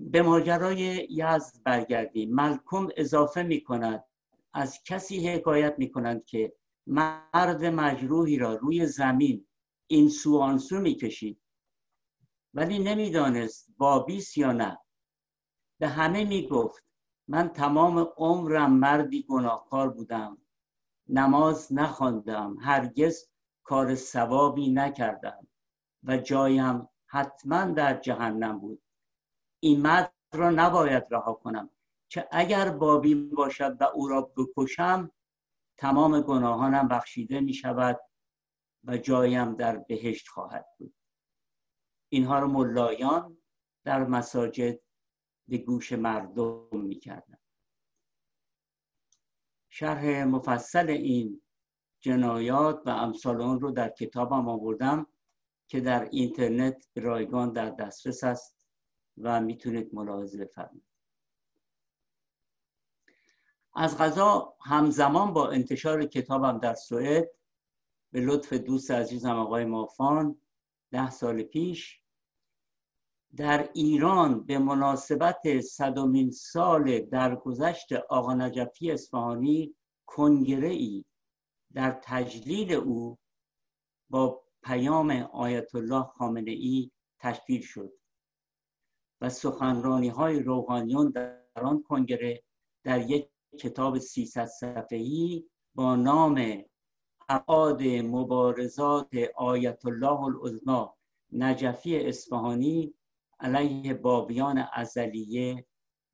به 0.00 0.22
ماجرای 0.22 1.06
یزد 1.10 1.62
برگردیم. 1.64 2.34
ملکم 2.34 2.88
اضافه 2.96 3.42
می 3.42 3.60
کند 3.60 4.04
از 4.52 4.82
کسی 4.84 5.28
حکایت 5.28 5.74
می 5.78 5.90
کنند 5.90 6.24
که 6.24 6.52
مرد 6.86 7.64
مجروحی 7.64 8.38
را 8.38 8.54
روی 8.54 8.86
زمین 8.86 9.46
این 9.86 10.08
سو 10.08 10.38
آنسو 10.38 10.80
می 10.80 10.94
کشید 10.94 11.40
ولی 12.54 12.78
نمی‌دانست 12.78 13.70
بابیس 13.78 14.36
یا 14.36 14.52
نه. 14.52 14.78
به 15.80 15.88
همه 15.88 16.24
می 16.24 16.48
گفت 16.48 16.84
من 17.28 17.48
تمام 17.48 17.98
عمرم 18.16 18.72
مردی 18.72 19.22
گناهکار 19.22 19.90
بودم. 19.90 20.38
نماز 21.08 21.72
نخواندم. 21.72 22.56
هرگز 22.60 23.28
کار 23.62 23.94
ثوابی 23.94 24.70
نکردم. 24.70 25.46
و 26.04 26.16
جایم 26.16 26.88
حتما 27.06 27.64
در 27.64 28.00
جهنم 28.00 28.58
بود. 28.58 28.82
این 29.60 29.80
مرد 29.80 30.14
را 30.32 30.50
نباید 30.50 31.04
رها 31.10 31.32
کنم 31.32 31.70
که 32.08 32.28
اگر 32.30 32.70
بابی 32.70 33.14
باشد 33.14 33.76
و 33.80 33.84
او 33.84 34.08
را 34.08 34.32
بکشم 34.36 35.10
تمام 35.78 36.20
گناهانم 36.20 36.88
بخشیده 36.88 37.40
می 37.40 37.54
شود 37.54 38.00
و 38.84 38.96
جایم 38.96 39.54
در 39.54 39.76
بهشت 39.76 40.28
خواهد 40.28 40.66
بود 40.78 40.94
اینها 42.08 42.38
رو 42.38 42.48
ملایان 42.48 43.38
در 43.84 44.04
مساجد 44.04 44.80
به 45.48 45.58
گوش 45.58 45.92
مردم 45.92 46.68
می 46.72 46.98
کردن. 46.98 47.38
شرح 49.70 50.24
مفصل 50.24 50.90
این 50.90 51.42
جنایات 52.00 52.82
و 52.86 52.90
امثال 52.90 53.42
آن 53.42 53.60
رو 53.60 53.70
در 53.70 53.88
کتابم 53.88 54.48
آوردم 54.48 55.06
که 55.68 55.80
در 55.80 56.08
اینترنت 56.12 56.88
رایگان 56.96 57.52
در 57.52 57.70
دسترس 57.70 58.24
است 58.24 58.59
و 59.18 59.40
می‌تونید 59.40 59.94
ملاحظه 59.94 60.44
بفرمایید. 60.44 60.84
از 63.74 63.98
غذا 63.98 64.54
همزمان 64.60 65.32
با 65.32 65.50
انتشار 65.50 66.04
کتابم 66.04 66.58
در 66.58 66.74
سوئد 66.74 67.30
به 68.12 68.20
لطف 68.20 68.52
دوست 68.52 68.90
عزیزم 68.90 69.36
آقای 69.36 69.64
مافان 69.64 70.40
ده 70.90 71.10
سال 71.10 71.42
پیش 71.42 72.00
در 73.36 73.70
ایران 73.74 74.44
به 74.46 74.58
مناسبت 74.58 75.60
صدومین 75.60 76.30
سال 76.30 77.00
درگذشت 77.00 77.92
آقا 77.92 78.34
نجفی 78.34 78.90
اصفهانی 78.90 79.74
کنگره 80.06 80.68
ای 80.68 81.04
در 81.72 82.00
تجلیل 82.02 82.72
او 82.72 83.18
با 84.10 84.42
پیام 84.62 85.10
آیت 85.32 85.74
الله 85.74 86.02
خامنه 86.02 86.50
ای 86.50 86.90
تشکیل 87.18 87.60
شد. 87.60 87.99
و 89.20 89.28
سخنرانی 89.28 90.08
های 90.08 90.42
روحانیون 90.42 91.10
در 91.10 91.42
آن 91.54 91.82
کنگره 91.82 92.42
در 92.84 93.10
یک 93.10 93.28
کتاب 93.58 93.98
300 93.98 94.44
صفحه‌ای 94.44 95.44
با 95.74 95.96
نام 95.96 96.64
ابعاد 97.28 97.82
مبارزات 97.82 99.08
آیت 99.36 99.86
الله 99.86 100.20
العظمی 100.20 100.86
نجفی 101.32 101.96
اصفهانی 101.96 102.94
علیه 103.40 103.94
بابیان 103.94 104.64
ازلیه 104.72 105.66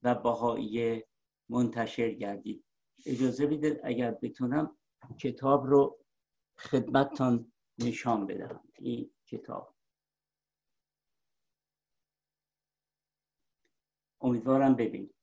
و 0.03 0.14
بهاییه 0.14 1.07
منتشر 1.49 2.11
گردید. 2.11 2.64
اجازه 3.07 3.47
بدید 3.47 3.81
اگر 3.85 4.11
بتونم 4.11 4.77
کتاب 5.21 5.66
رو 5.66 5.99
خدمتتان 6.59 7.53
نشان 7.79 8.27
بدم. 8.27 8.61
این 8.79 9.11
کتاب. 9.27 9.75
امیدوارم 14.26 14.74
ببینید 14.74 15.14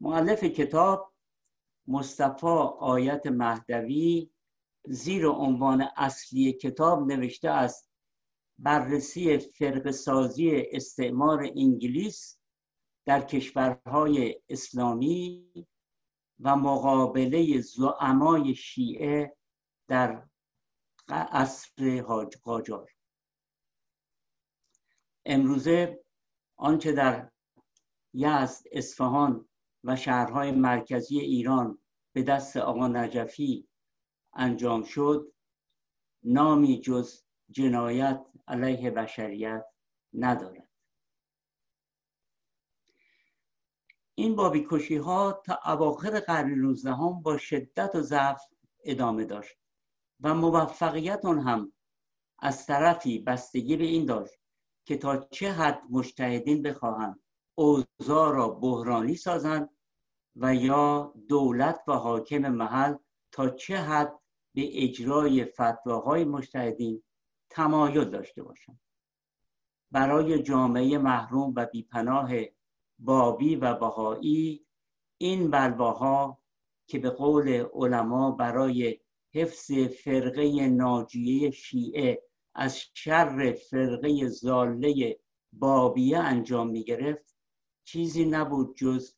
معلف 0.00 0.44
کتاب 0.44 1.12
مصطفی 1.86 2.46
آیت 2.78 3.26
مهدوی 3.26 4.30
زیر 4.84 5.26
عنوان 5.26 5.88
اصلی 5.96 6.52
کتاب 6.52 7.06
نوشته 7.12 7.50
است 7.50 7.90
بررسی 8.58 9.38
فرق 9.38 9.90
سازی 9.90 10.62
استعمار 10.72 11.42
انگلیس 11.56 12.38
در 13.06 13.20
کشورهای 13.20 14.40
اسلامی 14.48 15.50
و 16.40 16.56
مقابله 16.56 17.60
زعمای 17.60 18.54
شیعه 18.54 19.36
در 19.88 20.28
عصر 21.08 22.02
قاجار. 22.42 22.90
امروزه 25.26 26.04
آنچه 26.56 26.92
در 26.92 27.30
یزد 28.14 28.64
اصفهان 28.72 29.48
و 29.84 29.96
شهرهای 29.96 30.50
مرکزی 30.50 31.20
ایران 31.20 31.78
به 32.12 32.22
دست 32.22 32.56
آقا 32.56 32.88
نجفی 32.88 33.68
انجام 34.32 34.82
شد 34.82 35.32
نامی 36.22 36.80
جز 36.80 37.22
جنایت 37.50 38.26
علیه 38.48 38.90
بشریت 38.90 39.64
ندارد. 40.12 40.68
این 44.14 44.36
بابی 44.36 44.66
کشی 44.70 44.96
ها 44.96 45.42
تا 45.46 45.60
اواخر 45.64 46.20
قرن 46.20 46.50
19 46.54 46.96
با 47.22 47.38
شدت 47.38 47.94
و 47.94 48.00
ضعف 48.00 48.42
ادامه 48.84 49.24
داشت 49.24 49.56
و 50.20 50.34
موفقیت 50.34 51.24
آن 51.24 51.40
هم 51.40 51.72
از 52.38 52.66
طرفی 52.66 53.18
بستگی 53.18 53.76
به 53.76 53.84
این 53.84 54.06
داشت 54.06 54.38
که 54.84 54.96
تا 54.96 55.16
چه 55.16 55.52
حد 55.52 55.82
مجتهدین 55.90 56.62
بخواهند 56.62 57.23
اوضاع 57.54 58.34
را 58.34 58.48
بحرانی 58.48 59.14
سازند 59.14 59.70
و 60.36 60.54
یا 60.54 61.14
دولت 61.28 61.80
و 61.88 61.92
حاکم 61.92 62.48
محل 62.48 62.96
تا 63.32 63.48
چه 63.48 63.76
حد 63.76 64.20
به 64.54 64.84
اجرای 64.84 65.44
فتواهای 65.44 66.24
مجتهدین 66.24 67.02
تمایل 67.50 68.04
داشته 68.04 68.42
باشند. 68.42 68.80
برای 69.90 70.42
جامعه 70.42 70.98
محروم 70.98 71.52
و 71.56 71.66
بیپناه 71.66 72.30
بابی 72.98 73.56
و 73.56 73.74
بهایی 73.74 74.66
این 75.18 75.50
بلواها 75.50 76.38
که 76.86 76.98
به 76.98 77.10
قول 77.10 77.66
علما 77.74 78.30
برای 78.30 79.00
حفظ 79.34 79.72
فرقه 79.72 80.68
ناجیه 80.68 81.50
شیعه 81.50 82.22
از 82.54 82.78
شر 82.94 83.52
فرقه 83.70 84.28
زاله 84.28 85.18
بابیه 85.52 86.18
انجام 86.18 86.70
می 86.70 86.84
گرفت 86.84 87.33
چیزی 87.84 88.24
نبود 88.24 88.76
جز 88.76 89.14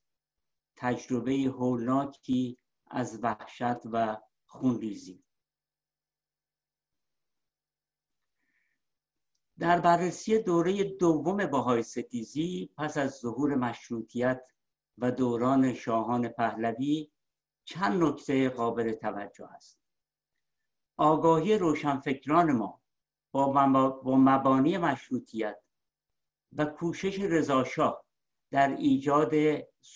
تجربه 0.77 1.33
هولناکی 1.33 2.59
از 2.87 3.19
وحشت 3.23 3.87
و 3.93 4.17
خونریزی. 4.47 5.25
در 9.59 9.81
بررسی 9.81 10.39
دوره 10.39 10.85
دوم 10.85 11.37
بهای 11.37 11.83
ستیزی 11.83 12.71
پس 12.77 12.97
از 12.97 13.19
ظهور 13.19 13.55
مشروطیت 13.55 14.43
و 14.99 15.11
دوران 15.11 15.75
شاهان 15.75 16.29
پهلوی 16.29 17.13
چند 17.65 18.03
نکته 18.03 18.49
قابل 18.49 18.93
توجه 18.93 19.47
است. 19.47 19.81
آگاهی 20.97 21.59
روشنفکران 21.59 22.53
ما 22.53 22.83
با 23.33 23.53
مبانی 24.17 24.79
مشروطیت 24.79 25.63
و 26.53 26.65
کوشش 26.65 27.21
رضاشاه 27.21 28.06
در 28.51 28.77
ایجاد 28.77 29.33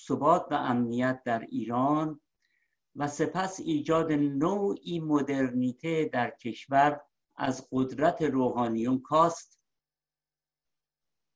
ثبات 0.06 0.46
و 0.50 0.54
امنیت 0.54 1.22
در 1.24 1.40
ایران 1.40 2.20
و 2.96 3.08
سپس 3.08 3.60
ایجاد 3.60 4.12
نوعی 4.12 5.00
مدرنیته 5.00 6.04
در 6.12 6.30
کشور 6.30 7.00
از 7.36 7.68
قدرت 7.72 8.22
روحانیون 8.22 9.00
کاست 9.00 9.60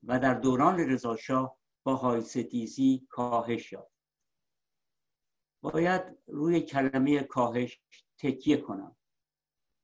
و 0.02 0.18
در 0.18 0.34
دوران 0.34 0.78
رضاشاه 0.78 1.58
با 1.82 1.96
های 1.96 2.22
کاهش 3.08 3.72
یافت. 3.72 3.94
باید 5.62 6.02
روی 6.26 6.60
کلمه 6.60 7.22
کاهش 7.22 7.80
تکیه 8.18 8.56
کنم. 8.56 8.96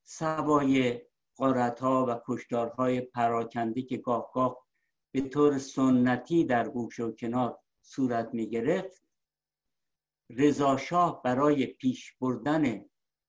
سوای 0.03 1.03
قارت 1.37 1.81
ها 1.81 2.07
و 2.09 2.21
کشدارهای 2.27 3.01
پراکنده 3.01 3.83
که 3.83 3.97
گاه 3.97 4.31
گاه 4.35 4.67
به 5.13 5.21
طور 5.21 5.59
سنتی 5.59 6.45
در 6.45 6.69
گوش 6.69 7.01
و 7.01 7.13
کنار 7.13 7.59
صورت 7.83 8.35
می 8.35 8.51
گرفت 8.51 9.05
رضاشاه 10.31 11.23
برای 11.23 11.67
پیش 11.67 12.17
بردن 12.21 12.85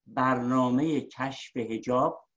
برنامه 0.08 1.02
کشف 1.02 1.58
هجاب 1.58 2.28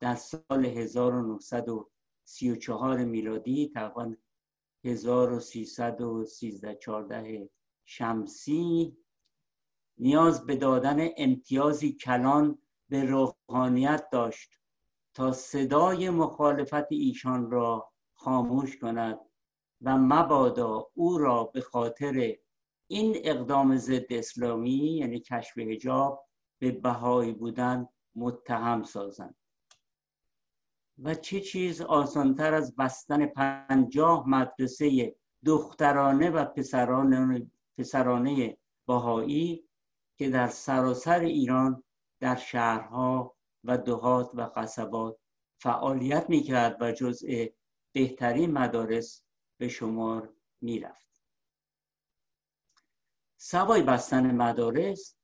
در 0.00 0.14
سال 0.14 0.66
1934 0.66 3.04
میلادی 3.04 3.70
تقریبا 3.74 4.14
1313 4.84 6.74
14 6.74 7.50
شمسی 7.84 8.96
نیاز 9.98 10.46
به 10.46 10.56
دادن 10.56 11.08
امتیازی 11.16 11.92
کلان 11.92 12.58
به 12.88 13.04
روحانیت 13.04 14.10
داشت 14.12 14.50
تا 15.14 15.32
صدای 15.32 16.10
مخالفت 16.10 16.92
ایشان 16.92 17.50
را 17.50 17.92
خاموش 18.18 18.76
کند 18.76 19.20
و 19.82 19.98
مبادا 19.98 20.86
او 20.94 21.18
را 21.18 21.44
به 21.44 21.60
خاطر 21.60 22.36
این 22.90 23.16
اقدام 23.24 23.76
ضد 23.76 24.12
اسلامی 24.12 24.76
یعنی 24.76 25.20
کشف 25.20 25.58
هجاب 25.58 26.26
به 26.58 26.70
بهایی 26.70 27.32
بودن 27.32 27.88
متهم 28.14 28.82
سازند. 28.82 29.36
و 31.02 31.14
چه 31.14 31.40
چیز 31.40 31.80
آسانتر 31.80 32.54
از 32.54 32.76
بستن 32.76 33.26
پنجاه 33.26 34.28
مدرسه 34.28 35.16
دخترانه 35.44 36.30
و 36.30 36.44
پسرانه, 36.44 37.50
پسرانه 37.78 38.58
باهایی 38.86 39.68
که 40.18 40.30
در 40.30 40.48
سراسر 40.48 41.20
ایران 41.20 41.84
در 42.20 42.36
شهرها 42.36 43.36
و 43.64 43.78
دهات 43.78 44.30
و 44.34 44.50
قصبات 44.56 45.18
فعالیت 45.60 46.30
می‌کرد 46.30 46.76
و 46.80 46.92
جزء 46.92 47.46
بهترین 47.92 48.52
مدارس 48.52 49.22
به 49.58 49.68
شمار 49.68 50.34
می‌رفت. 50.60 51.22
سوای 53.36 53.82
بستن 53.82 54.34
مدارس 54.34 55.16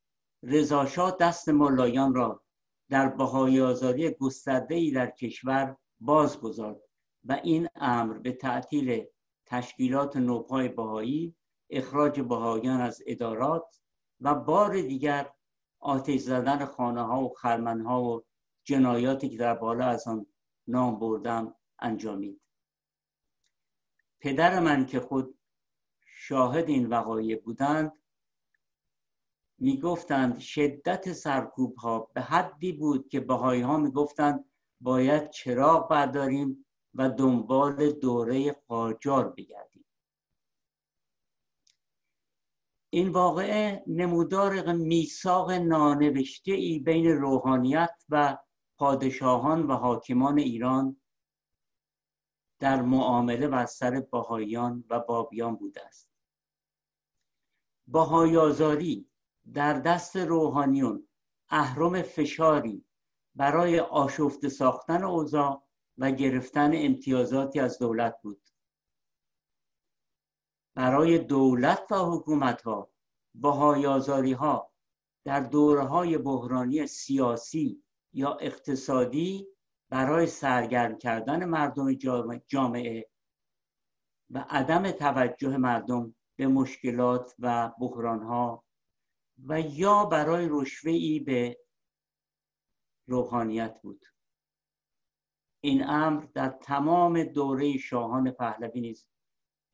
رضاشاه 0.42 1.16
دست 1.20 1.48
ملایان 1.48 2.14
را 2.14 2.44
در 2.88 3.08
بهای 3.08 3.60
آزاری 3.60 4.10
گسترده 4.10 4.90
در 4.94 5.10
کشور 5.10 5.76
باز 6.00 6.40
گذارد 6.40 6.80
و 7.24 7.40
این 7.44 7.68
امر 7.74 8.18
به 8.18 8.32
تعطیل 8.32 9.04
تشکیلات 9.46 10.16
نوپای 10.16 10.68
بهایی 10.68 11.36
اخراج 11.70 12.20
بهاییان 12.20 12.80
از 12.80 13.02
ادارات 13.06 13.80
و 14.20 14.34
بار 14.34 14.80
دیگر 14.80 15.30
آتش 15.80 16.20
زدن 16.20 16.64
خانه 16.64 17.02
ها 17.02 17.24
و 17.24 17.34
خرمن 17.34 17.80
ها 17.80 18.02
و 18.02 18.24
جنایاتی 18.64 19.28
که 19.28 19.36
در 19.36 19.54
بالا 19.54 19.86
از 19.86 20.08
آن 20.08 20.26
نام 20.66 20.98
بردم 20.98 21.54
انجامید. 21.78 22.43
پدر 24.24 24.60
من 24.60 24.86
که 24.86 25.00
خود 25.00 25.38
شاهد 26.06 26.68
این 26.68 26.86
وقایع 26.86 27.36
بودند 27.36 27.92
می‌گفتند 29.58 30.38
شدت 30.38 31.12
سرکوب 31.12 31.76
ها 31.76 32.10
به 32.14 32.20
حدی 32.20 32.72
بود 32.72 33.08
که 33.08 33.20
بهایی 33.20 33.62
ها 33.62 33.76
می‌گفتند 33.76 34.44
باید 34.80 35.30
چراغ 35.30 35.88
برداریم 35.88 36.66
و 36.94 37.10
دنبال 37.10 37.90
دوره 37.90 38.52
قاجار 38.52 39.28
بگردیم. 39.28 39.84
این 42.90 43.08
واقعه 43.08 43.84
نمودار 43.86 44.72
میثاق 44.72 45.50
نانوشته 45.50 46.52
ای 46.52 46.78
بین 46.78 47.06
روحانیت 47.06 48.04
و 48.08 48.38
پادشاهان 48.78 49.66
و 49.66 49.72
حاکمان 49.72 50.38
ایران 50.38 50.96
در 52.58 52.82
معامله 52.82 53.46
و 53.46 53.66
سر 53.66 54.00
باهایان 54.00 54.84
و 54.90 55.00
بابیان 55.00 55.56
بوده 55.56 55.86
است 55.86 56.10
باهای 57.86 58.36
آزاری 58.36 59.10
در 59.52 59.80
دست 59.80 60.16
روحانیون 60.16 61.08
اهرم 61.48 62.02
فشاری 62.02 62.84
برای 63.34 63.80
آشفته 63.80 64.48
ساختن 64.48 65.04
اوضاع 65.04 65.64
و 65.98 66.10
گرفتن 66.10 66.70
امتیازاتی 66.74 67.60
از 67.60 67.78
دولت 67.78 68.22
بود. 68.22 68.40
برای 70.74 71.18
دولت 71.18 71.92
و 71.92 71.94
حکومت 71.94 72.62
ها 72.62 72.90
بهای 73.34 73.84
ها 74.32 74.72
در 75.24 75.40
دوره 75.40 75.84
های 75.84 76.18
بحرانی 76.18 76.86
سیاسی 76.86 77.82
یا 78.12 78.34
اقتصادی 78.34 79.48
برای 79.90 80.26
سرگرم 80.26 80.98
کردن 80.98 81.44
مردم 81.44 81.92
جامعه 82.46 83.10
و 84.30 84.44
عدم 84.48 84.90
توجه 84.90 85.56
مردم 85.56 86.14
به 86.38 86.46
مشکلات 86.46 87.34
و 87.38 87.72
ها 88.04 88.64
و 89.46 89.60
یا 89.60 90.04
برای 90.04 90.48
ای 90.84 91.20
به 91.20 91.58
روحانیت 93.08 93.80
بود. 93.82 94.06
این 95.60 95.88
امر 95.88 96.24
در 96.34 96.48
تمام 96.48 97.24
دوره 97.24 97.78
شاهان 97.78 98.30
پهلوی 98.30 98.80
نیز 98.80 99.06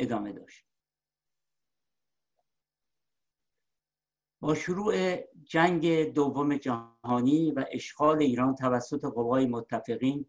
ادامه 0.00 0.32
داشت. 0.32 0.69
با 4.42 4.54
شروع 4.54 5.16
جنگ 5.44 6.12
دوم 6.12 6.56
جهانی 6.56 7.50
و 7.50 7.64
اشغال 7.72 8.22
ایران 8.22 8.54
توسط 8.54 9.04
قوای 9.04 9.46
متفقین 9.46 10.26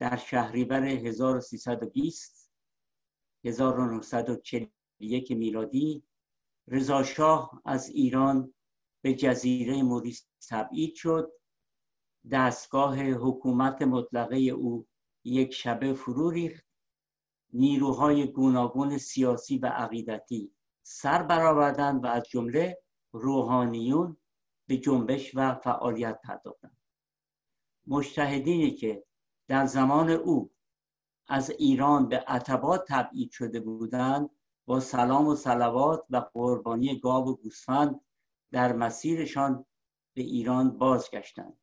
در 0.00 0.16
شهریور 0.16 0.84
1320 0.84 2.52
1941 3.44 5.30
میلادی 5.30 6.04
رضا 6.68 7.02
شاه 7.02 7.62
از 7.64 7.88
ایران 7.88 8.54
به 9.04 9.14
جزیره 9.14 9.82
موریس 9.82 10.26
تبعید 10.48 10.94
شد. 10.94 11.32
دستگاه 12.30 13.02
حکومت 13.02 13.82
مطلقه 13.82 14.36
او 14.36 14.86
یک 15.24 15.54
شبه 15.54 15.94
فرو 15.94 16.30
ریخت. 16.30 16.66
نیروهای 17.52 18.26
گوناگون 18.26 18.98
سیاسی 18.98 19.58
و 19.58 19.66
عقیدتی 19.66 20.52
سر 20.82 21.22
برآوردند 21.22 22.04
و 22.04 22.06
از 22.06 22.22
جمله 22.28 22.78
روحانیون 23.20 24.16
به 24.68 24.76
جنبش 24.76 25.32
و 25.34 25.54
فعالیت 25.54 26.20
پرداختند. 26.24 26.76
مجتهدینی 27.86 28.70
که 28.70 29.04
در 29.48 29.66
زمان 29.66 30.10
او 30.10 30.50
از 31.28 31.50
ایران 31.50 32.08
به 32.08 32.18
عتبات 32.18 32.84
تبعید 32.88 33.30
شده 33.30 33.60
بودند 33.60 34.30
با 34.66 34.80
سلام 34.80 35.26
و 35.26 35.34
صلوات 35.34 36.04
و 36.10 36.16
قربانی 36.16 37.00
گاو 37.00 37.28
و 37.28 37.34
گوسفند 37.36 38.00
در 38.52 38.72
مسیرشان 38.72 39.66
به 40.14 40.22
ایران 40.22 40.78
بازگشتند. 40.78 41.58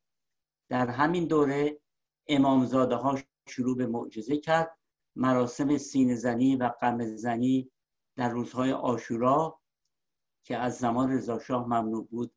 در 0.68 0.86
همین 0.90 1.26
دوره 1.26 1.80
امامزاده 2.28 2.96
ها 2.96 3.18
شروع 3.48 3.76
به 3.76 3.86
معجزه 3.86 4.36
کرد. 4.36 4.78
مراسم 5.16 5.78
سین 5.78 6.14
زنی 6.14 6.56
و 6.56 6.68
قم 6.80 7.16
زنی 7.16 7.70
در 8.16 8.28
روزهای 8.28 8.72
آشورا 8.72 9.60
که 10.44 10.56
از 10.56 10.78
زمان 10.78 11.12
رضاشاه 11.12 11.66
ممنوع 11.66 12.06
بود 12.06 12.34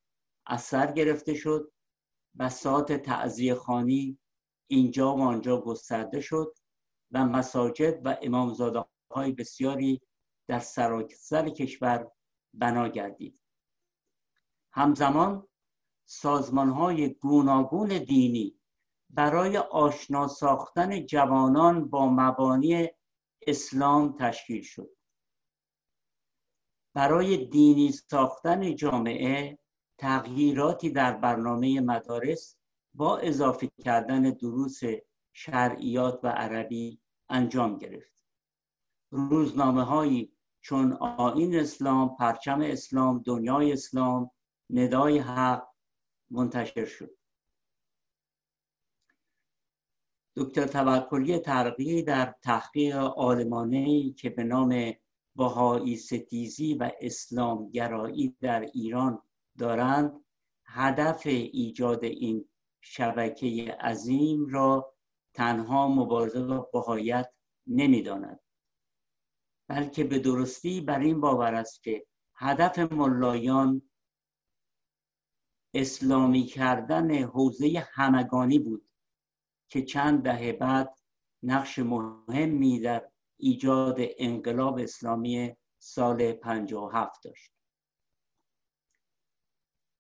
اثر 0.48 0.92
گرفته 0.92 1.34
شد 1.34 1.72
بساط 2.40 2.92
تعذیه 2.92 3.56
خانی 3.56 4.20
اینجا 4.68 5.16
و 5.16 5.22
آنجا 5.22 5.62
گسترده 5.62 6.22
شد 6.22 6.56
و 7.12 7.26
مساجد 7.26 8.06
و 8.06 8.18
امامزاده 8.22 8.86
های 9.12 9.32
بسیاری 9.32 10.02
در 10.48 10.60
سراسر 10.60 11.50
کشور 11.50 12.12
بنا 12.54 12.88
گردید. 12.88 13.42
همزمان 14.72 15.48
سازمان 16.06 16.70
های 16.70 17.14
گوناگون 17.14 17.88
دینی 17.88 18.60
برای 19.10 19.58
آشنا 19.58 20.28
ساختن 20.28 21.06
جوانان 21.06 21.90
با 21.90 22.10
مبانی 22.10 22.90
اسلام 23.48 24.16
تشکیل 24.20 24.62
شد. 24.62 24.97
برای 26.98 27.46
دینی 27.46 27.92
ساختن 27.92 28.76
جامعه 28.76 29.60
تغییراتی 29.98 30.90
در 30.90 31.12
برنامه 31.12 31.82
مدارس 31.82 32.58
با 32.94 33.18
اضافه 33.18 33.70
کردن 33.84 34.22
دروس 34.22 34.80
شرعیات 35.34 36.20
و 36.24 36.28
عربی 36.28 37.00
انجام 37.30 37.78
گرفت. 37.78 38.26
روزنامه 39.10 39.84
هایی 39.84 40.32
چون 40.62 40.94
آین 40.94 41.60
اسلام، 41.60 42.16
پرچم 42.16 42.62
اسلام، 42.62 43.24
دنیای 43.26 43.74
اسلام، 43.74 44.32
ندای 44.70 45.20
حق 45.20 45.68
منتشر 46.32 46.86
شد. 46.86 47.18
دکتر 50.36 50.66
توکلی 50.66 51.40
ترقی 51.40 52.04
در 52.04 52.36
تحقیق 52.44 52.96
آلمانه 52.98 54.14
که 54.14 54.30
به 54.30 54.44
نام 54.44 54.94
بهایی 55.38 55.98
ستیزی 55.98 56.74
و 56.74 56.92
اسلام 57.02 57.70
گرایی 57.70 58.38
در 58.42 58.60
ایران 58.60 59.22
دارند 59.58 60.26
هدف 60.66 61.22
ایجاد 61.26 62.04
این 62.04 62.50
شبکه 62.82 63.78
عظیم 63.82 64.46
را 64.48 64.94
تنها 65.34 65.88
مبارزه 65.88 66.44
با 66.44 66.70
بهایت 66.74 67.34
نمی‌داند 67.68 68.40
بلکه 69.70 70.04
به 70.04 70.20
درستی 70.20 70.82
بر 70.82 71.00
این 71.00 71.22
باور 71.22 71.54
است 71.54 71.84
که 71.84 72.06
هدف 72.36 72.80
ملایان 72.80 73.82
اسلامی 75.74 76.44
کردن 76.44 77.12
حوزه 77.12 77.88
همگانی 77.92 78.60
بود 78.60 78.90
که 79.70 79.82
چند 79.82 80.24
دهه 80.24 80.54
بعد 80.54 80.98
نقش 81.44 81.80
مهمی 81.80 82.80
در 82.80 83.12
ایجاد 83.38 83.98
انقلاب 84.00 84.78
اسلامی 84.80 85.56
سال 85.80 86.34
57 86.34 87.24
داشت. 87.24 87.52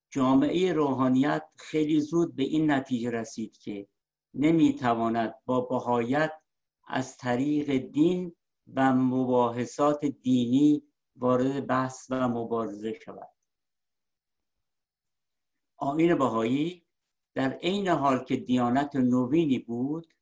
جامعه 0.09 0.73
روحانیت 0.73 1.43
خیلی 1.57 1.99
زود 1.99 2.35
به 2.35 2.43
این 2.43 2.71
نتیجه 2.71 3.11
رسید 3.11 3.57
که 3.57 3.87
نمی‌تواند 4.33 5.35
با 5.45 5.61
بهایت 5.61 6.31
از 6.87 7.17
طریق 7.17 7.77
دین 7.77 8.35
و 8.73 8.93
مباحثات 8.93 10.05
دینی 10.05 10.83
وارد 11.15 11.67
بحث 11.67 12.07
و 12.09 12.27
مبارزه 12.27 12.99
شود. 13.05 13.29
آین 15.77 16.17
بهایی 16.17 16.85
در 17.33 17.53
عین 17.53 17.87
حال 17.87 18.23
که 18.23 18.35
دیانت 18.35 18.95
نوینی 18.95 19.59
بود 19.59 20.13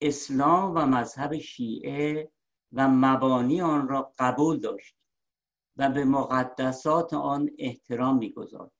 اسلام 0.00 0.72
و 0.76 0.86
مذهب 0.86 1.38
شیعه 1.38 2.30
و 2.72 2.88
مبانی 2.88 3.60
آن 3.60 3.88
را 3.88 4.12
قبول 4.18 4.60
داشت 4.60 4.96
و 5.76 5.90
به 5.90 6.04
مقدسات 6.04 7.14
آن 7.14 7.50
احترام 7.58 8.18
می‌گذارد 8.18 8.72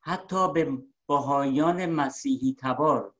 حتی 0.00 0.52
به 0.52 0.78
بهایان 1.08 1.86
مسیحی 1.86 2.56
تبار 2.58 3.14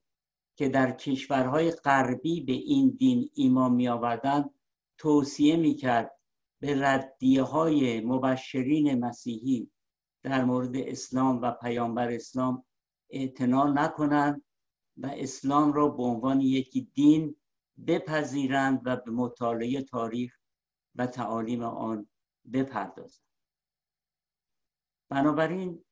که 0.57 0.69
در 0.69 0.91
کشورهای 0.93 1.71
غربی 1.71 2.41
به 2.41 2.53
این 2.53 2.91
دین 2.91 3.31
ایمان 3.35 3.73
می 3.73 3.89
آوردند 3.89 4.51
توصیه 4.99 5.57
می 5.57 5.75
کرد 5.75 6.19
به 6.61 6.81
ردیه 6.81 7.43
های 7.43 8.01
مبشرین 8.01 9.05
مسیحی 9.05 9.71
در 10.23 10.45
مورد 10.45 10.77
اسلام 10.77 11.43
و 11.43 11.51
پیامبر 11.51 12.11
اسلام 12.11 12.65
اعتنا 13.11 13.73
نکنند 13.73 14.45
و 14.97 15.07
اسلام 15.07 15.73
را 15.73 15.89
به 15.89 16.03
عنوان 16.03 16.41
یکی 16.41 16.91
دین 16.95 17.37
بپذیرند 17.87 18.83
و 18.85 18.97
به 18.97 19.11
مطالعه 19.11 19.83
تاریخ 19.83 20.39
و 20.95 21.07
تعالیم 21.07 21.63
آن 21.63 22.09
بپردازند. 22.53 23.25
بنابراین 25.09 25.85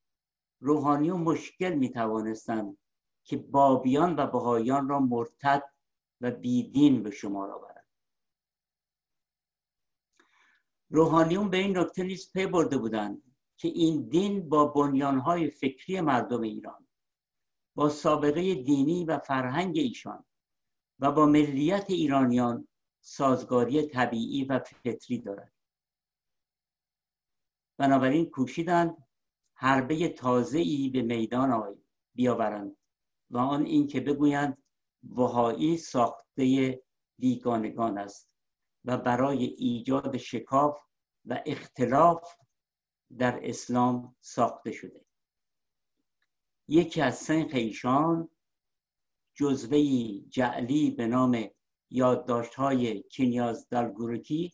روحانی 0.59 1.09
و 1.09 1.17
مشکل 1.17 1.73
می 1.73 1.89
توانستند 1.89 2.77
که 3.23 3.37
بابیان 3.37 4.15
و 4.15 4.27
بهایان 4.27 4.89
را 4.89 4.99
مرتد 4.99 5.63
و 6.21 6.31
بیدین 6.31 7.03
به 7.03 7.11
شما 7.11 7.53
آورند. 7.53 7.85
روحانیون 10.89 11.49
به 11.49 11.57
این 11.57 11.77
نکته 11.77 12.03
نیز 12.03 12.31
پی 12.31 12.45
برده 12.45 12.77
بودند 12.77 13.23
که 13.57 13.67
این 13.67 14.09
دین 14.09 14.49
با 14.49 14.65
بنیانهای 14.65 15.49
فکری 15.49 16.01
مردم 16.01 16.41
ایران 16.41 16.82
با 17.75 17.89
سابقه 17.89 18.55
دینی 18.55 19.05
و 19.05 19.19
فرهنگ 19.19 19.77
ایشان 19.77 20.25
و 20.99 21.11
با 21.11 21.25
ملیت 21.25 21.85
ایرانیان 21.89 22.67
سازگاری 23.01 23.87
طبیعی 23.87 24.45
و 24.45 24.59
فطری 24.59 25.17
دارد. 25.17 25.53
بنابراین 27.77 28.29
کوشیدند 28.29 29.07
حربه 29.53 30.09
تازه 30.09 30.59
ای 30.59 30.89
به 30.89 31.01
میدان 31.01 31.83
بیاورند 32.15 32.77
و 33.29 33.37
آن 33.37 33.65
این 33.65 33.87
که 33.87 33.99
بگویند 33.99 34.63
وهایی 35.03 35.77
ساخته 35.77 36.81
بیگانگان 37.19 37.97
است 37.97 38.29
و 38.85 38.97
برای 38.97 39.43
ایجاد 39.43 40.17
شکاف 40.17 40.79
و 41.25 41.41
اختلاف 41.45 42.35
در 43.17 43.39
اسلام 43.49 44.15
ساخته 44.21 44.71
شده. 44.71 45.02
یکی 46.67 47.01
از 47.01 47.17
سنخ 47.17 47.51
ایشان 47.53 48.29
جزوه 49.35 49.79
جعلی 50.29 50.91
به 50.91 51.07
نام 51.07 51.49
یادداشت 51.89 52.55
های 52.55 53.03
دالگورکی 53.71 54.53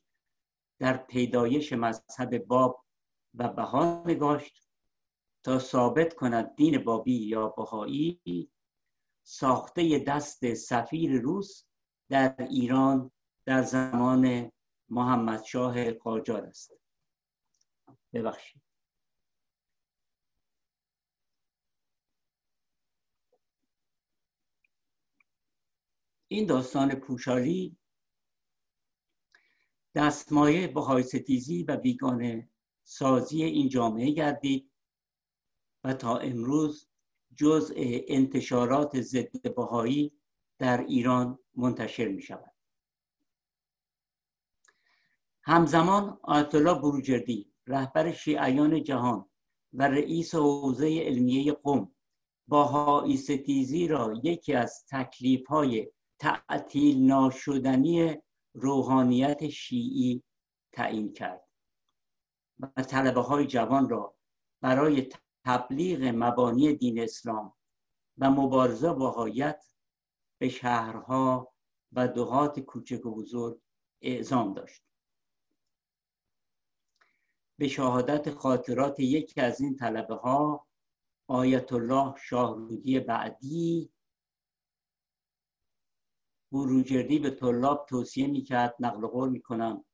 در 0.80 0.98
پیدایش 0.98 1.74
مذهب 1.74 2.38
باب 2.38 2.86
و 3.34 3.48
بها 3.48 4.04
نگاشت 4.06 4.70
تا 5.44 5.60
ثابت 5.60 6.14
کند 6.14 6.56
دین 6.56 6.84
بابی 6.84 7.18
یا 7.18 7.48
بهایی 7.48 8.22
ساخته 9.24 10.00
دست 10.00 10.54
سفیر 10.54 11.22
روس 11.22 11.64
در 12.10 12.36
ایران 12.50 13.12
در 13.46 13.62
زمان 13.64 14.52
محمد 14.90 15.44
شاه 15.44 15.92
قاجار 15.92 16.46
است. 16.46 16.74
ببخشید. 18.14 18.69
این 26.32 26.46
داستان 26.46 26.96
پوشالی 26.96 27.78
دستمایه 29.96 30.68
بهای 30.68 31.04
ستیزی 31.04 31.64
و 31.64 31.78
بیگانه 31.78 32.50
سازی 32.84 33.44
این 33.44 33.70
جامعه 33.70 34.12
گردید 34.12 34.72
و 35.84 35.94
تا 35.94 36.18
امروز 36.18 36.88
جزء 37.36 37.74
انتشارات 38.08 39.02
ضد 39.02 39.56
بهایی 39.56 40.14
در 40.58 40.82
ایران 40.82 41.40
منتشر 41.56 42.08
می 42.08 42.22
شود 42.22 42.54
همزمان 45.44 46.20
آیت 46.24 46.56
بروجردی 46.56 47.54
رهبر 47.68 48.12
شیعیان 48.12 48.84
جهان 48.84 49.30
و 49.74 49.88
رئیس 49.88 50.36
حوزه 50.36 51.00
علمیه 51.00 51.52
قوم 51.52 51.96
باهایی 52.48 53.18
ستیزی 53.18 53.88
را 53.88 54.14
یکی 54.24 54.54
از 54.54 54.86
تکلیف 54.90 55.48
های 55.48 55.92
تعطیل 56.20 57.06
ناشدنی 57.06 58.18
روحانیت 58.54 59.50
شیعی 59.50 60.24
تعیین 60.72 61.14
کرد. 61.14 61.50
و 62.60 62.84
طلبه 62.84 63.22
های 63.22 63.48
جوان 63.48 63.90
را 63.90 64.16
برای 64.62 65.10
تبلیغ 65.46 66.04
مبانی 66.16 66.74
دین 66.74 67.00
اسلام 67.00 67.54
و 68.18 68.32
مبارزه 68.32 68.94
با 68.94 69.12
حایت 69.12 69.66
به 70.38 70.50
شهرها 70.50 71.54
و 71.92 72.08
دهات 72.08 72.60
کوچک 72.60 73.06
و 73.06 73.16
بزرگ 73.16 73.62
اعزام 74.02 74.54
داشت. 74.54 74.84
به 77.60 77.68
شهادت 77.68 78.30
خاطرات 78.30 79.00
یکی 79.00 79.42
از 79.42 79.62
این 79.62 79.76
طلبه 79.76 80.16
ها 80.16 80.68
آیت 81.28 81.74
الله 81.74 82.16
شاهرودی 82.18 83.00
بعدی 83.00 83.92
بروجردی 86.52 87.20
به 87.20 87.30
طلاب 87.30 87.86
توصیه 87.90 88.28
می‌کرد 88.28 88.76
نقل 88.80 89.08
قول 89.08 89.30
می‌کنم. 89.30 89.86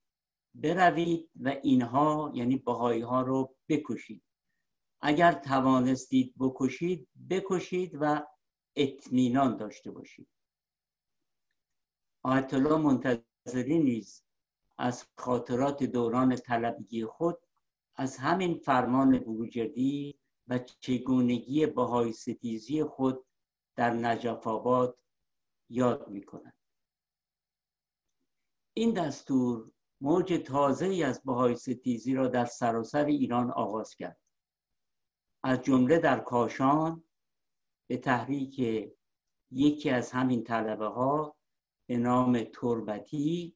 بروید 0.56 1.30
و 1.36 1.50
اینها 1.64 2.32
یعنی 2.36 2.58
بهایی 2.58 3.02
ها 3.02 3.22
رو 3.22 3.56
بکشید. 3.70 4.24
اگر 5.02 5.32
توانستید 5.32 6.34
بکشید 6.40 7.08
بکشید 7.30 7.98
و 8.02 8.28
اطمینان 8.76 9.58
داشته 9.58 9.92
باشید. 9.92 10.28
آیت 12.24 12.54
الله 12.54 12.78
منتظری 12.78 13.80
نیز 13.80 14.24
از 14.78 15.06
خاطرات 15.18 15.84
دوران 15.84 16.36
طلبگی 16.36 17.06
خود 17.06 17.38
از 17.96 18.18
همین 18.18 18.58
فرمان 18.58 19.20
بروجردی 19.20 20.20
و 20.48 20.60
چگونگی 20.60 21.66
بهای 21.66 22.14
ستیزی 22.14 22.84
خود 22.84 23.26
در 23.76 23.90
نجف 23.94 24.48
آباد 24.48 25.00
یاد 25.70 26.08
می 26.08 26.24
کند. 26.24 26.54
این 28.74 28.94
دستور 28.94 29.72
موج 30.02 30.34
تازه 30.46 30.86
ای 30.86 31.04
از 31.04 31.24
بهای 31.24 31.56
ستیزی 31.56 32.14
را 32.16 32.28
در 32.28 32.46
سراسر 32.46 33.06
ایران 33.06 33.52
آغاز 33.52 33.96
کرد 33.96 34.20
از 35.44 35.62
جمله 35.62 36.00
در 36.00 36.20
کاشان 36.20 37.04
به 37.88 37.98
تحریک 37.98 38.60
یکی 39.52 39.90
از 39.90 40.12
همین 40.12 40.44
طلبه 40.44 40.88
ها 40.88 41.36
به 41.88 41.98
نام 41.98 42.44
تربتی 42.44 43.56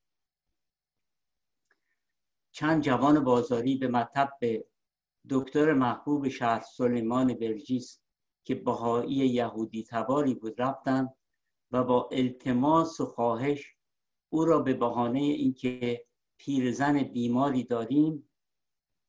چند 2.52 2.84
جوان 2.84 3.24
بازاری 3.24 3.76
به 3.76 3.88
مطب 3.88 4.40
دکتر 5.30 5.74
محبوب 5.74 6.28
شهر 6.30 6.62
سلیمان 6.62 7.34
برجیس 7.34 8.02
که 8.44 8.56
بهایی 8.56 9.16
یهودی 9.16 9.84
تباری 9.84 10.34
بود 10.36 10.62
رفتند 10.62 11.16
و 11.72 11.84
با 11.84 12.10
التماس 12.12 13.00
و 13.00 13.06
خواهش 13.06 13.76
او 14.30 14.46
را 14.46 14.60
به 14.60 14.74
بهانه 14.74 15.20
اینکه 15.20 16.06
پیرزن 16.38 17.04
بیماری 17.04 17.64
داریم 17.64 18.30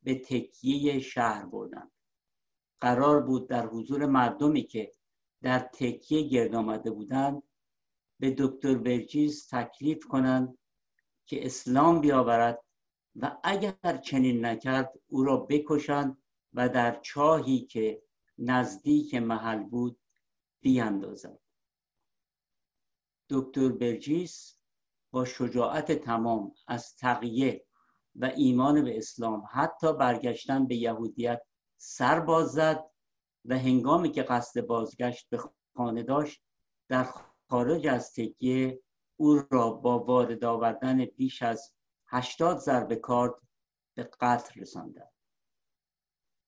به 0.03 0.15
تکیه 0.15 1.01
شهر 1.01 1.47
بردند 1.47 1.93
قرار 2.81 3.21
بود 3.21 3.49
در 3.49 3.67
حضور 3.67 4.07
مردمی 4.07 4.63
که 4.63 4.93
در 5.43 5.59
تکیه 5.59 6.23
گرد 6.29 6.55
آمده 6.55 6.91
بودند 6.91 7.43
به 8.21 8.35
دکتر 8.39 8.75
برجیس 8.75 9.49
تکلیف 9.49 10.07
کنند 10.07 10.59
که 11.27 11.47
اسلام 11.47 12.01
بیاورد 12.01 12.65
و 13.17 13.37
اگر 13.45 13.97
چنین 14.05 14.45
نکرد 14.45 14.93
او 15.07 15.25
را 15.25 15.37
بکشند 15.37 16.23
و 16.55 16.69
در 16.69 17.01
چاهی 17.01 17.61
که 17.61 18.03
نزدیک 18.39 19.15
محل 19.15 19.63
بود 19.63 20.01
بیاندازند 20.61 21.39
دکتر 23.31 23.69
برجیس 23.69 24.57
با 25.11 25.25
شجاعت 25.25 25.93
تمام 25.93 26.55
از 26.67 26.97
تقیه 26.97 27.67
و 28.15 28.25
ایمان 28.25 28.85
به 28.85 28.99
اسلام 28.99 29.43
حتی 29.53 29.93
برگشتن 29.93 30.67
به 30.67 30.77
یهودیت 30.77 31.43
سر 31.77 32.21
باز 32.21 32.53
زد 32.53 32.91
و 33.45 33.59
هنگامی 33.59 34.11
که 34.11 34.23
قصد 34.23 34.61
بازگشت 34.61 35.29
به 35.31 35.41
خانه 35.77 36.03
داشت 36.03 36.43
در 36.89 37.09
خارج 37.51 37.87
از 37.87 38.13
تکیه 38.13 38.83
او 39.17 39.43
را 39.51 39.71
با 39.71 39.99
وارد 39.99 40.45
آوردن 40.45 41.05
بیش 41.05 41.43
از 41.43 41.73
هشتاد 42.07 42.59
ضربه 42.59 42.97
کارد 42.97 43.35
به 43.95 44.11
قتل 44.21 44.61
رساندند. 44.61 45.13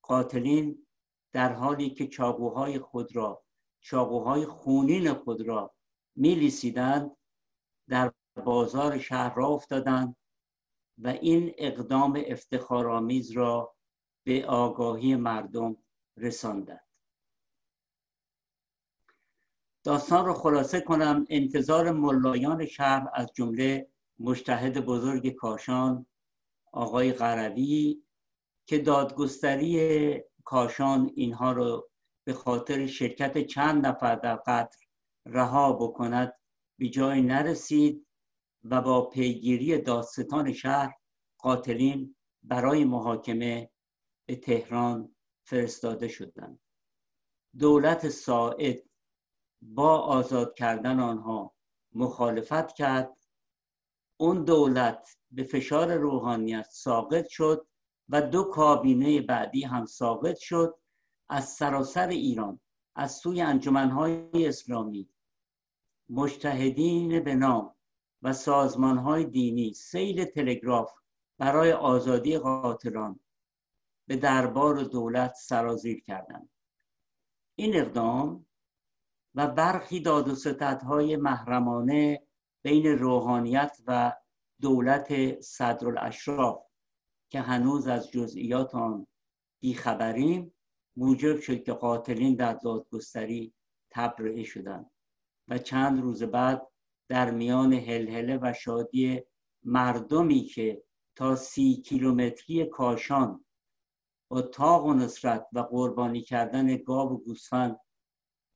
قاتلین 0.03 0.87
در 1.33 1.53
حالی 1.53 1.91
که 1.91 2.07
چاقوهای 2.07 2.79
خود 2.79 3.17
را 3.17 3.45
چاقوهای 3.81 4.47
خونین 4.47 5.15
خود 5.15 5.43
را 5.43 5.75
میلیسیدند 6.17 7.17
در 7.89 8.13
بازار 8.45 8.99
شهر 8.99 9.35
را 9.35 9.49
افتادند 9.49 10.17
و 10.99 11.09
این 11.09 11.55
اقدام 11.59 12.23
افتخارآمیز 12.27 13.31
را 13.31 13.75
به 14.25 14.47
آگاهی 14.47 15.17
مردم 15.17 15.77
رساندند. 16.17 16.87
داستان 19.85 20.27
را 20.27 20.35
خلاصه 20.35 20.81
کنم. 20.81 21.27
انتظار 21.29 21.91
ملایان 21.91 22.67
شهر 22.67 23.09
از 23.15 23.33
جمله 23.35 23.89
مشتهد 24.19 24.85
بزرگ 24.85 25.29
کاشان 25.35 26.07
آقای 26.73 27.13
غروی 27.13 28.03
که 28.67 28.79
دادگستری 28.79 30.23
کاشان 30.45 31.11
اینها 31.15 31.53
رو 31.53 31.91
به 32.25 32.33
خاطر 32.33 32.87
شرکت 32.87 33.47
چند 33.47 33.87
نفر 33.87 34.15
در 34.15 34.37
قتل 34.37 34.82
رها 35.27 35.73
بکند 35.73 36.35
به 36.79 36.89
جای 36.89 37.23
نرسید 37.23 38.07
و 38.65 38.83
با 38.83 39.11
پیگیری 39.11 39.79
داستان 39.79 40.53
شهر 40.53 40.95
قاتلین 41.39 42.17
برای 42.43 42.85
محاکمه 42.85 43.71
به 44.27 44.37
تهران 44.37 45.17
فرستاده 45.47 46.09
شدند. 46.09 46.61
دولت 47.59 48.09
ساعد 48.09 48.83
با 49.63 49.99
آزاد 49.99 50.55
کردن 50.55 51.01
آنها 51.01 51.55
مخالفت 51.95 52.73
کرد. 52.73 53.17
اون 54.21 54.45
دولت 54.45 55.17
به 55.31 55.45
فشار 55.45 55.95
روحانیت 55.95 56.67
ساقط 56.71 57.29
شد 57.29 57.67
و 58.09 58.23
دو 58.23 58.45
کابینه 58.45 59.21
بعدی 59.21 59.65
هم 59.65 59.87
ساقط 59.87 60.37
شد. 60.37 60.79
از 61.29 61.49
سراسر 61.49 62.09
ایران 62.09 62.61
از 62.95 63.13
سوی 63.13 63.41
انجمنهای 63.41 64.47
اسلامی 64.47 65.09
مجتهدین 66.15 67.21
به 67.21 67.35
نام 67.35 67.75
و 68.23 68.33
سازمانهای 68.33 69.25
دینی 69.25 69.75
سیل 69.75 70.25
تلگراف 70.25 70.93
برای 71.39 71.73
آزادی 71.73 72.39
قاتلان 72.39 73.21
به 74.09 74.17
دربار 74.17 74.83
دولت 74.83 75.35
سرازیر 75.35 76.01
کردند. 76.01 76.51
این 77.55 77.77
اقدام 77.77 78.47
و 79.35 79.47
برخی 79.47 80.01
داد 80.01 80.29
و 80.29 80.35
ستدهای 80.35 81.17
محرمانه 81.17 82.27
بین 82.63 82.87
روحانیت 82.87 83.79
و 83.87 84.13
دولت 84.61 85.41
صدر 85.41 85.89
الاشراف 85.89 86.65
که 87.31 87.41
هنوز 87.41 87.87
از 87.87 88.11
جزئیات 88.11 88.75
آن 88.75 89.07
بیخبریم 89.61 90.55
موجب 90.97 91.41
شد 91.41 91.63
که 91.63 91.73
قاتلین 91.73 92.35
در 92.35 92.53
دادگستری 92.53 93.55
تبرئه 93.91 94.43
شدند. 94.43 94.92
و 95.49 95.59
چند 95.59 96.01
روز 96.01 96.23
بعد 96.23 96.69
در 97.09 97.31
میان 97.31 97.73
هلهله 97.73 98.39
و 98.43 98.53
شادی 98.53 99.23
مردمی 99.63 100.45
که 100.45 100.85
تا 101.17 101.37
سی 101.37 101.75
کیلومتری 101.75 102.67
کاشان 102.67 103.45
با 104.29 104.43
تاق 104.43 104.87
و 104.87 104.95
نصرت 104.95 105.47
و 105.53 105.61
قربانی 105.61 106.23
کردن 106.23 106.77
گاو 106.77 107.13
و 107.13 107.17
گوسفند 107.17 107.81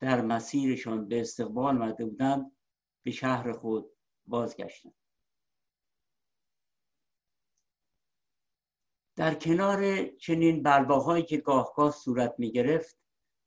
در 0.00 0.20
مسیرشان 0.20 1.08
به 1.08 1.20
استقبال 1.20 1.76
مده 1.76 2.04
بودند 2.04 2.56
به 3.04 3.10
شهر 3.10 3.52
خود 3.52 3.90
بازگشتند. 4.26 4.94
در 9.16 9.34
کنار 9.34 10.06
چنین 10.06 10.62
بلواهایی 10.62 11.24
که 11.24 11.36
گاهگاه 11.36 11.90
صورت 11.90 12.34
می 12.38 12.52
گرفت 12.52 12.98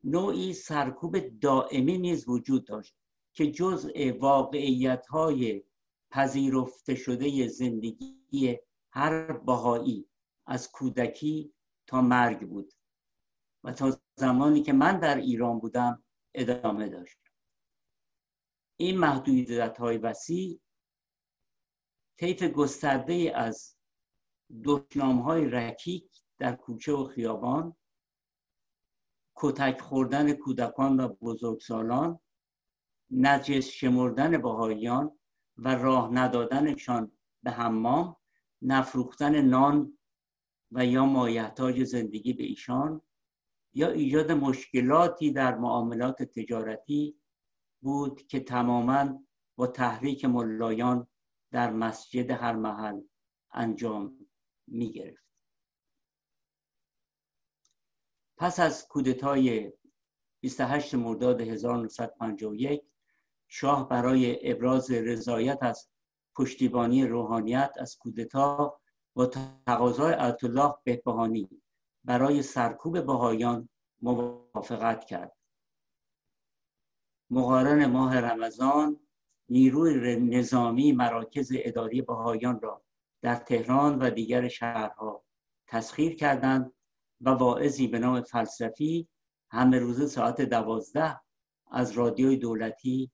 نوعی 0.03 0.53
سرکوب 0.53 1.39
دائمی 1.39 1.97
نیز 1.97 2.29
وجود 2.29 2.67
داشت. 2.67 2.98
که 3.39 3.51
جزء 3.51 4.11
واقعیت 4.19 5.07
های 5.07 5.63
پذیرفته 6.11 6.95
شده 6.95 7.47
زندگی 7.47 8.59
هر 8.91 9.31
بهایی 9.31 10.09
از 10.45 10.71
کودکی 10.71 11.53
تا 11.87 12.01
مرگ 12.01 12.49
بود 12.49 12.73
و 13.63 13.73
تا 13.73 13.99
زمانی 14.15 14.61
که 14.61 14.73
من 14.73 14.99
در 14.99 15.17
ایران 15.17 15.59
بودم 15.59 16.03
ادامه 16.33 16.89
داشت. 16.89 17.17
این 18.77 18.97
محدودیت 18.97 19.77
های 19.77 19.97
وسیع 19.97 20.61
طیف 22.17 22.43
گسترده 22.43 23.31
از 23.35 23.75
دشنام 24.63 25.19
های 25.19 25.45
رکیک 25.45 26.23
در 26.37 26.55
کوچه 26.55 26.93
و 26.93 27.03
خیابان 27.03 27.75
کتک 29.35 29.81
خوردن 29.81 30.33
کودکان 30.33 30.99
و 30.99 31.07
بزرگسالان 31.07 32.19
نجس 33.11 33.67
شمردن 33.67 34.41
بهاییان 34.41 35.19
و 35.57 35.75
راه 35.75 36.13
ندادنشان 36.13 37.11
به 37.43 37.51
حمام 37.51 38.15
نفروختن 38.61 39.41
نان 39.41 39.97
و 40.71 40.85
یا 40.85 41.05
مایحتاج 41.05 41.83
زندگی 41.83 42.33
به 42.33 42.43
ایشان 42.43 43.01
یا 43.73 43.89
ایجاد 43.89 44.31
مشکلاتی 44.31 45.31
در 45.31 45.55
معاملات 45.55 46.23
تجارتی 46.23 47.19
بود 47.81 48.27
که 48.27 48.39
تماما 48.39 49.23
با 49.55 49.67
تحریک 49.67 50.25
ملایان 50.25 51.07
در 51.51 51.71
مسجد 51.71 52.31
هر 52.31 52.55
محل 52.55 53.01
انجام 53.51 54.27
می 54.67 54.91
گرفت 54.91 55.29
پس 58.37 58.59
از 58.59 58.87
کودتای 58.87 59.73
28 60.41 60.95
مرداد 60.95 61.41
1951 61.41 62.88
شاه 63.49 63.89
برای 63.89 64.51
ابراز 64.51 64.91
رضایت 64.91 65.57
از 65.61 65.89
پشتیبانی 66.35 67.05
روحانیت 67.05 67.71
از 67.79 67.97
کودتا 67.97 68.79
با 69.13 69.25
تقاضای 69.65 70.13
الله 70.13 70.73
بهبهانی 70.83 71.49
برای 72.03 72.41
سرکوب 72.41 73.05
بهایان 73.05 73.69
موافقت 74.01 75.05
کرد. 75.05 75.35
مقارن 77.29 77.85
ماه 77.85 78.19
رمضان 78.19 78.99
نیروی 79.49 80.15
نظامی 80.15 80.91
مراکز 80.91 81.51
اداری 81.55 82.01
بهایان 82.01 82.61
را 82.61 82.83
در 83.21 83.35
تهران 83.35 83.99
و 83.99 84.09
دیگر 84.09 84.47
شهرها 84.47 85.23
تسخیر 85.67 86.15
کردند 86.15 86.73
و 87.21 87.29
واعظی 87.29 87.87
به 87.87 87.99
نام 87.99 88.21
فلسفی 88.21 89.07
همه 89.51 89.79
روزه 89.79 90.07
ساعت 90.07 90.41
دوازده 90.41 91.21
از 91.71 91.91
رادیوی 91.91 92.37
دولتی 92.37 93.11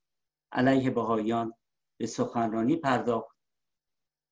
علیه 0.56 0.89
بهایان 0.89 1.53
به 1.97 2.08
سخنرانی 2.08 2.76
پرداخت 2.76 3.38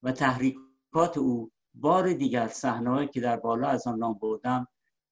و 0.03 0.11
تحریکات 0.11 1.17
او 1.17 1.51
بار 1.73 2.13
دیگر 2.13 2.47
صحنه‌ای 2.47 3.07
که 3.07 3.21
در 3.21 3.37
بالا 3.37 3.67
از 3.67 3.87
آن 3.87 3.99
نام 3.99 4.13
بردم 4.13 4.67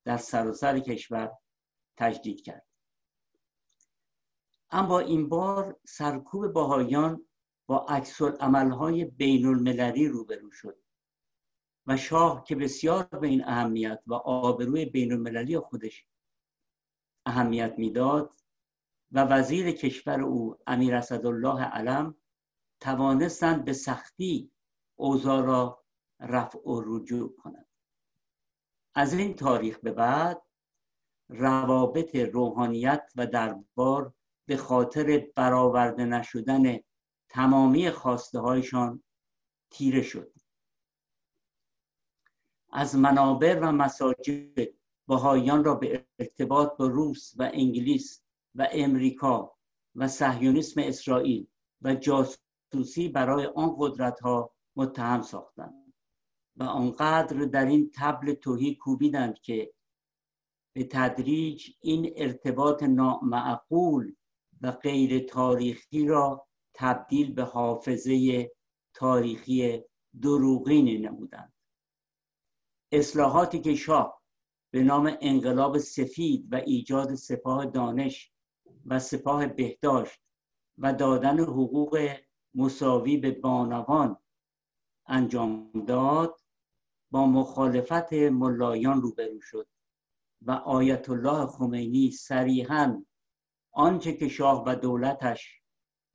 در 0.05 0.17
سراسر 0.17 0.79
کشور 0.79 1.31
تجدید 1.97 2.41
کرد. 2.41 2.65
اما 4.69 4.99
این 4.99 5.29
بار 5.29 5.79
سرکوب 5.85 6.47
باهایان 6.47 7.27
با 7.67 7.85
عکس 7.89 8.21
عملهای 8.21 9.05
بین 9.05 9.45
المللی 9.45 10.07
روبرو 10.07 10.51
شد 10.51 10.77
و 11.87 11.97
شاه 11.97 12.43
که 12.43 12.55
بسیار 12.55 13.03
به 13.03 13.27
این 13.27 13.43
اهمیت 13.45 14.03
و 14.07 14.13
آبروی 14.13 14.85
بین 14.85 15.11
المللی 15.11 15.59
خودش 15.59 16.07
اهمیت 17.25 17.73
می‌داد 17.77 18.40
و 19.11 19.23
وزیر 19.23 19.71
کشور 19.71 20.21
او 20.21 20.57
امیر 20.67 20.95
اسدالله 20.95 21.63
علم 21.63 22.15
توانستند 22.79 23.65
به 23.65 23.73
سختی 23.73 24.51
اوضاع 24.95 25.45
را 25.45 25.83
رفع 26.19 26.59
و 26.59 26.81
رجوع 26.85 27.35
کنند. 27.35 27.67
از 28.95 29.13
این 29.13 29.33
تاریخ 29.33 29.79
به 29.79 29.91
بعد 29.91 30.41
روابط 31.29 32.15
روحانیت 32.15 33.11
و 33.15 33.27
دربار 33.27 34.13
به 34.47 34.57
خاطر 34.57 35.27
برآورده 35.35 36.05
نشدن 36.05 36.79
تمامی 37.29 37.91
خواسته 37.91 38.39
هایشان 38.39 39.03
تیره 39.71 40.01
شد. 40.01 40.33
از 42.71 42.95
منابر 42.95 43.59
و 43.59 43.71
مساجد 43.71 44.73
بهاییان 45.07 45.63
را 45.63 45.75
به 45.75 46.05
ارتباط 46.19 46.77
با 46.77 46.87
روس 46.87 47.33
و 47.37 47.49
انگلیس 47.53 48.23
و 48.55 48.67
امریکا 48.71 49.57
و 49.95 50.07
صهیونیسم 50.07 50.81
اسرائیل 50.81 51.47
و 51.81 51.95
جاسوسی 51.95 53.09
برای 53.13 53.45
آن 53.45 53.75
قدرت 53.79 54.19
ها 54.19 54.55
متهم 54.75 55.21
ساختند 55.21 55.93
و 56.55 56.63
آنقدر 56.63 57.45
در 57.45 57.65
این 57.65 57.91
تبل 57.95 58.33
توهی 58.33 58.75
کوبیدند 58.75 59.39
که 59.39 59.73
به 60.75 60.83
تدریج 60.83 61.69
این 61.81 62.13
ارتباط 62.15 62.83
نامعقول 62.83 64.15
و 64.61 64.71
غیر 64.71 65.19
تاریخی 65.19 66.05
را 66.05 66.47
تبدیل 66.73 67.33
به 67.33 67.43
حافظه 67.43 68.51
تاریخی 68.93 69.83
دروغین 70.21 71.05
نمودند. 71.05 71.53
اصلاحاتی 72.91 73.61
که 73.61 73.75
شاه 73.75 74.21
به 74.71 74.83
نام 74.83 75.17
انقلاب 75.21 75.77
سفید 75.77 76.47
و 76.53 76.55
ایجاد 76.55 77.15
سپاه 77.15 77.65
دانش 77.65 78.30
و 78.85 78.99
سپاه 78.99 79.47
بهداشت 79.47 80.19
و 80.77 80.93
دادن 80.93 81.39
حقوق 81.39 82.15
مساوی 82.55 83.17
به 83.17 83.31
بانوان 83.31 84.17
انجام 85.07 85.71
داد 85.87 86.39
با 87.11 87.25
مخالفت 87.25 88.13
ملایان 88.13 89.01
روبرو 89.01 89.41
شد 89.41 89.67
و 90.41 90.51
آیت 90.51 91.09
الله 91.09 91.47
خمینی 91.47 92.11
صریحا 92.11 93.05
آنچه 93.71 94.13
که 94.13 94.27
شاه 94.27 94.63
و 94.67 94.75
دولتش 94.75 95.61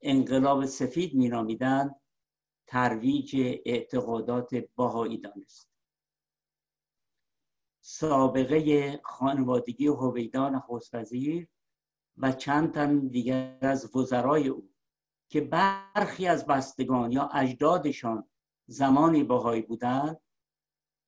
انقلاب 0.02 0.66
سفید 0.66 1.14
مینامیدند 1.14 2.00
ترویج 2.66 3.36
اعتقادات 3.66 4.54
باهایی 4.76 5.18
دانست. 5.18 5.70
سابقه 7.80 9.00
خانوادگی 9.04 9.86
هویدان 9.86 10.60
خوزوزیر 10.60 11.48
و 12.18 12.32
چند 12.32 12.72
تن 12.72 13.08
دیگر 13.08 13.58
از 13.60 13.96
وزرای 13.96 14.48
او 14.48 14.70
که 15.28 15.40
برخی 15.40 16.26
از 16.26 16.46
بستگان 16.46 17.12
یا 17.12 17.28
اجدادشان 17.28 18.28
زمانی 18.66 19.24
باهایی 19.24 19.62
بودند 19.62 20.20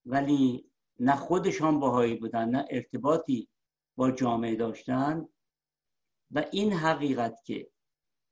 ولی 0.07 0.71
نه 1.01 1.17
خودشان 1.17 1.81
باهایی 1.81 2.15
بودند 2.15 2.57
نه 2.57 2.67
ارتباطی 2.71 3.49
با 3.97 4.11
جامعه 4.11 4.57
داشتند. 4.57 5.29
و 6.31 6.45
این 6.53 6.73
حقیقت 6.73 7.45
که 7.45 7.71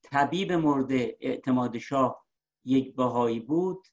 طبیب 0.02 0.52
مورد 0.52 0.92
اعتماد 1.20 1.78
شاه 1.78 2.26
یک 2.64 2.96
بهایی 2.96 3.40
بود 3.40 3.86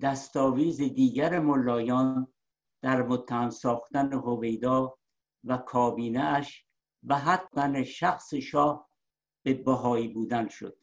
دستاویز 0.00 0.76
دیگر 0.76 1.38
ملایان 1.38 2.34
در 2.82 3.02
متهم 3.02 3.50
ساختن 3.50 4.12
هویدا 4.12 4.98
و 5.44 5.56
کابینه 5.56 6.20
اش 6.20 6.66
و 7.04 7.18
حتی 7.18 7.84
شخص 7.84 8.34
شاه 8.34 8.90
به 9.42 9.54
بهایی 9.54 10.08
بودن 10.08 10.48
شد. 10.48 10.78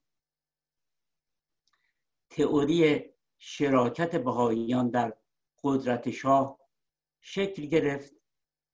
تئوری 2.30 3.06
شراکت 3.38 4.16
بهاییان 4.16 4.90
در 4.90 5.18
قدرت 5.64 6.10
شاه 6.10 6.60
شکل 7.22 7.66
گرفت 7.66 8.14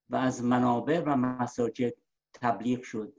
و 0.10 0.16
از 0.16 0.44
منابع 0.44 1.04
و 1.06 1.16
مساجد 1.16 1.94
تبلیغ 2.34 2.84
شد 2.84 3.14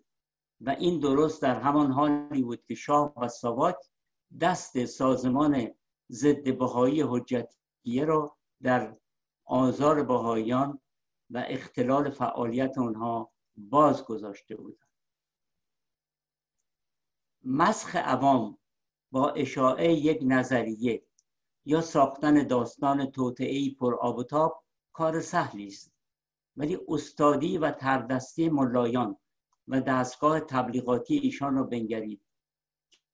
و 0.61 0.70
این 0.70 1.01
درست 1.01 1.43
در 1.43 1.61
همان 1.61 1.93
حالی 1.93 2.43
بود 2.43 2.64
که 2.64 2.74
شاه 2.74 3.12
و 3.16 3.29
ساواک 3.29 3.76
دست 4.41 4.85
سازمان 4.85 5.74
ضد 6.11 6.59
بهایی 6.59 7.03
حجتیه 7.03 8.05
را 8.05 8.37
در 8.62 8.97
آزار 9.45 10.03
بهاییان 10.03 10.81
و 11.31 11.45
اختلال 11.49 12.11
فعالیت 12.11 12.79
آنها 12.79 13.33
باز 13.59 14.05
گذاشته 14.05 14.57
بودند 14.57 14.89
مسخ 17.45 17.97
عوام 17.97 18.59
با 19.13 19.31
اشاعه 19.31 19.93
یک 19.93 20.19
نظریه 20.23 21.07
یا 21.65 21.81
ساختن 21.81 22.47
داستان 22.47 23.07
توطئه‌ای 23.07 23.71
پر 23.71 23.95
آب 23.95 24.19
و 24.19 24.25
تاب 24.25 24.65
کار 24.93 25.21
سهلی 25.21 25.67
است. 25.67 25.93
ولی 26.57 26.79
استادی 26.89 27.59
و 27.59 27.71
تردستی 27.71 28.49
ملایان 28.49 29.17
و 29.69 29.81
دستگاه 29.81 30.41
تبلیغاتی 30.41 31.17
ایشان 31.19 31.55
را 31.55 31.63
بنگرید 31.63 32.23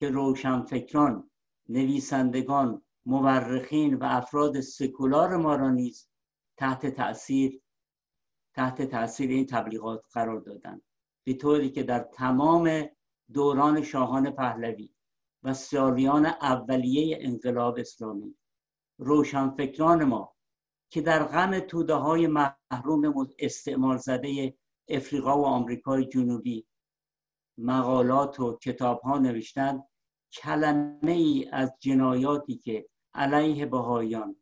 که 0.00 0.08
روشنفکران 0.08 1.30
نویسندگان 1.68 2.82
مورخین 3.06 3.94
و 3.94 4.04
افراد 4.04 4.60
سکولار 4.60 5.36
ما 5.36 5.56
را 5.56 5.70
نیز 5.70 6.08
تحت 6.56 6.86
تاثیر 6.86 7.62
تحت 8.54 8.82
تاثیر 8.82 9.30
این 9.30 9.46
تبلیغات 9.46 10.04
قرار 10.12 10.40
دادند 10.40 10.82
به 11.26 11.34
طوری 11.34 11.70
که 11.70 11.82
در 11.82 11.98
تمام 11.98 12.88
دوران 13.32 13.82
شاهان 13.82 14.30
پهلوی 14.30 14.90
و 15.42 15.54
سالیان 15.54 16.26
اولیه 16.26 17.18
انقلاب 17.20 17.78
اسلامی 17.78 18.36
روشنفکران 18.98 20.04
ما 20.04 20.34
که 20.90 21.00
در 21.00 21.24
غم 21.24 21.58
توده 21.58 21.94
های 21.94 22.26
محروم 22.26 23.28
استعمال 23.38 23.96
زده 23.96 24.56
افریقا 24.88 25.38
و 25.38 25.44
آمریکای 25.44 26.06
جنوبی 26.06 26.66
مقالات 27.58 28.40
و 28.40 28.58
کتاب 28.58 29.00
ها 29.00 29.18
نوشتند 29.18 29.84
کلمه 30.32 31.12
ای 31.12 31.48
از 31.52 31.76
جنایاتی 31.80 32.56
که 32.56 32.88
علیه 33.14 33.66
بهایان 33.66 34.36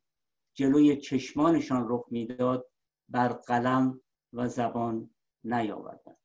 جلوی 0.55 0.97
چشمانشان 0.97 1.87
رخ 1.89 2.05
می‌داد 2.11 2.71
بر 3.09 3.29
قلم 3.29 4.02
و 4.33 4.49
زبان 4.49 5.11
نیاوردند 5.45 6.18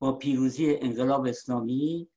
با 0.00 0.12
پیروزی 0.12 0.76
انقلاب 0.76 1.26
اسلامی 1.26 2.10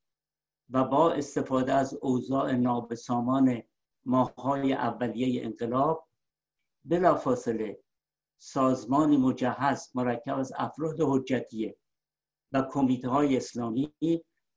و 0.69 0.83
با 0.83 1.11
استفاده 1.13 1.73
از 1.73 1.93
اوضاع 1.93 2.51
نابسامان 2.51 3.63
ماههای 4.05 4.73
اولیه 4.73 5.45
انقلاب 5.45 6.07
بلافاصله 6.85 7.83
سازمانی 8.37 9.17
مجهز 9.17 9.91
مرکب 9.95 10.37
از 10.37 10.53
افراد 10.57 10.97
حجتیه 11.01 11.77
و 12.51 12.61
کمیته 12.71 13.09
های 13.09 13.37
اسلامی 13.37 13.93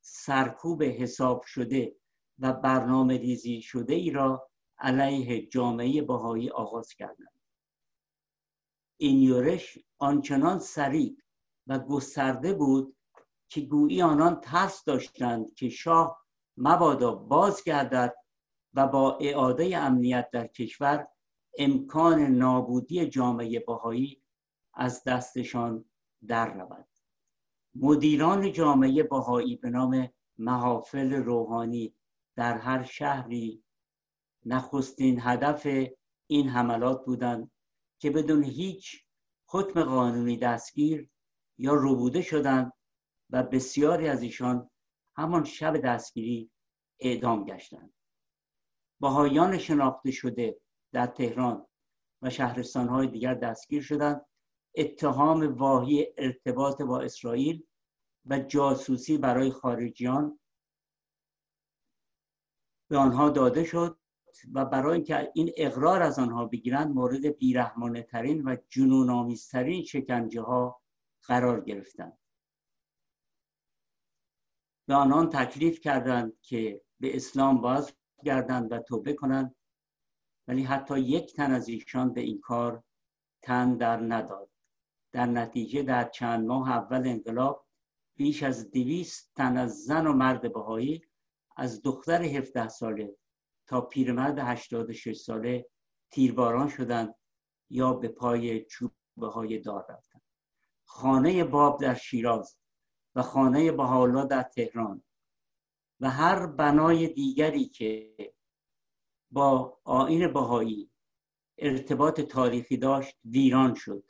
سرکوب 0.00 0.82
حساب 0.82 1.42
شده 1.42 1.96
و 2.38 2.52
برنامه 2.52 3.18
ریزی 3.18 3.62
شده 3.62 3.94
ای 3.94 4.10
را 4.10 4.50
علیه 4.78 5.46
جامعه 5.46 6.02
بهایی 6.02 6.50
آغاز 6.50 6.94
کردند. 6.94 7.33
این 8.96 9.22
یورش 9.22 9.78
آنچنان 9.98 10.58
سریع 10.58 11.16
و 11.66 11.78
گسترده 11.78 12.54
بود 12.54 12.96
که 13.48 13.60
گویی 13.60 14.02
آنان 14.02 14.40
ترس 14.40 14.84
داشتند 14.84 15.54
که 15.54 15.68
شاه 15.68 16.24
مبادا 16.56 17.14
بازگردد 17.14 18.14
و 18.74 18.86
با 18.88 19.18
اعاده 19.20 19.78
امنیت 19.78 20.30
در 20.32 20.46
کشور 20.46 21.08
امکان 21.58 22.20
نابودی 22.20 23.06
جامعه 23.06 23.60
باهایی 23.60 24.22
از 24.74 25.04
دستشان 25.04 25.84
در 26.26 26.54
رود. 26.54 26.88
مدیران 27.74 28.52
جامعه 28.52 29.02
باهایی 29.02 29.56
به 29.56 29.70
نام 29.70 30.08
محافل 30.38 31.12
روحانی 31.12 31.94
در 32.36 32.58
هر 32.58 32.82
شهری 32.82 33.64
نخستین 34.46 35.20
هدف 35.20 35.66
این 36.26 36.48
حملات 36.48 37.04
بودند 37.04 37.50
که 38.04 38.10
بدون 38.10 38.44
هیچ 38.44 39.06
حکم 39.48 39.82
قانونی 39.82 40.36
دستگیر 40.36 41.10
یا 41.58 41.72
ربوده 41.74 42.22
شدند 42.22 42.72
و 43.30 43.42
بسیاری 43.42 44.08
از 44.08 44.22
ایشان 44.22 44.70
همان 45.16 45.44
شب 45.44 45.76
دستگیری 45.76 46.50
اعدام 47.00 47.44
گشتند. 47.44 47.94
باهایان 49.00 49.58
شناخته 49.58 50.10
شده 50.10 50.60
در 50.92 51.06
تهران 51.06 51.66
و 52.22 52.30
شهرستانهای 52.30 53.06
دیگر 53.06 53.34
دستگیر 53.34 53.82
شدند. 53.82 54.26
اتهام 54.74 55.58
واهی 55.58 56.06
ارتباط 56.18 56.82
با 56.82 57.00
اسرائیل 57.00 57.66
و 58.26 58.38
جاسوسی 58.38 59.18
برای 59.18 59.50
خارجیان 59.50 60.38
به 62.90 62.96
آنها 62.96 63.30
داده 63.30 63.64
شد. 63.64 63.98
و 64.52 64.64
برای 64.64 64.94
اینکه 64.94 65.30
این 65.34 65.52
اقرار 65.56 66.02
از 66.02 66.18
آنها 66.18 66.46
بگیرند 66.46 66.94
مورد 66.94 67.26
بیرحمانه 67.26 68.02
ترین 68.02 68.42
و 68.48 68.56
جنون 68.68 69.10
آمیزترین 69.10 69.84
شکنجه 69.84 70.40
ها 70.40 70.82
قرار 71.22 71.60
گرفتند. 71.60 72.18
به 74.88 74.94
آنان 74.94 75.28
تکلیف 75.28 75.80
کردند 75.80 76.32
که 76.42 76.82
به 77.00 77.16
اسلام 77.16 77.60
باز 77.60 77.92
گردند 78.24 78.72
و 78.72 78.78
توبه 78.78 79.12
کنند 79.12 79.54
ولی 80.48 80.62
حتی 80.62 81.00
یک 81.00 81.34
تن 81.36 81.52
از 81.52 81.68
ایشان 81.68 82.12
به 82.12 82.20
این 82.20 82.40
کار 82.40 82.84
تن 83.42 83.76
در 83.76 83.96
نداد. 83.96 84.50
در 85.12 85.26
نتیجه 85.26 85.82
در 85.82 86.08
چند 86.08 86.46
ماه 86.46 86.70
اول 86.70 87.08
انقلاب 87.08 87.66
بیش 88.16 88.42
از 88.42 88.70
دویست 88.70 89.32
تن 89.34 89.56
از 89.56 89.84
زن 89.84 90.06
و 90.06 90.12
مرد 90.12 90.52
بهایی 90.52 91.02
از 91.56 91.82
دختر 91.82 92.22
17 92.22 92.68
ساله 92.68 93.16
تا 93.66 93.80
پیرمرد 93.80 94.38
86 94.38 95.16
ساله 95.16 95.66
تیرباران 96.10 96.68
شدند 96.68 97.14
یا 97.70 97.92
به 97.92 98.08
پای 98.08 98.64
چوبه 98.64 99.28
های 99.34 99.58
دار 99.58 99.86
رفتند. 99.88 100.22
خانه 100.84 101.44
باب 101.44 101.80
در 101.80 101.94
شیراز 101.94 102.58
و 103.14 103.22
خانه 103.22 103.72
بهاءالله 103.72 104.26
در 104.26 104.42
تهران 104.42 105.02
و 106.00 106.10
هر 106.10 106.46
بنای 106.46 107.08
دیگری 107.08 107.64
که 107.64 108.14
با 109.30 109.80
آین 109.84 110.32
بهایی 110.32 110.90
ارتباط 111.58 112.20
تاریخی 112.20 112.76
داشت 112.76 113.18
ویران 113.24 113.74
شد. 113.74 114.04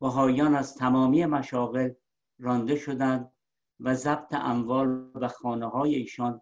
بهاییان 0.00 0.54
از 0.54 0.74
تمامی 0.74 1.26
مشاغل 1.26 1.92
رانده 2.38 2.76
شدند 2.76 3.32
و 3.80 3.94
ضبط 3.94 4.34
اموال 4.34 5.10
و 5.14 5.28
خانه 5.28 5.66
های 5.66 5.94
ایشان 5.94 6.40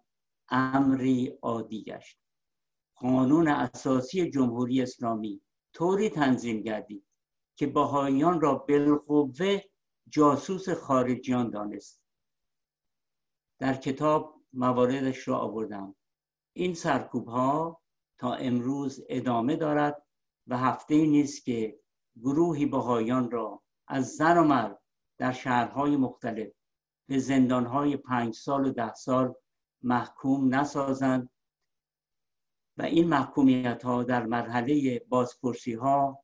امری 0.49 1.37
عادی 1.41 1.83
گشت. 1.83 2.19
قانون 2.95 3.47
اساسی 3.47 4.29
جمهوری 4.29 4.81
اسلامی 4.81 5.41
طوری 5.73 6.09
تنظیم 6.09 6.61
گردید 6.61 7.05
که 7.55 7.67
بهاییان 7.67 8.41
را 8.41 8.55
بالقوه 8.55 9.59
جاسوس 10.07 10.69
خارجیان 10.69 11.49
دانست. 11.49 12.03
در 13.59 13.73
کتاب 13.73 14.41
مواردش 14.53 15.27
را 15.27 15.37
آوردم. 15.37 15.95
این 16.53 16.73
سرکوب 16.73 17.27
ها 17.27 17.81
تا 18.19 18.33
امروز 18.33 19.05
ادامه 19.09 19.55
دارد 19.55 20.05
و 20.47 20.57
هفته 20.57 21.05
نیست 21.05 21.45
که 21.45 21.79
گروهی 22.21 22.65
بهایان 22.65 23.31
را 23.31 23.63
از 23.87 24.07
زن 24.07 24.37
و 24.37 24.43
مرد 24.43 24.79
در 25.17 25.31
شهرهای 25.31 25.97
مختلف 25.97 26.53
به 27.09 27.17
زندانهای 27.17 27.97
پنج 27.97 28.35
سال 28.35 28.65
و 28.65 28.71
ده 28.71 28.93
سال 28.93 29.33
محکوم 29.83 30.55
نسازند 30.55 31.29
و 32.77 32.81
این 32.83 33.07
محکومیت 33.07 33.83
ها 33.83 34.03
در 34.03 34.25
مرحله 34.25 34.99
بازپرسی 35.09 35.73
ها 35.73 36.23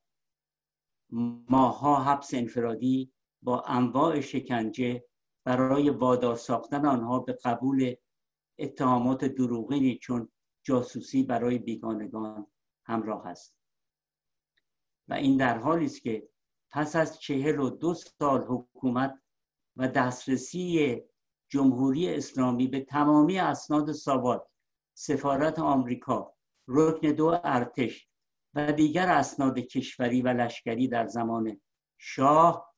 ماها 1.49 2.03
حبس 2.03 2.34
انفرادی 2.34 3.14
با 3.41 3.62
انواع 3.62 4.20
شکنجه 4.22 5.03
برای 5.43 5.89
وادار 5.89 6.36
ساختن 6.36 6.86
آنها 6.86 7.20
به 7.20 7.34
قبول 7.45 7.95
اتهامات 8.60 9.26
دروغینی 9.26 9.97
چون 9.97 10.30
جاسوسی 10.64 11.24
برای 11.24 11.57
بیگانگان 11.57 12.47
همراه 12.86 13.28
است. 13.28 13.55
و 15.07 15.14
این 15.14 15.38
در 15.38 15.57
حالی 15.57 15.86
است 15.86 16.01
که 16.01 16.30
پس 16.72 16.95
از 16.95 17.20
چهل 17.20 17.60
و 17.60 17.70
دو 17.70 17.93
سال 17.93 18.43
حکومت 18.43 19.22
و 19.76 19.88
دسترسی 19.88 21.01
جمهوری 21.50 22.16
اسلامی 22.16 22.68
به 22.68 22.80
تمامی 22.80 23.39
اسناد 23.39 23.91
ساواک 23.91 24.41
سفارت 24.93 25.60
آمریکا 25.60 26.34
رکن 26.68 27.12
دو 27.12 27.39
ارتش 27.43 28.08
و 28.54 28.72
دیگر 28.74 29.10
اسناد 29.10 29.60
کشوری 29.60 30.22
و 30.22 30.28
لشکری 30.28 30.88
در 30.88 31.08
زمان 31.08 31.62
شاه 31.97 32.74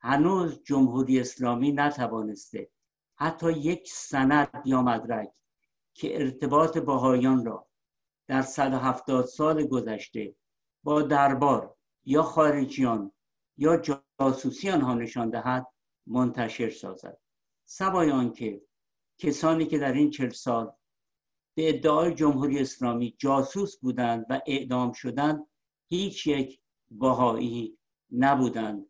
هنوز 0.00 0.62
جمهوری 0.62 1.20
اسلامی 1.20 1.72
نتوانسته 1.72 2.70
حتی 3.16 3.52
یک 3.52 3.88
سند 3.92 4.62
یا 4.64 4.82
مدرک 4.82 5.32
که 5.94 6.22
ارتباط 6.22 6.78
باهایان 6.78 7.44
را 7.44 7.66
در 8.26 8.42
170 8.42 9.24
سال 9.24 9.66
گذشته 9.66 10.34
با 10.82 11.02
دربار 11.02 11.76
یا 12.04 12.22
خارجیان 12.22 13.12
یا 13.56 13.76
جاسوسی 13.76 14.70
آنها 14.70 14.94
نشان 14.94 15.30
دهد 15.30 15.66
منتشر 16.06 16.70
سازد. 16.70 17.18
سوای 17.72 18.10
آنکه 18.10 18.62
کسانی 19.18 19.66
که 19.66 19.78
در 19.78 19.92
این 19.92 20.10
چل 20.10 20.28
سال 20.28 20.72
به 21.56 21.68
ادعای 21.68 22.14
جمهوری 22.14 22.58
اسلامی 22.58 23.16
جاسوس 23.18 23.76
بودند 23.78 24.26
و 24.30 24.40
اعدام 24.46 24.92
شدند 24.92 25.46
هیچ 25.88 26.26
یک 26.26 26.60
باهایی 26.90 27.78
نبودند. 28.12 28.86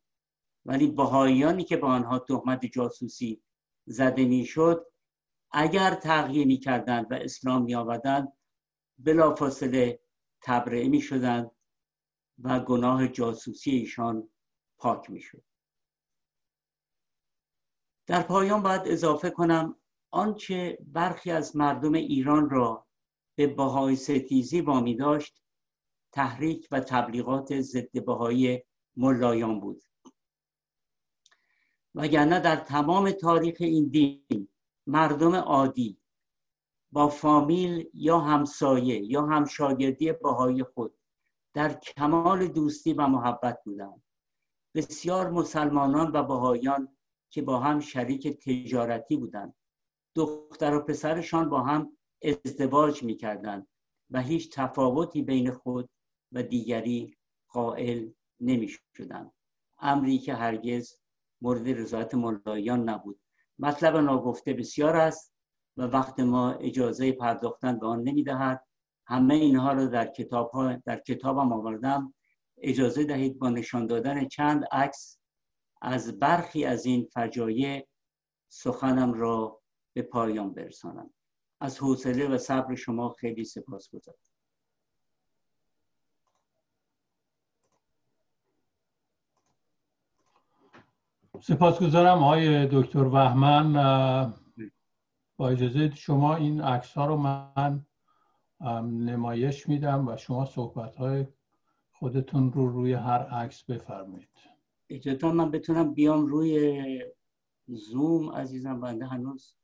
ولی 0.65 0.87
باهاییانی 0.87 1.65
که 1.65 1.77
به 1.77 1.87
آنها 1.87 2.19
تهمت 2.19 2.67
جاسوسی 2.67 3.43
زده 3.87 4.25
می‌شد 4.25 4.87
اگر 5.51 5.95
تغییر 5.95 6.47
می 6.47 6.59
کردند 6.59 7.07
و 7.11 7.15
اسلام 7.15 7.63
می 7.63 7.75
آوردند 7.75 8.33
بلافاصله 8.99 10.01
تبرئه 10.43 10.89
می 10.89 11.01
شدند 11.01 11.51
و 12.39 12.61
گناه 12.61 13.09
جاسوسی 13.09 13.71
ایشان 13.71 14.29
پاک 14.79 15.11
می 15.11 15.21
شد 15.21 15.50
در 18.11 18.23
پایان 18.23 18.63
باید 18.63 18.83
اضافه 18.85 19.31
کنم 19.31 19.77
آنچه 20.11 20.79
برخی 20.87 21.31
از 21.31 21.57
مردم 21.57 21.93
ایران 21.93 22.51
را 22.51 22.87
به 23.39 23.47
بهای 23.47 23.97
ستیزی 23.97 24.61
وامی 24.61 24.97
داشت 24.97 25.43
تحریک 26.13 26.69
و 26.71 26.81
تبلیغات 26.81 27.61
ضد 27.61 28.05
بهایی 28.05 28.63
ملایان 28.97 29.61
بود. 29.61 29.83
وگرنه 31.95 32.41
در 32.41 32.57
تمام 32.57 33.11
تاریخ 33.11 33.57
این 33.61 33.89
دین 33.89 34.49
مردم 34.87 35.35
عادی 35.35 36.01
با 36.93 37.09
فامیل 37.09 37.91
یا 37.95 38.19
همسایه 38.21 39.05
یا 39.05 39.27
همشاگردی 39.27 40.13
بهای 40.13 40.65
خود 40.65 40.95
در 41.55 41.75
کمال 41.75 42.47
دوستی 42.47 42.93
و 42.93 43.07
محبت 43.07 43.65
بودند. 43.65 44.03
بسیار 44.75 45.31
مسلمانان 45.31 46.11
و 46.15 46.23
بهایان 46.23 46.97
که 47.31 47.43
با 47.43 47.59
هم 47.59 47.81
شریک 47.81 48.29
تجارتی 48.29 49.17
بودند. 49.17 49.55
دختر 50.15 50.75
و 50.75 50.81
پسرشان 50.81 51.49
با 51.49 51.63
هم 51.63 51.97
ازدواج 52.23 53.03
می‌کردند 53.03 53.69
و 54.11 54.23
هیچ 54.23 54.53
تفاوتی 54.53 55.23
بین 55.23 55.51
خود 55.51 55.91
و 56.33 56.43
دیگری 56.43 57.17
قائل 57.49 58.11
نمی 58.41 58.71
شدند 58.97 59.33
امری 59.79 60.19
که 60.19 60.35
هرگز 60.35 61.01
مورد 61.41 61.69
رضایت 61.69 62.15
ملایان 62.15 62.89
نبود. 62.89 63.21
مطلب 63.59 63.97
ناگفته 63.97 64.53
بسیار 64.53 64.97
است 64.97 65.35
و 65.77 65.83
وقت 65.83 66.21
ما 66.21 66.53
اجازه 66.53 67.13
پرداختن 67.13 67.79
به 67.79 67.87
آن 67.87 68.03
نمی‌دهد. 68.03 68.67
همه 69.07 69.35
اینها 69.35 69.73
رو 69.73 69.87
در 69.87 70.07
کتاب 70.07 70.77
در 70.77 71.01
کتابم 71.01 71.53
آوردم. 71.53 72.15
اجازه 72.59 73.05
دهید 73.05 73.39
با 73.39 73.51
نشان 73.51 73.87
دادن 73.87 74.29
چند 74.29 74.65
عکس 74.73 75.20
از 75.81 76.19
برخی 76.19 76.65
از 76.65 76.87
این 76.87 77.05
فجایع 77.05 77.89
سخنم 78.49 79.13
را 79.13 79.61
به 79.93 80.03
پایان 80.03 80.55
برسانم. 80.55 81.11
از 81.61 81.79
حوصله 81.79 82.29
و 82.29 82.39
صبر 82.39 82.75
شما 82.75 83.09
خیلی 83.09 83.45
سپاسگزارم 83.45 84.19
سپاسگزارم 91.43 92.19
های 92.19 92.69
دکتر 92.73 93.05
وحمن 93.05 93.73
با 95.37 95.49
اجازه 95.49 95.95
شما 95.95 96.37
این 96.37 96.61
عکس 96.61 96.93
ها 96.93 97.07
رو 97.07 97.17
من 97.17 97.87
نمایش 98.83 99.69
میدم 99.69 100.09
و 100.09 100.17
شما 100.17 100.45
صحبت 100.45 100.97
های 100.97 101.27
خودتون 101.93 102.53
رو 102.53 102.69
روی 102.69 102.93
هر 102.93 103.23
عکس 103.23 103.65
بفرمایید. 103.65 104.50
اجازه 104.91 105.33
من 105.33 105.51
بتونم 105.51 105.95
بیام 105.95 106.27
روی 106.27 107.05
زوم 107.69 108.31
عزیزم 108.33 108.81
بنده 108.81 109.07
هنوز 109.07 109.55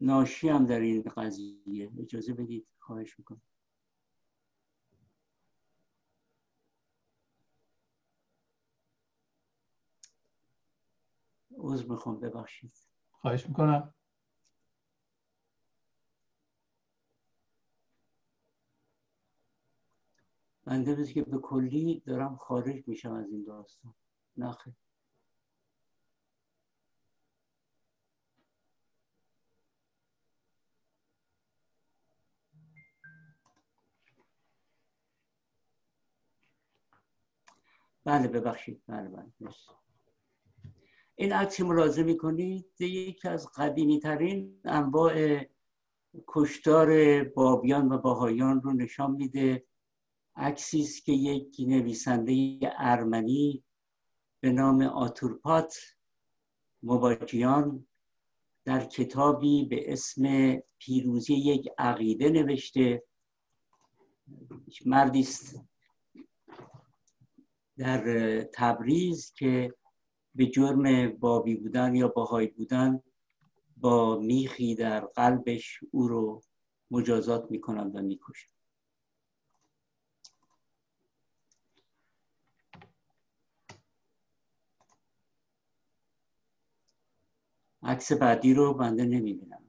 ناشی 0.00 0.48
هم 0.48 0.66
در 0.66 0.80
این 0.80 1.02
قضیه. 1.02 1.90
اجازه 1.98 2.32
بدید 2.32 2.66
خواهش 2.78 3.18
می‌کنم. 3.18 3.40
عوض 11.58 11.84
می‌خوام 11.84 12.20
ببخشید. 12.20 12.72
خواهش 13.12 13.46
می‌کنم. 13.46 13.94
بنده 20.64 21.06
که 21.06 21.22
به 21.22 21.38
کلی 21.38 22.02
دارم 22.06 22.36
خارج 22.36 22.88
میشم 22.88 23.12
از 23.12 23.30
این 23.30 23.44
داستان. 23.44 23.94
نخیر. 24.38 24.74
بله 38.04 38.28
ببخشید. 38.28 38.82
بله 38.86 39.08
بله. 39.08 39.32
این 41.14 41.32
عکس 41.32 41.60
ملاحظه 41.60 42.02
می‌کنید؟ 42.02 42.80
یکی 42.80 43.28
از 43.28 43.48
قدیمی 43.56 44.00
ترین 44.00 44.60
انواع 44.64 45.46
کشتار 46.26 47.24
بابیان 47.24 47.92
و 47.92 47.98
باهایان 47.98 48.62
رو 48.62 48.72
نشان 48.72 49.10
میده. 49.10 49.66
عکسی 50.36 50.80
است 50.80 51.04
که 51.04 51.12
یک 51.12 51.56
نویسنده 51.58 52.58
ارمنی 52.78 53.64
به 54.40 54.52
نام 54.52 54.82
آتورپات 54.82 55.78
مباجیان 56.82 57.86
در 58.64 58.84
کتابی 58.84 59.64
به 59.64 59.92
اسم 59.92 60.56
پیروزی 60.78 61.34
یک 61.34 61.68
عقیده 61.78 62.30
نوشته. 62.30 63.02
مردی 64.86 65.20
است 65.20 65.60
در 67.78 68.42
تبریز 68.42 69.32
که 69.32 69.74
به 70.34 70.46
جرم 70.46 71.08
بابی 71.08 71.54
بودن 71.54 71.94
یا 71.94 72.08
باهایی 72.08 72.48
بودن 72.48 73.02
با 73.76 74.18
میخی 74.18 74.74
در 74.74 75.00
قلبش 75.00 75.80
او 75.90 76.08
رو 76.08 76.42
مجازات 76.90 77.50
می‌کنند 77.50 77.96
و 77.96 78.02
می‌کشند. 78.02 78.55
عکس 87.86 88.12
بعدی 88.12 88.54
رو 88.54 88.74
بنده 88.74 89.04
نمی‌بینم. 89.04 89.62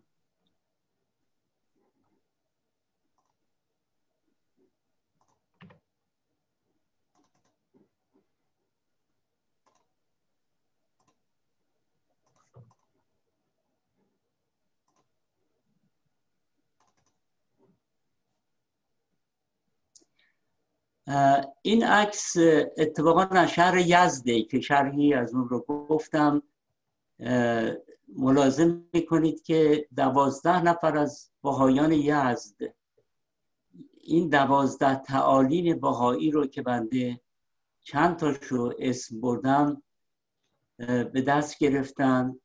این 21.62 21.84
عکس 21.84 22.34
اتفاقا 22.78 23.22
از 23.22 23.50
شهر 23.50 23.78
یزده 23.78 24.44
که 24.44 24.60
شرحی 24.60 25.14
از 25.14 25.34
اون 25.34 25.50
رو 25.50 25.60
گفتم 25.60 26.44
ملازم 28.08 28.84
می‌کنید 28.94 29.42
که 29.42 29.88
دوازده 29.96 30.64
نفر 30.64 30.98
از 30.98 31.32
باهایان 31.42 31.92
یزد 31.92 32.56
این 34.02 34.30
دوازده 34.30 34.96
تعالیم 34.96 35.80
باهایی 35.80 36.32
رو 36.32 36.48
که 36.48 36.62
بنده 36.62 37.22
چند 37.84 38.16
تاشو 38.16 38.74
اسم 38.80 39.22
بردم 39.22 39.84
به 40.78 41.24
دست 41.28 41.60
گرفتن. 41.60 42.40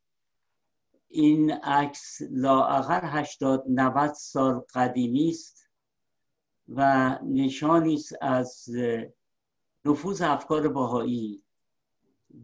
این 1.08 1.52
عکس 1.52 2.18
لااقل 2.30 3.00
هشتاد 3.02 3.64
90 3.68 4.12
سال 4.12 4.64
قدیمی 4.74 5.28
است 5.28 5.68
و 6.68 7.18
نشانی 7.24 7.94
است 7.94 8.16
از 8.20 8.68
نفوذ 9.84 10.22
افکار 10.22 10.68
باهایی 10.68 11.44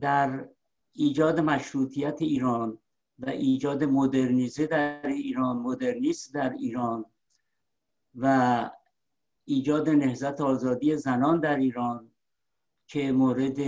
در 0.01 0.49
ایجاد 0.93 1.41
مشروطیت 1.41 2.23
ایران. 2.23 2.79
و 3.19 3.31
ایجاد 3.31 3.85
مدرنیزه 3.85 4.67
در 4.67 5.07
ایران 5.07 5.57
مدرنیست 5.57 6.35
در 6.35 6.51
ایران 6.51 7.05
و 8.15 8.71
ایجاد 9.45 9.89
نهزت 9.89 10.41
آزادی 10.41 10.97
زنان 10.97 11.41
در 11.41 11.57
ایران 11.57 12.11
که 12.87 13.13
مورد 13.13 13.59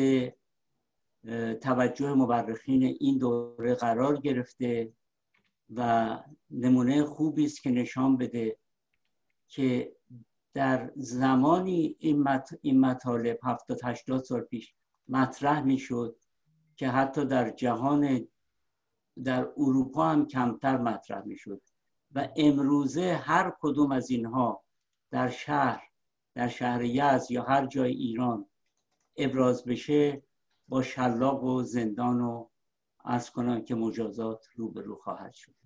توجه 1.61 2.13
مورخین 2.15 2.83
این 2.83 3.19
دوره 3.19 3.75
قرار 3.75 4.21
گرفته 4.21 4.93
و 5.75 6.19
نمونه 6.51 7.05
خوبی 7.05 7.45
است 7.45 7.63
که 7.63 7.71
نشان 7.71 8.17
بده 8.17 8.57
که 9.49 9.93
در 10.55 10.93
زمانی 10.97 11.97
این, 12.63 12.81
مطالب 12.81 13.39
70 13.43 13.81
80 13.85 14.25
سال 14.25 14.41
پیش 14.41 14.75
مطرح 15.09 15.63
می‌شد 15.63 16.17
که 16.77 16.89
حتی 16.89 17.25
در 17.25 17.51
جهان 17.51 18.29
در 19.25 19.49
اروپا 19.57 20.09
هم 20.09 20.27
کمتر 20.27 20.79
مطرح 20.79 21.25
می‌شد 21.25 21.63
و 22.15 22.29
امروزه 22.37 23.15
هر 23.15 23.53
کدوم 23.61 23.93
از 23.93 24.11
اینها 24.11 24.65
در 25.11 25.29
شهر 25.29 25.83
در 26.35 26.49
شهر 26.49 26.83
یز 26.83 27.31
یا 27.31 27.43
هر 27.43 27.67
جای 27.67 27.93
ایران 27.93 28.47
ابراز 29.17 29.65
بشه 29.65 30.23
با 30.69 30.83
شلاق 30.83 31.45
و 31.45 31.63
زندان 31.63 32.21
و 32.21 32.49
از 33.05 33.31
کنم 33.31 33.65
که 33.65 33.75
مجازات 33.75 34.47
روبرو 34.57 34.97
خواهد 34.97 35.33
شد. 35.33 35.60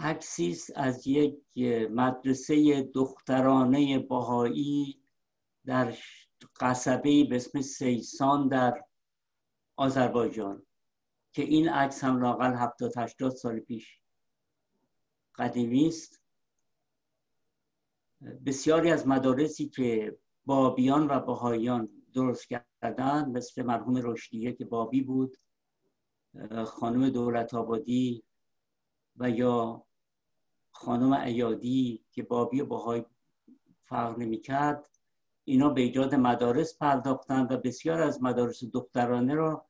عکسیست 0.00 0.72
از 0.76 1.06
یک 1.06 1.58
مدرسه 1.90 2.82
دخترانه 2.82 3.98
باهایی 3.98 5.00
در 5.66 5.96
قصبه 6.60 7.24
به 7.24 7.36
اسم 7.36 7.60
سیسان 7.60 8.48
در 8.48 8.84
آذربایجان 9.76 10.66
که 11.32 11.42
این 11.42 11.68
عکس 11.68 12.04
هم 12.04 12.20
لاقل 12.20 12.54
70 12.54 12.92
80 12.96 13.32
سال 13.32 13.60
پیش 13.60 14.00
قدیمی 15.34 15.86
است 15.86 16.22
بسیاری 18.46 18.90
از 18.90 19.06
مدارسی 19.06 19.68
که 19.68 20.18
بابیان 20.44 21.06
و 21.10 21.20
باهایان 21.20 21.88
درست 22.14 22.46
کردن 22.48 23.30
مثل 23.30 23.62
مرحوم 23.62 23.96
رشدیه 23.96 24.52
که 24.52 24.64
بابی 24.64 25.02
بود 25.02 25.36
خانم 26.66 27.10
دولت 27.10 27.54
آبادی 27.54 28.24
و 29.16 29.30
یا 29.30 29.86
خانم 30.80 31.12
ایادی 31.12 32.04
که 32.12 32.22
بابی 32.22 32.60
و 32.60 32.66
باهای 32.66 33.04
فرق 33.84 34.18
نمی‌کرد 34.18 34.90
اینا 35.44 35.68
به 35.68 35.80
ایجاد 35.80 36.14
مدارس 36.14 36.78
پرداختند 36.78 37.52
و 37.52 37.56
بسیار 37.56 38.02
از 38.02 38.22
مدارس 38.22 38.64
دخترانه 38.64 39.34
را 39.34 39.66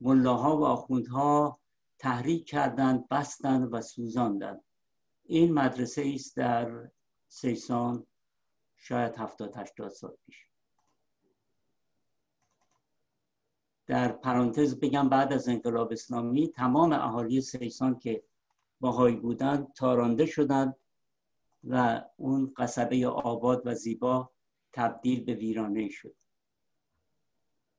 ملاها 0.00 0.56
و 0.56 0.64
آخوندها 0.64 1.60
تحریک 1.98 2.46
کردند 2.46 3.08
بستند 3.08 3.68
و 3.72 3.80
سوزاندند. 3.80 4.64
این 5.24 5.54
مدرسه 5.54 6.12
است 6.14 6.36
در 6.36 6.90
سیسان 7.28 8.06
شاید 8.76 9.16
هفتاد 9.16 9.56
هشتاد 9.56 9.90
سال 9.90 10.16
پیش. 10.26 10.46
در 13.86 14.12
پرانتز 14.12 14.80
بگم 14.80 15.08
بعد 15.08 15.32
از 15.32 15.48
انقلاب 15.48 15.92
اسلامی 15.92 16.48
تمام 16.48 16.92
اهالی 16.92 17.40
سیسان 17.40 17.98
که 17.98 18.22
باهایی 18.80 19.16
بودن 19.16 19.66
تارانده 19.76 20.26
شدند 20.26 20.76
و 21.64 22.02
اون 22.16 22.52
قصبه 22.56 23.08
آباد 23.08 23.62
و 23.64 23.74
زیبا 23.74 24.30
تبدیل 24.72 25.24
به 25.24 25.34
ویرانه 25.34 25.88
شد. 25.88 26.14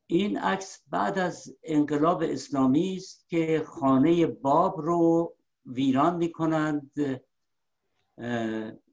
این 0.08 0.38
عکس 0.38 0.84
بعد 0.90 1.20
از 1.20 1.58
انقلاب 1.64 2.24
اسلامی 2.24 2.96
است 2.96 3.30
که 3.30 3.64
خانه 3.68 4.26
باب 4.26 4.82
رو 4.82 5.34
ویران 5.66 6.16
می 6.18 6.32
کنند 6.32 6.92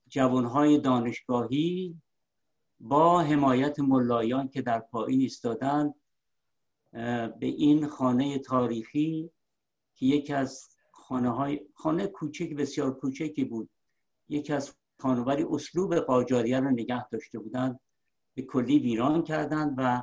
جوانهای 0.09 0.79
دانشگاهی 0.79 1.97
با 2.81 3.21
حمایت 3.21 3.81
ملایان 3.81 4.49
که 4.49 4.63
در 4.63 4.79
پایین 4.79 5.21
ایستادند 5.21 5.95
به 7.41 7.47
این 7.47 7.87
خانه 7.87 8.39
تاریخی 8.39 9.31
که 9.95 10.07
یکی 10.07 10.33
از 10.33 10.78
خانه 11.09 11.31
های 11.31 11.61
خانه 11.75 12.07
کوچک 12.07 12.55
بسیار 12.55 12.95
کوچکی 12.95 13.45
بود. 13.45 13.71
یکی 14.29 14.53
از 14.53 14.75
خانواری 14.99 15.43
اسلوب 15.51 15.95
قاجاریه 15.95 16.61
رو 16.61 16.71
نگه 16.71 17.09
داشته 17.09 17.39
بودند 17.39 17.81
به 18.35 18.43
کلی 18.43 18.79
ویران 18.79 19.23
کردند 19.23 19.75
و 19.79 20.03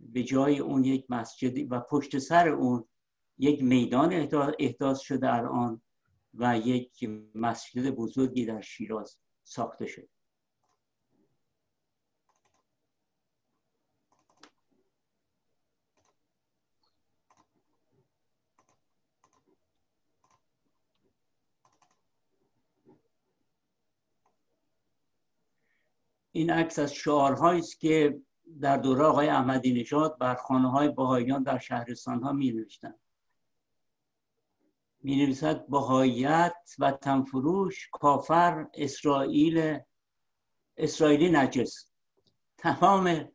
به 0.00 0.22
جای 0.22 0.58
اون 0.58 0.84
یک 0.84 1.06
مسجد 1.08 1.72
و 1.72 1.80
پشت 1.80 2.18
سر 2.18 2.48
اون 2.48 2.84
یک 3.38 3.62
میدان 3.62 4.28
احداث 4.58 5.00
شده 5.00 5.34
الان 5.34 5.82
و 6.34 6.58
یک 6.58 7.10
مسجد 7.34 7.90
بزرگی 7.90 8.46
در 8.46 8.60
شیراز 8.60 9.16
ساخته 9.44 9.86
شده. 9.86 10.08
این 26.36 26.50
عکس 26.50 26.78
از 26.78 26.94
شعارهایی 26.94 27.60
است 27.60 27.80
که 27.80 28.20
در 28.60 28.76
دوره 28.76 29.04
آقای 29.04 29.28
احمدی 29.28 29.80
نژاد 29.80 30.18
بر 30.18 30.34
خانه 30.34 30.70
های 30.70 30.88
در 31.42 31.58
شهرستان 31.58 32.22
ها 32.22 32.32
می 32.32 32.52
نوشتن 32.52 32.94
می 35.02 35.16
نویسد 35.16 35.64
و 36.78 36.92
تنفروش 36.92 37.88
کافر 37.92 38.66
اسرائیل 38.74 39.78
اسرائیلی 40.76 41.30
نجس. 41.30 41.90
تمام 42.58 43.28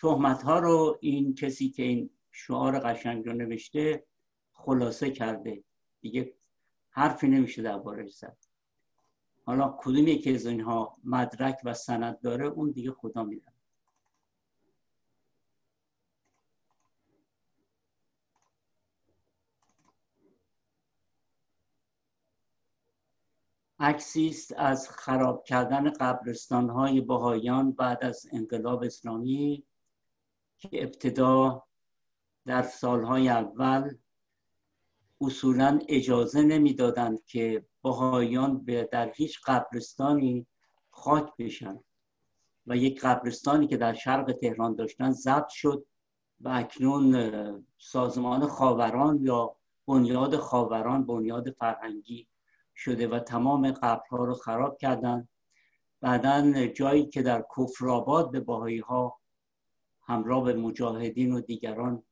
تهمت 0.00 0.42
ها 0.42 0.58
رو 0.58 0.98
این 1.00 1.34
کسی 1.34 1.70
که 1.70 1.82
این 1.82 2.10
شعار 2.32 2.78
قشنگ 2.78 3.26
رو 3.26 3.32
نوشته 3.32 4.04
خلاصه 4.52 5.10
کرده. 5.10 5.64
دیگه 6.00 6.34
حرفی 6.90 7.28
نمیشه 7.28 7.62
دربارش 7.62 8.14
زد. 8.14 8.47
حالا 9.48 9.76
کدوم 9.78 10.06
یکی 10.06 10.34
از 10.34 10.46
اینها 10.46 10.96
مدرک 11.04 11.60
و 11.64 11.74
سند 11.74 12.20
داره 12.20 12.46
اون 12.46 12.70
دیگه 12.70 12.92
خدا 12.92 13.24
میدن 13.24 13.52
عکسی 23.80 24.36
از 24.56 24.88
خراب 24.90 25.44
کردن 25.44 25.90
قبرستان 25.90 26.68
های 26.70 27.00
بهایان 27.00 27.72
بعد 27.72 28.04
از 28.04 28.26
انقلاب 28.32 28.82
اسلامی 28.82 29.64
که 30.58 30.68
ابتدا 30.72 31.64
در 32.46 32.62
سالهای 32.62 33.28
اول 33.28 33.94
اصولا 35.20 35.80
اجازه 35.88 36.42
نمی‌دادند 36.42 37.24
که 37.24 37.66
بهایان 37.88 38.64
در 38.92 39.12
هیچ 39.12 39.40
قبرستانی 39.46 40.46
خاک 40.90 41.32
بشن. 41.38 41.80
و 42.66 42.76
یک 42.76 43.00
قبرستانی 43.00 43.66
که 43.66 43.76
در 43.76 43.94
شرق 43.94 44.32
تهران 44.32 44.74
داشتن 44.74 45.10
ضبط 45.12 45.48
شد 45.48 45.86
و 46.40 46.48
اکنون 46.48 47.64
سازمان 47.78 48.46
خاوران 48.46 49.18
یا 49.22 49.56
بنیاد 49.86 50.36
خاوران 50.36 51.06
بنیاد 51.06 51.50
فرهنگی 51.50 52.28
شده 52.76 53.08
و 53.08 53.18
تمام 53.18 53.70
قبرها 53.70 54.24
رو 54.24 54.34
خراب 54.34 54.78
کردن. 54.78 55.28
بعدا 56.00 56.66
جایی 56.66 57.06
که 57.06 57.22
در 57.22 57.44
کفرآباد 57.56 58.30
به 58.30 58.40
باهایی 58.40 58.78
ها 58.78 59.18
همراه 60.02 60.44
به 60.44 60.52
مجاهدین 60.54 61.32
و 61.32 61.40
دیگران 61.40 62.02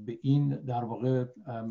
به 0.06 0.18
این 0.22 0.48
در 0.48 0.84
واقع 0.84 1.24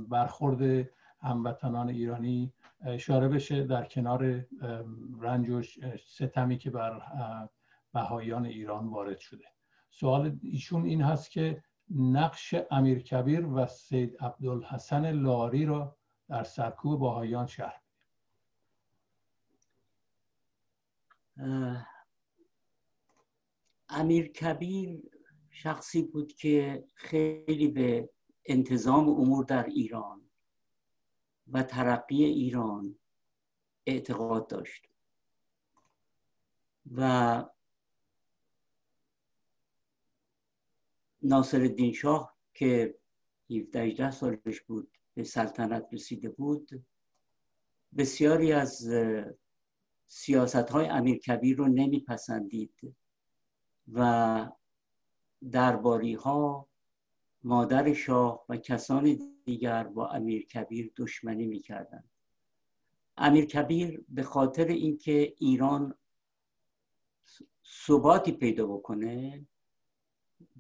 برخورد 0.10 0.90
هموطنان 1.22 1.90
ایرانی 1.90 2.54
اشاره 2.86 3.28
بشه 3.28 3.64
در 3.64 3.86
کنار 3.86 4.46
رنج 5.20 5.50
و 5.50 5.62
ستمی 6.08 6.58
که 6.58 6.70
بر 6.70 7.02
بهایان 7.94 8.46
ایران 8.46 8.88
وارد 8.88 9.20
شده. 9.20 9.46
سوال 9.90 10.40
ایشون 10.42 10.86
این 10.86 11.02
هست 11.02 11.32
که 11.32 11.64
نقش 11.96 12.56
امیر 12.72 13.00
کبیر 13.00 13.46
و 13.46 13.66
سید 13.66 14.18
عبدالحسن 14.18 15.12
لاری 15.12 15.66
را 15.66 15.98
در 16.30 16.44
سرکوب 16.44 17.00
باهایان 17.00 17.48
شهر 17.48 17.82
امیر 23.90 24.28
کبیر 24.28 25.04
شخصی 25.56 26.02
بود 26.02 26.34
که 26.34 26.84
خیلی 26.94 27.68
به 27.68 28.10
انتظام 28.46 29.10
امور 29.10 29.46
در 29.46 29.64
ایران 29.64 30.30
و 31.48 31.64
ترقی 31.64 32.24
ایران 32.24 32.96
اعتقاد 33.86 34.48
داشت. 34.50 34.86
و 36.92 37.44
ناصر 41.22 41.62
الدین 41.62 41.94
شاه 41.94 42.38
که 42.54 42.96
17 43.50 44.12
سالش 44.12 44.62
بود 44.62 44.92
به 45.14 45.24
سلطنت 45.24 45.88
رسیده 45.92 46.30
بود 46.30 46.86
بسیاری 47.98 48.54
از 48.54 48.90
سیاست 50.06 50.56
های 50.56 50.88
امیر 50.88 51.18
کبیر 51.18 51.58
رو 51.58 51.68
نمیپسندید 51.68 52.96
و 53.94 54.50
درباری 55.52 56.14
ها 56.14 56.68
مادر 57.44 57.94
شاه 57.94 58.46
و 58.50 58.58
کسان 58.58 59.34
دیگر 59.46 59.84
با 59.84 60.08
امیر 60.08 60.46
کبیر 60.46 60.92
دشمنی 60.98 61.46
می‌کردند. 61.46 62.10
امیر 63.18 63.46
کبیر 63.46 64.04
به 64.10 64.24
خاطر 64.24 64.66
اینکه 64.66 65.34
ایران 65.38 65.96
ثباتی 67.88 68.32
پیدا 68.32 68.68
بکنه 68.68 69.48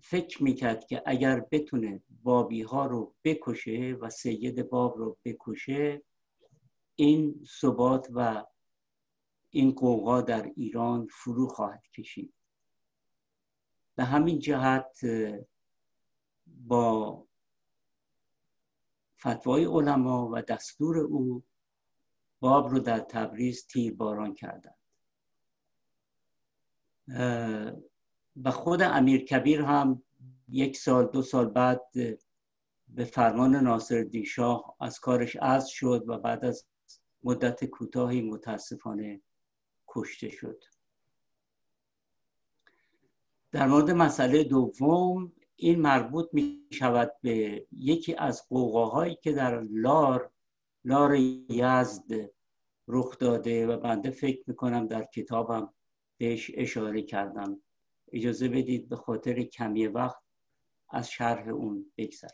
فکر 0.01 0.43
می‌کرد 0.43 0.87
که 0.87 1.03
اگر 1.05 1.39
بتونه 1.51 2.03
بابی 2.23 2.61
ها 2.61 2.85
رو 2.85 3.13
بکشه 3.23 3.97
و 4.01 4.09
سید 4.09 4.69
باب 4.69 4.97
رو 4.97 5.17
بکشه 5.25 6.03
این 6.95 7.45
ثبات 7.61 8.07
و 8.13 8.45
این 9.49 9.71
قوقا 9.71 10.21
در 10.21 10.51
ایران 10.55 11.07
فرو 11.11 11.47
خواهد 11.47 11.83
کشید. 11.93 12.33
به 13.95 14.03
همین 14.03 14.39
جهت 14.39 14.99
با 16.47 17.23
فتوای 19.19 19.65
علما 19.65 20.29
و 20.31 20.41
دستور 20.41 20.97
او 20.97 21.43
باب 22.39 22.69
رو 22.69 22.79
در 22.79 22.99
تبریز 22.99 23.67
تیرباران 23.67 24.33
کردند. 24.33 24.75
و 28.43 28.51
خود 28.51 28.81
امیر 28.81 29.25
کبیر 29.25 29.61
هم 29.61 30.03
یک 30.49 30.77
سال 30.77 31.05
دو 31.05 31.21
سال 31.21 31.49
بعد 31.49 31.81
به 32.87 33.05
فرمان 33.05 33.55
ناصر 33.55 34.23
شاه 34.25 34.75
از 34.79 34.99
کارش 34.99 35.35
از 35.35 35.69
شد 35.69 36.03
و 36.07 36.17
بعد 36.17 36.45
از 36.45 36.65
مدت 37.23 37.65
کوتاهی 37.65 38.21
متاسفانه 38.21 39.21
کشته 39.87 40.29
شد. 40.29 40.63
در 43.55 43.67
مورد 43.67 43.91
مسئله 43.91 44.43
دوم 44.43 45.31
این 45.55 45.81
مربوط 45.81 46.29
می 46.33 46.59
شود 46.71 47.11
به 47.21 47.67
یکی 47.71 48.15
از 48.15 48.47
قوقاهایی 48.49 49.15
که 49.15 49.31
در 49.31 49.61
لار 49.61 50.31
لار 50.85 51.15
یزد 51.49 52.29
رخ 52.87 53.17
داده 53.17 53.67
و 53.67 53.77
بنده 53.77 54.09
فکر 54.09 54.43
می‌کنم 54.47 54.87
در 54.87 55.03
کتابم 55.03 55.69
بهش 56.17 56.51
اشاره 56.53 57.01
کردم. 57.01 57.61
اجازه 58.11 58.47
بدید 58.47 58.89
به 58.89 58.95
خاطر 58.95 59.43
کمی 59.43 59.87
وقت 59.87 60.21
از 60.89 61.09
شرح 61.09 61.47
اون 61.47 61.91
بگذر 61.97 62.27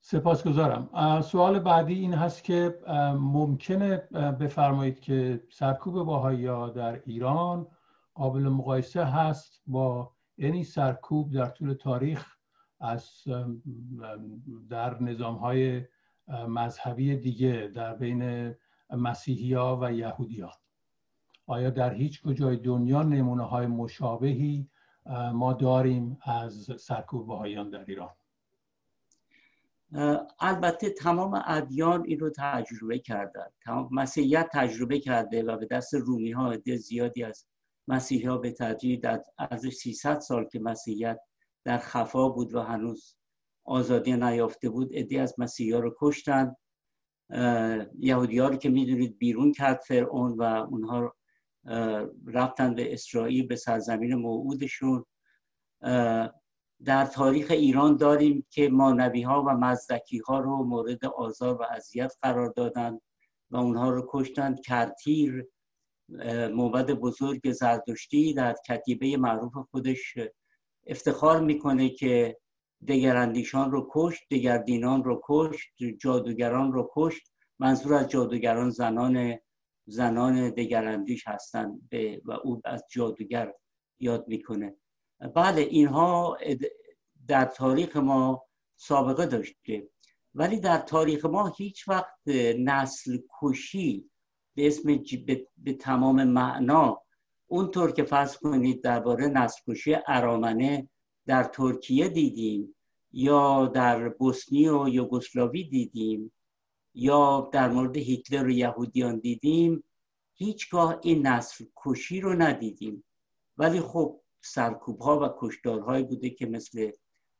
سپاسگزارم. 0.00 1.20
سوال 1.22 1.58
بعدی 1.58 1.94
این 1.94 2.14
هست 2.14 2.44
که 2.44 2.78
ممکنه 3.20 3.96
بفرمایید 4.40 5.00
که 5.00 5.42
سرکوب 5.50 5.94
باهایی 5.94 6.46
در 6.72 7.02
ایران 7.06 7.66
قابل 8.18 8.48
مقایسه 8.48 9.04
هست 9.04 9.62
با 9.66 10.12
یعنی 10.38 10.64
سرکوب 10.64 11.32
در 11.32 11.46
طول 11.46 11.74
تاریخ 11.74 12.26
از 12.80 13.24
در 14.70 15.02
نظام 15.02 15.34
های 15.34 15.84
مذهبی 16.48 17.16
دیگه 17.16 17.72
در 17.74 17.94
بین 17.94 18.54
مسیحی 18.90 19.54
ها 19.54 19.78
و 19.82 19.92
یهودی 19.92 20.40
ها. 20.40 20.52
آیا 21.46 21.70
در 21.70 21.94
هیچ 21.94 22.22
کجای 22.22 22.56
دنیا 22.56 23.02
نمونه 23.02 23.42
های 23.42 23.66
مشابهی 23.66 24.70
ما 25.32 25.52
داریم 25.52 26.18
از 26.22 26.70
سرکوب 26.78 27.26
بهاییان 27.26 27.70
در 27.70 27.84
ایران 27.88 28.10
البته 30.40 30.90
تمام 30.90 31.42
ادیان 31.46 32.04
این 32.06 32.18
رو 32.18 32.30
تجربه 32.36 32.98
کردن 32.98 33.46
تمام 33.64 33.88
مسیحیت 33.90 34.48
تجربه 34.52 34.98
کرده 35.00 35.42
و 35.42 35.56
به 35.56 35.66
دست 35.66 35.94
رومی 35.94 36.32
ها 36.32 36.56
زیادی 36.76 37.24
از 37.24 37.46
مسیحی 37.88 38.26
ها 38.26 38.38
به 38.38 38.52
تدریج 38.52 39.00
در 39.00 39.24
از 39.38 39.66
300 39.66 40.20
سال 40.20 40.44
که 40.44 40.58
مسیحیت 40.58 41.20
در 41.64 41.78
خفا 41.78 42.28
بود 42.28 42.54
و 42.54 42.60
هنوز 42.60 43.16
آزادی 43.64 44.16
نیافته 44.16 44.68
بود 44.68 44.90
ادی 44.92 45.18
از 45.18 45.34
مسیحی 45.38 45.72
ها 45.72 45.78
رو 45.78 45.94
کشتن. 46.00 46.54
یهودی 47.98 48.38
ها 48.38 48.48
رو 48.48 48.56
که 48.56 48.68
می‌دونید 48.68 49.18
بیرون 49.18 49.52
کرد 49.52 49.80
فرعون 49.80 50.32
و 50.32 50.42
اونها 50.42 51.14
رفتن 52.26 52.74
به 52.74 52.92
اسرائیل 52.92 53.46
به 53.46 53.56
سرزمین 53.56 54.14
موعودشون. 54.14 55.04
در 56.84 57.06
تاریخ 57.06 57.50
ایران 57.50 57.96
داریم 57.96 58.46
که 58.50 58.68
مانوی 58.68 59.22
ها 59.22 59.42
و 59.42 59.50
مزدکی 59.50 60.18
ها 60.18 60.38
رو 60.38 60.64
مورد 60.64 61.04
آزار 61.04 61.54
و 61.60 61.64
اذیت 61.70 62.12
قرار 62.22 62.52
دادن 62.56 63.00
و 63.50 63.56
اونها 63.56 63.90
رو 63.90 64.06
کشتن. 64.10 64.54
کرتیر 64.54 65.48
موبد 66.52 66.90
بزرگ 66.90 67.52
زردشتی 67.52 68.34
در 68.34 68.54
کتیبه 68.68 69.16
معروف 69.16 69.52
خودش 69.70 70.14
افتخار 70.86 71.40
می‌کنه 71.40 71.88
که 71.90 72.38
دگراندیشان 72.88 73.70
رو 73.72 73.88
کشت 73.92 74.22
دگردینان 74.30 75.04
رو 75.04 75.22
کشت 75.24 75.68
جادوگران 75.98 76.72
رو 76.72 76.90
کشت. 76.94 77.32
منظور 77.58 77.94
از 77.94 78.08
جادوگران 78.08 78.70
زنان 78.70 79.38
زنان 79.86 80.50
دگراندیش 80.50 81.28
هستند 81.28 81.90
و 82.24 82.32
او 82.32 82.60
از 82.64 82.84
جادوگر 82.90 83.54
یاد 84.00 84.28
می‌کنه. 84.28 84.76
بله 85.34 85.60
اینها 85.60 86.38
در 87.28 87.44
تاریخ 87.44 87.96
ما 87.96 88.44
سابقه 88.76 89.26
داشته. 89.26 89.88
ولی 90.34 90.60
در 90.60 90.78
تاریخ 90.78 91.24
ما 91.24 91.52
هیچ 91.56 91.88
وقت 91.88 92.28
نسل 92.58 93.18
کشی 93.40 94.10
به 94.58 94.66
اسم 94.66 95.02
به, 95.64 95.72
تمام 95.72 96.24
معنا 96.24 97.02
اونطور 97.46 97.92
که 97.92 98.02
فرض 98.02 98.36
کنید 98.36 98.82
درباره 98.82 99.26
نسل 99.26 99.60
کشی 99.68 99.96
ارامنه 100.06 100.88
در 101.26 101.44
ترکیه 101.44 102.08
دیدیم 102.08 102.74
یا 103.12 103.66
در 103.66 104.08
بوسنی 104.08 104.68
و 104.68 104.88
یوگسلاوی 104.88 105.64
دیدیم 105.64 106.32
یا 106.94 107.50
در 107.52 107.68
مورد 107.68 107.96
هیتلر 107.96 108.46
و 108.46 108.50
یهودیان 108.50 109.18
دیدیم 109.18 109.84
هیچگاه 110.34 111.00
این 111.02 111.26
نسل 111.26 111.64
کشی 111.76 112.20
رو 112.20 112.34
ندیدیم. 112.34 113.04
ولی 113.58 113.80
خب 113.80 114.20
سرکوب 114.40 115.00
ها 115.00 115.20
و 115.20 115.28
کشدارهایی 115.38 116.04
بوده 116.04 116.30
که 116.30 116.46
مثل 116.46 116.90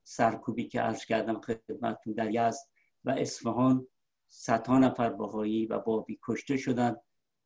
سرکوبی 0.04 0.68
که 0.68 0.80
عرض 0.80 1.04
کردم 1.04 1.40
خدمتتون 1.40 2.12
در 2.12 2.30
یزد 2.34 2.66
و 3.04 3.10
اصفهان 3.10 3.86
صدها 4.28 4.78
نفر 4.78 5.10
باهایی 5.10 5.66
و 5.66 5.78
بابی 5.78 6.18
کشته 6.28 6.56
شدن 6.56 6.96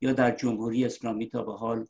یا 0.02 0.12
در 0.12 0.30
جمهوری 0.30 0.84
اسلامی 0.84 1.28
تا 1.28 1.42
به 1.42 1.52
حال 1.52 1.86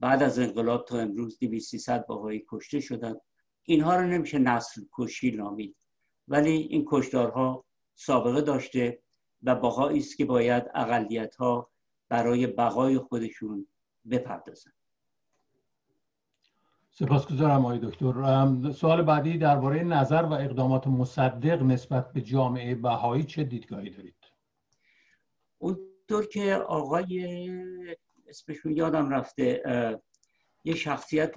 بعد 0.00 0.22
از 0.22 0.38
انقلاب 0.38 0.84
تا 0.84 0.98
امروز 0.98 1.38
2300 1.38 2.06
باهایی 2.06 2.44
کشته 2.48 2.80
شدن 2.80 3.14
اینها 3.64 3.96
رو 3.96 4.06
نمیشه 4.06 4.38
نسل 4.38 4.82
کشی 4.92 5.30
نامید. 5.30 5.76
ولی 6.28 6.50
این 6.50 6.84
کشدارها 6.88 7.64
سابقه 7.94 8.40
داشته 8.40 8.98
و 9.42 9.54
باهایی 9.54 9.98
است 9.98 10.16
که 10.16 10.24
باید 10.24 10.64
اقلیت 10.74 11.36
ها 11.36 11.70
برای 12.08 12.46
بقای 12.46 12.98
خودشون 12.98 13.66
بپردازن 14.10 14.72
سپاسگزارم 16.90 17.64
آقای 17.64 17.78
دکتر. 17.78 18.72
سوال 18.72 19.02
بعدی 19.02 19.38
درباره 19.38 19.84
نظر 19.84 20.22
و 20.22 20.32
اقدامات 20.32 20.86
مصدق 20.86 21.62
نسبت 21.62 22.12
به 22.12 22.20
جامعه 22.20 22.74
بهایی 22.74 23.24
چه 23.24 23.44
دیدگاهی 23.44 23.90
دارید؟ 23.90 24.14
اونطور 26.10 26.26
که 26.26 26.54
آقای 26.54 27.48
اسمشون 28.28 28.76
یادم 28.76 29.10
رفته 29.10 29.62
یه 30.64 30.74
شخصیت 30.74 31.34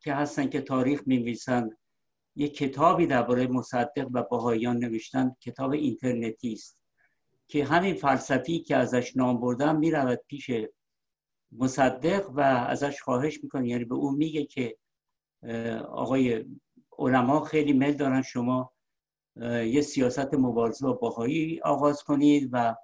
که 0.00 0.14
هستن 0.14 0.48
که 0.48 0.60
تاریخ 0.60 1.02
می‌نویسن 1.06 1.70
یه 2.36 2.48
کتابی 2.48 3.06
درباره 3.06 3.46
مصدق 3.46 4.08
و 4.12 4.22
بهاییان 4.22 4.76
نوشتن 4.76 5.36
کتاب 5.40 5.72
اینترنتی 5.72 6.52
است 6.52 6.78
که 7.48 7.64
همین 7.64 7.94
فلسفی 7.94 8.58
که 8.58 8.76
ازش 8.76 9.16
نام 9.16 9.40
بردم 9.40 9.78
می‌رود 9.78 10.20
پیش 10.26 10.50
مصدق 11.52 12.30
و 12.30 12.40
ازش 12.40 13.02
خواهش 13.02 13.42
می‌کنه 13.42 13.68
یعنی 13.68 13.84
به 13.84 13.94
اون 13.94 14.14
میگه 14.14 14.44
که 14.44 14.76
آقای 15.88 16.44
علما 16.98 17.40
خیلی 17.40 17.72
مل 17.72 17.92
دارن 17.92 18.22
شما 18.22 18.72
یه 19.66 19.80
سیاست 19.80 20.34
مبارزه 20.34 20.86
با 20.86 20.92
باهایی 20.92 21.60
آغاز 21.60 22.02
کنید 22.02 22.50
و 22.52 22.76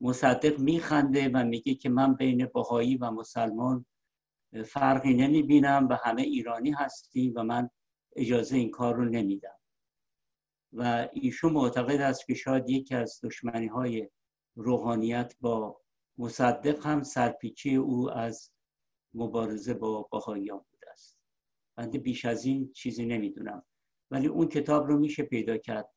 مصدق 0.00 0.58
میخنده 0.58 1.30
و 1.34 1.44
میگه 1.44 1.74
که 1.74 1.88
من 1.88 2.14
بین 2.14 2.46
باهایی 2.46 2.96
و 2.96 3.10
مسلمان 3.10 3.86
فرقی 4.66 5.14
نمی‌بینم 5.14 5.88
و 5.90 5.96
همه 6.04 6.22
ایرانی 6.22 6.70
هستیم 6.70 7.32
و 7.36 7.42
من 7.42 7.70
اجازه 8.16 8.56
این 8.56 8.70
کار 8.70 8.94
رو 8.94 9.04
نمیدم. 9.04 9.58
و 10.72 11.08
ایشون 11.12 11.52
معتقد 11.52 12.00
است 12.00 12.26
که 12.26 12.34
شاید 12.34 12.70
یکی 12.70 12.94
از 12.94 13.20
دشمنی 13.22 13.66
های 13.66 14.08
روحانیت 14.56 15.34
با 15.40 15.80
مصدق 16.18 16.86
هم 16.86 17.02
سرپیچی 17.02 17.76
او 17.76 18.10
از 18.10 18.50
مبارزه 19.14 19.74
با 19.74 20.02
باهایان 20.02 20.64
بوده 20.70 20.90
است. 20.90 21.18
بنده 21.76 21.98
بیش 21.98 22.24
از 22.24 22.44
این 22.44 22.72
چیزی 22.72 23.06
نمی‌دونم. 23.06 23.64
ولی 24.10 24.26
اون 24.26 24.48
کتاب 24.48 24.86
رو 24.86 24.98
میشه 24.98 25.22
پیدا 25.22 25.56
کرد. 25.56 25.90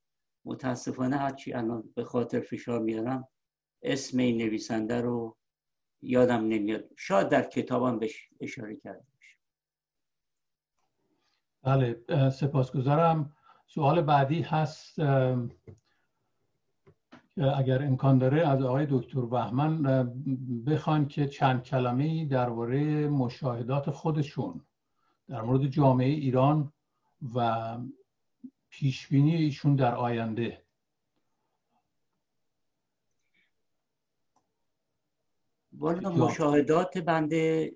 متاسفانه 0.46 1.18
هرچی 1.18 1.54
الان 1.54 1.94
به 1.96 2.04
خاطر 2.04 2.40
فشار 2.40 2.80
میارم 2.80 3.28
اسم 3.84 4.18
این 4.18 4.38
نویسنده 4.38 5.02
رو 5.02 5.38
یادم 6.02 6.48
نمیاد. 6.48 6.84
شاید 6.98 7.30
در 7.30 7.44
کتابم 7.44 8.00
بهش 8.00 8.30
اشاره 8.40 8.76
کرده 8.76 9.12
بله 11.64 12.04
سپاسگزارم. 12.30 13.36
سوال 13.68 14.02
بعدی 14.02 14.42
هست 14.42 15.00
اگر 17.38 17.84
امکان 17.84 18.18
داره 18.18 18.48
از 18.48 18.62
آقای 18.62 18.88
دکتر 18.90 19.22
بهمن 19.22 19.84
بخوان 20.68 21.08
که 21.08 21.28
چند 21.28 21.64
کلمه 21.64 22.26
درباره 22.26 23.08
مشاهدات 23.08 23.90
خودشون 23.90 24.62
در 25.28 25.42
مورد 25.42 25.68
جامعه 25.68 26.08
ایران 26.08 26.74
و 27.36 27.78
پیشبینی 28.70 29.36
ایشون 29.36 29.76
در 29.76 29.96
آینده 29.96 30.64
والا 35.78 36.10
مشاهدات 36.10 36.98
بنده 36.98 37.72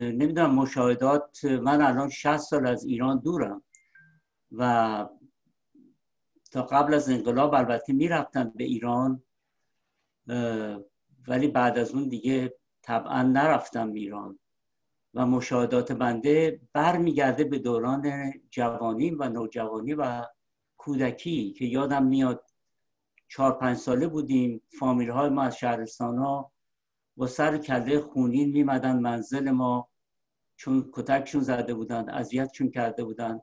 نمی‌دونم 0.00 0.54
مشاهدات 0.54 1.44
من 1.44 1.82
الان 1.82 2.08
60 2.08 2.36
سال 2.36 2.66
از 2.66 2.84
ایران 2.84 3.18
دورم 3.18 3.62
و 4.52 5.08
تا 6.50 6.62
قبل 6.62 6.94
از 6.94 7.08
انقلاب 7.10 7.54
البته 7.54 7.92
می‌رفتم 7.92 8.52
به 8.56 8.64
ایران 8.64 9.22
ولی 11.28 11.48
بعد 11.48 11.78
از 11.78 11.94
اون 11.94 12.08
دیگه 12.08 12.54
طبعا 12.82 13.22
نرفتم 13.22 13.92
ایران 13.92 14.38
و 15.14 15.26
مشاهدات 15.26 15.92
بنده 15.92 16.60
برمیگرده 16.72 17.44
به 17.44 17.58
دوران 17.58 18.32
جوانی 18.50 19.10
و 19.10 19.28
نوجوانی 19.28 19.94
و 19.94 20.26
کودکی 20.76 21.52
که 21.52 21.64
یادم 21.64 22.06
میاد 22.06 22.44
چهار 23.28 23.52
پنج 23.58 23.76
ساله 23.76 24.06
بودیم. 24.06 24.62
فامیل 24.78 25.10
های 25.10 25.28
ما 25.28 25.42
از 25.42 25.56
شهرستان 25.56 26.18
ها 26.18 26.52
با 27.16 27.26
سر 27.26 27.58
کله 27.58 28.00
خونین 28.00 28.48
میمدن 28.50 28.98
منزل 28.98 29.50
ما 29.50 29.88
چون 30.56 30.90
کتکشون 30.92 31.40
زده 31.40 31.74
بودن 31.74 32.08
اذیتشون 32.08 32.70
کرده 32.70 33.04
بودن 33.04 33.40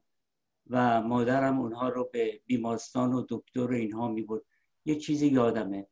و 0.70 1.02
مادرم 1.02 1.60
اونها 1.60 1.90
رو 1.90 2.10
به 2.14 2.42
بیمارستان 2.46 3.14
و 3.14 3.26
دکتر 3.30 3.72
و 3.72 3.74
اینها 3.74 4.08
می‌برد. 4.08 4.42
یه 4.86 4.96
چیزی 4.96 5.28
یادمه 5.28 5.88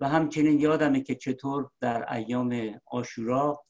و 0.00 0.08
همچنین 0.08 0.60
یادمه 0.60 1.00
که 1.00 1.14
چطور 1.14 1.70
در 1.80 2.12
ایام 2.14 2.80
آشورا 2.86 3.64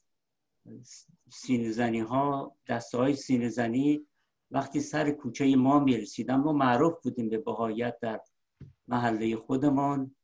سینزنی 1.31 2.01
ها 2.01 2.57
دسته 2.69 2.99
های 2.99 3.15
سینزنی 3.15 4.07
وقتی 4.51 4.81
سر 4.81 5.11
کوچه 5.11 5.57
ما 5.57 5.79
می‌رسیدن 5.79 6.35
ما 6.37 6.53
معروف 6.53 7.03
بودیم 7.03 7.29
به 7.29 7.39
بهایت 7.39 7.99
در 8.01 8.21
محله 8.89 9.37
خودمان 9.37 10.17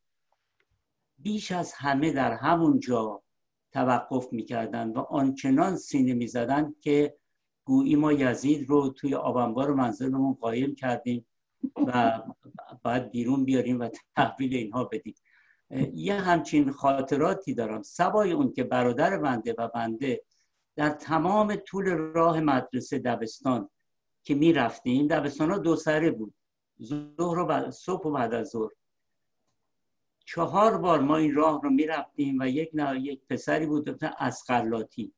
بیش 1.19 1.53
از 1.53 1.73
همه 1.73 2.13
در 2.13 2.33
همون 2.33 2.81
جا 2.81 3.23
توقف 3.73 4.33
می‌کردن 4.33 4.91
و 4.91 4.99
آنچنان 4.99 5.77
سینه 5.77 6.15
می‌زدن 6.15 6.75
که 6.81 7.17
گویی 7.65 7.97
ما 7.97 8.13
یزید 8.13 8.69
رو 8.69 8.89
توی 8.89 9.15
آبانبار 9.15 9.75
منزلمون 9.75 10.35
قایم 10.35 10.75
کردیم 10.75 11.27
و 11.87 12.23
باید 12.83 13.11
بیرون 13.11 13.45
بیاریم 13.45 13.81
و 13.81 13.89
تحویل 14.17 14.55
اینها 14.55 14.85
بدیم. 14.85 15.15
یه 15.93 16.15
همچین 16.15 16.71
خاطراتی 16.71 17.55
دارم. 17.55 17.83
سوای 17.83 18.33
اون 18.33 18.53
که 18.53 18.65
برادر 18.65 19.19
بنده 19.19 19.55
و 19.59 19.69
بنده 19.69 20.23
در 20.77 20.91
تمام 20.91 21.57
طول 21.57 21.89
راه 21.89 22.41
مدرسه 22.41 22.99
دبستان 22.99 23.71
که 24.23 24.35
می 24.35 24.53
رفتیم 24.53 25.07
دبستان 25.07 25.51
ها 25.51 25.59
دو 25.59 25.77
سره 25.77 26.11
بود. 26.11 26.35
ظهر 26.83 27.39
و 27.39 27.71
صبح 27.71 28.05
و 28.05 28.11
بعد 28.11 28.35
از 28.35 28.49
ظهر. 28.49 28.71
چهار 30.31 30.79
بار 30.79 31.01
ما 31.01 31.17
این 31.17 31.35
راه 31.35 31.61
رو 31.63 31.71
می‌رفتیم 31.71 32.39
و 32.41 32.49
یک 32.49 32.71
نه 32.75 33.01
یک 33.01 33.27
پسری 33.31 33.67
بود 33.67 34.05
از 34.19 34.43
خلاتی 34.43 35.13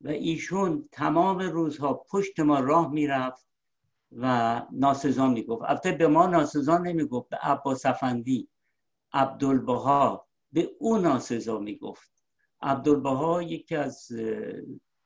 و 0.00 0.08
ایشون 0.08 0.88
تمام 0.92 1.38
روزها 1.38 1.94
پشت 1.94 2.40
ما 2.40 2.60
راه 2.60 2.92
می‌رفت 2.92 3.46
و 4.12 4.62
ناسزا 4.72 5.28
می‌گفت. 5.28 5.62
البته 5.62 5.92
به 5.92 6.06
ما 6.08 6.26
ناسزا 6.26 6.78
نمی‌گفت 6.78 7.28
به 7.28 7.36
عباس 7.36 7.86
افندی 7.86 8.48
عبدالبها 9.12 10.26
به 10.52 10.70
او 10.78 10.98
ناسزا 10.98 11.58
می‌گفت. 11.58 12.12
عبدالبها 12.62 13.42
یکی 13.42 13.76
از 13.76 14.08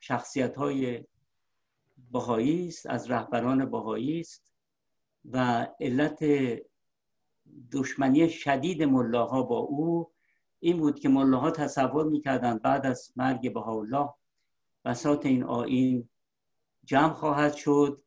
شخصیت 0.01 0.57
های 0.57 1.05
بهایی 2.13 2.69
است 2.69 2.87
از 2.87 3.11
رهبران 3.11 3.71
بهایی 3.71 4.21
است 4.21 4.53
و 5.33 5.67
علت 5.81 6.19
دشمنی 7.73 8.31
شدید 8.31 8.83
ملاها 8.83 9.43
با 9.43 9.59
او 9.59 10.11
این 10.61 10.79
بود 10.79 11.01
که 11.01 11.09
ملاها 11.09 11.51
تصور 11.51 12.07
می‌کردند 12.07 12.63
بعد 12.63 12.87
از 12.87 13.13
مرگ 13.17 13.53
بهاءالله 13.53 14.09
بسات 14.85 15.27
این 15.27 15.45
آین 15.45 16.09
جمع 16.85 17.13
خواهد 17.13 17.55
شد 17.55 18.03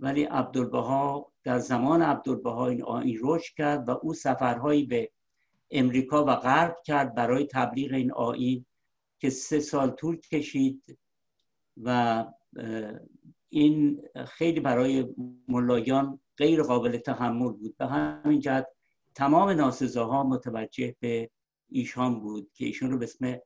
ولی 0.00 0.24
عبدالبها 0.24 1.32
در 1.44 1.58
زمان 1.58 2.02
عبدالبها 2.02 2.68
این 2.68 2.82
آین 2.82 3.18
رشد 3.22 3.54
کرد 3.54 3.88
و 3.88 3.98
او 4.02 4.14
سفرهایی 4.14 4.84
به 4.84 5.10
امریکا 5.70 6.24
و 6.24 6.34
غرب 6.34 6.76
کرد 6.84 7.14
برای 7.14 7.46
تبلیغ 7.52 7.92
این 7.92 8.12
آین 8.12 8.66
که 9.18 9.30
سه 9.30 9.60
سال 9.60 9.90
طول 9.90 10.16
کشید 10.20 10.98
و 11.82 12.24
این 13.48 14.02
خیلی 14.26 14.60
برای 14.60 15.14
ملایان 15.48 16.20
غیر 16.36 16.62
قابل 16.62 16.98
تحمل 16.98 17.52
بود. 17.52 17.76
به 17.76 17.86
همین 17.86 18.40
جهت 18.40 18.66
تمام 19.16 19.48
ناسزاها 19.48 20.24
متوجه 20.24 20.96
به 21.00 21.30
ایشان 21.68 22.20
بود 22.20 22.50
که 22.54 22.66
ایشون 22.66 22.90
رو 22.90 22.98
به 22.98 23.04
اسم 23.04 23.38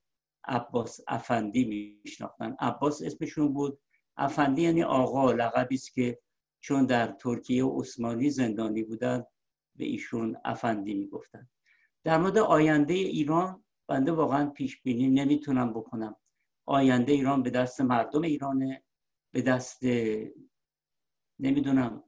عباس 0.45 1.01
افندی 1.09 1.65
میشناختن. 2.05 2.57
عباس 2.61 3.03
اسمشون 3.03 3.53
بود. 3.53 3.81
افندی 4.17 4.63
یعنی 4.63 4.83
آقا 4.83 5.33
لقبی 5.33 5.75
است 5.75 5.95
که 5.95 6.19
چون 6.61 6.87
در 6.87 7.07
ترکیه 7.07 7.65
و 7.65 7.81
عثمانی 7.81 8.31
زندانی 8.31 8.83
بودن 8.83 9.25
به 9.77 9.85
ایشون 9.85 10.37
افندی 10.45 10.95
می‌گفتن. 10.95 11.49
در 12.05 12.19
مورد 12.19 12.39
آینده 12.39 12.95
ایران 12.95 13.65
بنده 13.89 14.13
واقعا 14.13 14.51
پیش 14.51 14.83
بینی 14.83 15.09
نمی‌تونم 15.09 15.73
بکنم. 15.73 16.17
آینده 16.67 17.13
ایران 17.13 17.43
به 17.43 17.51
دست 17.51 17.81
مردم 17.81 18.23
ایرانه 18.23 18.83
به 19.35 19.43
دست 19.43 19.85
نمی‌دونم 21.39 22.05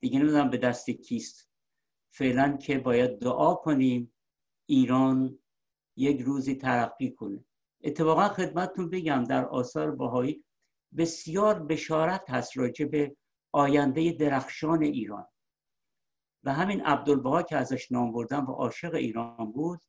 دیگه 0.00 0.18
نمی‌دونم 0.18 0.50
به 0.50 0.56
دست 0.56 0.90
کیست. 0.90 1.53
فعلا 2.14 2.56
که 2.56 2.78
باید 2.78 3.18
دعا 3.18 3.54
کنیم 3.54 4.14
ایران 4.66 5.38
یک 5.96 6.20
روزی 6.20 6.54
ترقی 6.54 7.10
کنه. 7.10 7.44
اتفاقا 7.84 8.28
خدمتتون 8.28 8.90
بگم 8.90 9.24
در 9.24 9.44
آثار 9.44 9.90
باهایی 9.90 10.44
بسیار 10.96 11.62
بشارت 11.62 12.30
هست 12.30 12.56
راجع 12.56 12.84
به 12.84 13.16
آینده 13.52 14.12
درخشان 14.12 14.82
ایران. 14.82 15.26
و 16.44 16.52
همین 16.52 16.80
عبدالبها 16.80 17.42
که 17.42 17.56
ازش 17.56 17.92
نام 17.92 18.12
بردم 18.12 18.46
و 18.46 18.52
عاشق 18.52 18.94
ایران 18.94 19.52
بود 19.52 19.80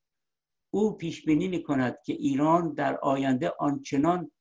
او 0.74 0.98
پیش 0.98 1.26
بینی 1.26 1.48
می 1.48 1.64
کند 1.64 1.98
که 2.06 2.14
ایران 2.14 2.74
در 2.74 2.98
آینده 2.98 3.54
آنچنان 3.60 4.32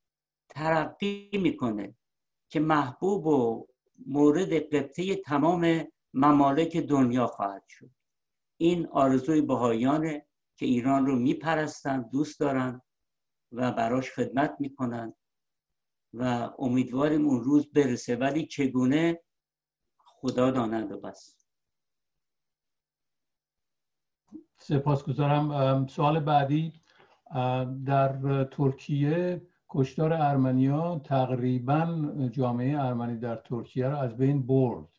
ترقی 0.49 1.31
می‌کنه 1.33 1.95
که 2.51 2.61
محبوب 2.61 3.27
و 3.27 3.67
مورد 4.07 4.53
قبطه 4.53 5.17
تمام 5.17 5.85
ممالک 6.15 6.77
دنیا 6.77 7.27
خواهد 7.27 7.65
شد. 7.69 7.91
این 8.57 8.87
آرزوی 8.87 9.41
بهایانه 9.41 10.27
که 10.57 10.67
ایران 10.67 11.07
رو 11.07 11.17
میپرستند 11.17 12.11
دوست 12.11 12.41
دارند 12.41 12.83
و 13.53 13.73
براش 13.73 14.13
خدمت 14.13 14.57
می‌کنند 14.59 15.15
و 16.15 16.51
امیدواریم 16.59 17.29
اون 17.29 17.41
روز 17.41 17.73
برسه. 17.73 18.17
ولی 18.17 18.47
چگونه؟ 18.47 19.21
خدا 19.99 20.51
داند 20.51 20.93
و 20.93 21.01
بس. 21.01 21.47
سپاسگزارم. 24.59 25.87
سوال 25.87 26.21
بعدی 26.21 26.81
در 27.87 28.45
ترکیه 28.45 29.47
کشتار 29.69 30.13
ارمنیا 30.13 30.99
تقریبا 31.05 32.13
جامعه 32.31 32.81
ارمنی 32.81 33.17
در 33.17 33.37
ترکیه 33.37 33.89
را 33.89 34.01
از 34.01 34.17
بین 34.17 34.47
برد. 34.47 34.94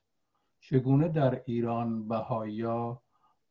چگونه 0.70 1.10
در 1.10 1.44
ایران 1.46 2.08
بهایا 2.08 3.02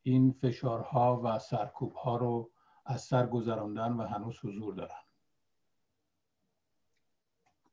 این 0.02 0.32
فشارها 0.32 1.20
و 1.24 1.38
سرکوبها 1.38 2.16
رو 2.16 2.50
از 2.86 3.02
سر 3.02 3.26
گذراندن 3.26 3.92
و 3.92 4.02
هنوز 4.02 4.38
حضور 4.38 4.74
دارن؟ 4.74 5.02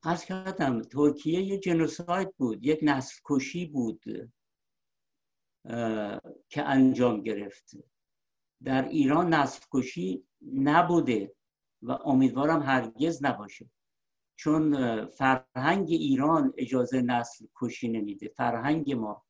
از 0.03 0.25
کردم 0.25 0.81
ترکیه 0.81 1.41
یه 1.41 1.57
جنوساید 1.57 2.35
بود 2.37 2.65
یک 2.65 2.79
نسل 2.83 3.21
کشی 3.25 3.65
بود 3.65 4.03
که 6.49 6.63
انجام 6.63 7.21
گرفت. 7.21 7.71
در 8.63 8.87
ایران 8.89 9.33
نسل 9.33 9.65
کشی 9.71 10.27
نبوده 10.53 11.35
و 11.81 11.91
امیدوارم 11.91 12.61
هرگز 12.61 13.25
نباشه. 13.25 13.69
چون 14.35 15.05
فرهنگ 15.05 15.87
ایران 15.89 16.53
اجازه 16.57 17.01
نسل 17.01 17.45
کشی 17.55 17.87
نمیده. 17.87 18.27
فرهنگ 18.27 18.93
ما 18.93 19.23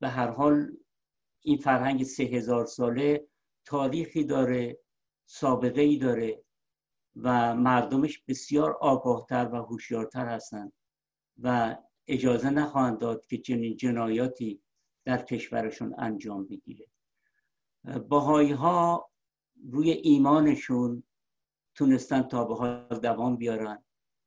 به 0.00 0.08
هر 0.08 0.30
حال 0.30 0.76
این 1.40 1.56
فرهنگ 1.58 2.02
سه 2.02 2.22
هزار 2.22 2.66
ساله 2.66 3.28
تاریخی 3.64 4.24
داره 4.24 4.78
سابقه 5.26 5.80
ای 5.80 5.98
داره 5.98 6.44
و 7.16 7.54
مردمش 7.54 8.22
بسیار 8.28 8.76
آگاهتر 8.80 9.48
و 9.52 9.56
هوشیارتر 9.56 10.26
هستند 10.26 10.72
و 11.42 11.76
اجازه 12.06 12.50
نخواهند 12.50 12.98
داد 12.98 13.26
که 13.26 13.38
چنین 13.38 13.76
جنایاتی 13.76 14.62
در 15.04 15.22
کشورشون 15.22 15.94
انجام 15.98 16.46
بگیره. 16.46 16.86
باهایی 18.08 18.52
ها 18.52 19.10
روی 19.70 19.90
ایمانشون 19.90 21.02
تونستن 21.74 22.22
تا 22.22 22.44
به 22.44 22.54
حال 22.54 23.00
دوام 23.02 23.36
بیارن 23.36 23.84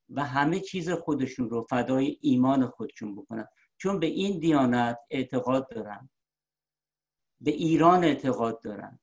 و 0.09 0.23
همه 0.23 0.59
چیز 0.59 0.89
خودشون 0.89 1.49
رو 1.49 1.67
فدای 1.69 2.17
ایمان 2.21 2.67
خودشون 2.67 3.15
بکنن. 3.15 3.47
چون 3.81 3.99
به 3.99 4.05
این 4.05 4.39
دیانت 4.39 4.99
اعتقاد 5.09 5.69
دارن. 5.69 6.09
به 7.41 7.51
ایران 7.51 8.03
اعتقاد 8.03 8.61
دارن. 8.61 8.99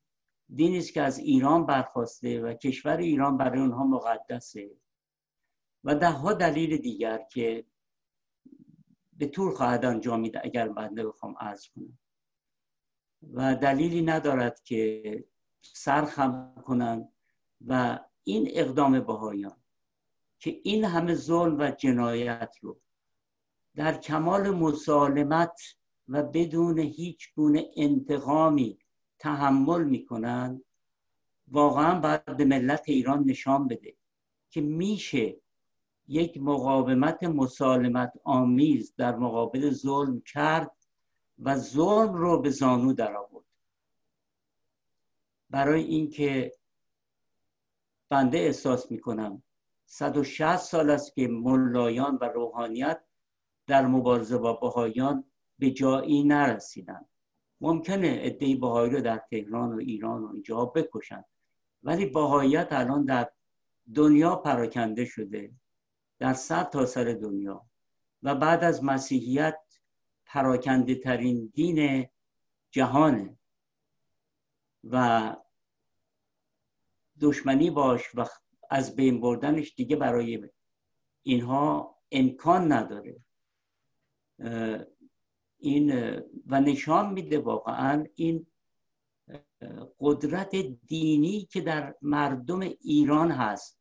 دینی 0.55 0.79
است 0.79 0.93
که 0.93 1.03
از 1.03 1.19
ایران 1.19 1.67
برخواسته 1.67 2.41
و 2.41 2.55
کشور 2.55 2.97
ایران 2.97 3.37
برای 3.37 3.61
اونها 3.61 3.85
مقدسه. 3.85 4.71
و 5.85 5.95
ده 5.95 6.11
ها 6.11 6.33
دلیل 6.33 6.77
دیگر 6.77 7.19
که 7.31 7.65
به 9.13 9.27
طور 9.27 9.55
خواهد 9.55 9.85
انجامید 9.85 10.37
اگر 10.43 10.69
بنده 10.69 11.07
بخوام 11.07 11.35
عرض 11.41 11.69
کنم. 11.69 11.99
و 13.33 13.55
دلیلی 13.55 14.03
ندارد 14.03 14.61
که 14.61 15.25
سرخم 15.63 16.55
کنند 16.65 17.13
و 17.67 17.99
این 18.25 18.49
اقدام 18.53 19.01
بهایان 19.01 19.63
که 20.39 20.61
این 20.65 20.85
همه 20.85 21.15
ظلم 21.15 21.59
و 21.59 21.71
جنایت 21.71 22.57
رو 22.61 22.81
در 23.74 23.99
کمال 23.99 24.51
مسالمت 24.51 25.61
و 26.09 26.23
بدون 26.23 26.78
هیچ 26.78 27.35
گونه 27.35 27.70
انتقامی 27.77 28.78
تحمل 29.19 29.85
می‌کنند. 29.85 30.65
واقعا 31.49 32.01
باید 32.01 32.36
به 32.36 32.45
ملت 32.45 32.82
ایران 32.86 33.24
نشان 33.24 33.69
بده 33.69 33.97
که 34.51 34.61
میشه 34.61 35.40
یک 36.09 36.39
مقاومت 36.43 37.24
مسالمت 37.24 38.12
آمیز 38.24 38.95
در 38.97 39.16
مقابل 39.16 39.70
ظلم 39.70 40.20
کرد 40.20 40.70
و 41.39 41.57
ظلم 41.57 42.15
رو 42.15 42.39
به 42.39 42.51
زانو 42.51 42.93
در 42.93 43.16
آورد 43.16 43.45
برای 45.51 45.85
اینکه 45.85 46.53
بنده 48.09 48.39
احساس 48.39 48.90
می‌کنم 48.90 49.43
160 49.86 50.57
سال 50.57 50.90
است 50.90 51.15
که 51.15 51.28
ملایان 51.28 52.19
و 52.20 52.24
روحانیت 52.24 53.01
در 53.69 53.86
مبارزه 53.86 54.39
با 54.39 54.53
بهایان 54.53 55.24
به 55.59 55.70
جایی 55.70 56.24
نرسیدن 56.24 57.07
ممکنه 57.61 58.19
ادهی 58.23 58.55
بهایی 58.57 58.90
رو 58.90 59.01
در 59.01 59.23
تهران 59.31 59.74
و 59.74 59.78
ایران 59.78 60.24
و 60.24 60.32
اینجا 60.32 60.65
بکشن 60.65 61.24
ولی 61.82 62.07
بهاییت 62.07 62.69
الان 62.70 63.05
در 63.05 63.31
دنیا 63.95 64.36
پراکنده 64.36 65.05
شده 65.05 65.53
در 66.19 66.35
صد 66.35 66.70
تا 66.70 66.86
سر 66.86 67.05
دنیا. 67.05 67.66
و 68.23 68.35
بعد 68.35 68.65
از 68.65 68.85
مسیحیت 68.85 69.59
پراکنده 70.27 70.95
ترین 70.95 71.53
دین 71.55 72.07
جهانه. 72.70 73.39
و 74.85 75.36
دشمنی 77.20 77.70
باش 77.70 78.03
و 78.15 78.24
از 78.70 78.97
بین 78.97 79.20
بردنش 79.20 79.74
دیگه 79.77 79.97
برای 79.97 80.49
اینها 81.23 81.97
امکان 82.12 82.73
نداره. 82.73 83.16
این 85.59 86.16
و 86.47 86.60
نشان 86.60 87.12
میده 87.12 87.39
واقعا 87.39 88.05
این 88.15 88.47
قدرت 90.01 90.56
دینی 90.86 91.40
که 91.40 91.60
در 91.60 91.94
مردم 92.02 92.60
ایران 92.60 93.31
هست. 93.31 93.78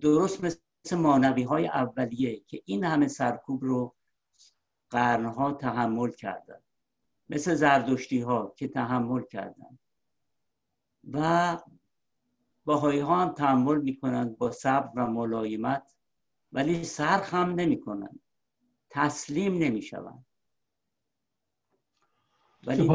درست 0.00 0.44
مثل 0.44 0.96
مانوی 0.96 1.42
های 1.42 1.66
اولیه 1.66 2.40
که 2.40 2.62
این 2.64 2.84
همه 2.84 3.08
سرکوب 3.08 3.64
رو 3.64 3.94
قرنها 4.90 5.52
تحمل 5.52 6.10
کردن. 6.10 6.60
مثل 7.28 7.54
زردشتی 7.54 8.20
ها 8.20 8.54
که 8.56 8.68
تحمل 8.68 9.22
کردن. 9.22 9.78
و 11.12 11.58
باهایی 12.64 13.00
ها 13.00 13.16
هم 13.16 13.28
تحمل 13.28 13.80
می‌کنند 13.80 14.38
با 14.38 14.50
صبر 14.50 14.90
و 14.96 15.06
ملایمت 15.06 15.94
ولی 16.52 16.84
سرخ 16.84 17.34
هم 17.34 17.54
تسلیم 18.94 19.58
نمی‌شوند. 19.58 20.26
ولی 22.66 22.88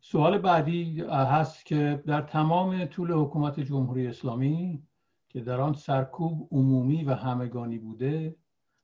سوال 0.00 0.38
بعدی 0.38 1.00
هست 1.00 1.66
که 1.66 2.02
در 2.06 2.22
تمام 2.22 2.84
طول 2.84 3.12
حکومت 3.12 3.60
جمهوری 3.60 4.06
اسلامی 4.06 4.82
که 5.28 5.40
در 5.40 5.60
آن 5.60 5.74
سرکوب 5.74 6.48
عمومی 6.52 7.04
و 7.04 7.14
همگانی 7.14 7.78
بوده 7.78 8.36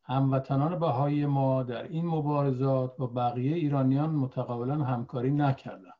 هموطنان 0.02 0.78
بهایی 0.78 1.26
ما 1.26 1.62
در 1.62 1.82
این 1.82 2.06
مبارزات 2.06 2.96
با 2.96 3.06
بقیه 3.06 3.56
ایرانیان 3.56 4.10
متقابلا 4.10 4.84
همکاری 4.84 5.30
نکردند. 5.30 5.92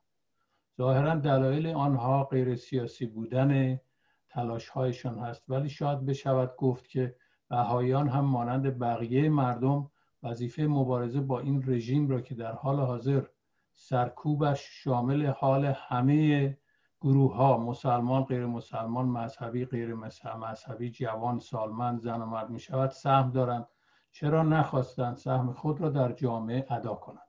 ظاهرا 0.79 1.15
دلایل 1.15 1.67
آنها 1.67 2.25
غیر 2.25 2.57
سیاسی 2.57 3.07
بودن 3.07 3.81
تلاش 4.29 4.69
هایشان 4.69 5.19
هست. 5.19 5.43
ولی 5.49 5.69
شاید 5.69 6.07
بشود 6.07 6.57
گفت 6.57 6.89
که 6.89 7.17
بهاییان 7.49 8.09
هم 8.09 8.25
مانند 8.25 8.79
بقیه 8.79 9.29
مردم 9.29 9.91
وظیفه 10.23 10.63
مبارزه 10.63 11.21
با 11.21 11.41
این 11.41 11.65
رژیم 11.67 12.09
را 12.09 12.21
که 12.21 12.35
در 12.35 12.53
حال 12.53 12.81
حاضر 12.81 13.27
سرکوبش 13.75 14.69
شامل 14.83 15.27
حال 15.27 15.65
همه 15.65 16.57
گروه 17.01 17.35
ها 17.35 17.59
مسلمان 17.59 18.23
غیر 18.25 18.47
مسلمان 18.47 19.07
مذهبی 19.07 19.65
غیر 19.65 19.95
مذهبی 19.95 20.91
جوان 20.91 21.39
سالمند 21.39 22.01
زن 22.01 22.23
و 22.23 22.27
مرد 22.27 22.51
می 22.51 22.61
شود 22.61 22.91
سهم 22.91 23.31
دارند. 23.31 23.69
چرا 24.13 24.43
نخواستند 24.43 25.17
سهم 25.17 25.53
خود 25.53 25.81
را 25.81 25.91
در 25.91 26.13
جامعه 26.13 26.67
ادا 26.71 26.95
کنند؟ 26.95 27.29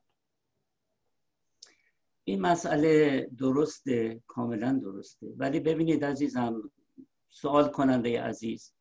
این 2.23 2.41
مسئله 2.41 3.22
درسته 3.38 4.22
کاملا 4.27 4.80
درسته. 4.84 5.27
ولی 5.38 5.60
ببینید 5.60 6.06
عزیزم 6.06 6.72
سوال 7.30 7.68
کننده 7.68 8.22
عزیز. 8.22 8.76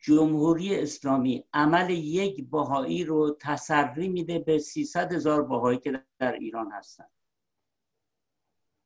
جمهوری 0.00 0.76
اسلامی 0.76 1.44
عمل 1.52 1.90
یک 1.90 2.48
باهایی 2.50 3.04
رو 3.04 3.36
تسری 3.40 4.08
میده 4.08 4.38
به 4.38 4.58
300 4.58 5.12
هزار 5.12 5.42
باهایی 5.42 5.78
که 5.78 6.04
در 6.18 6.32
ایران 6.32 6.72
هستن. 6.72 7.06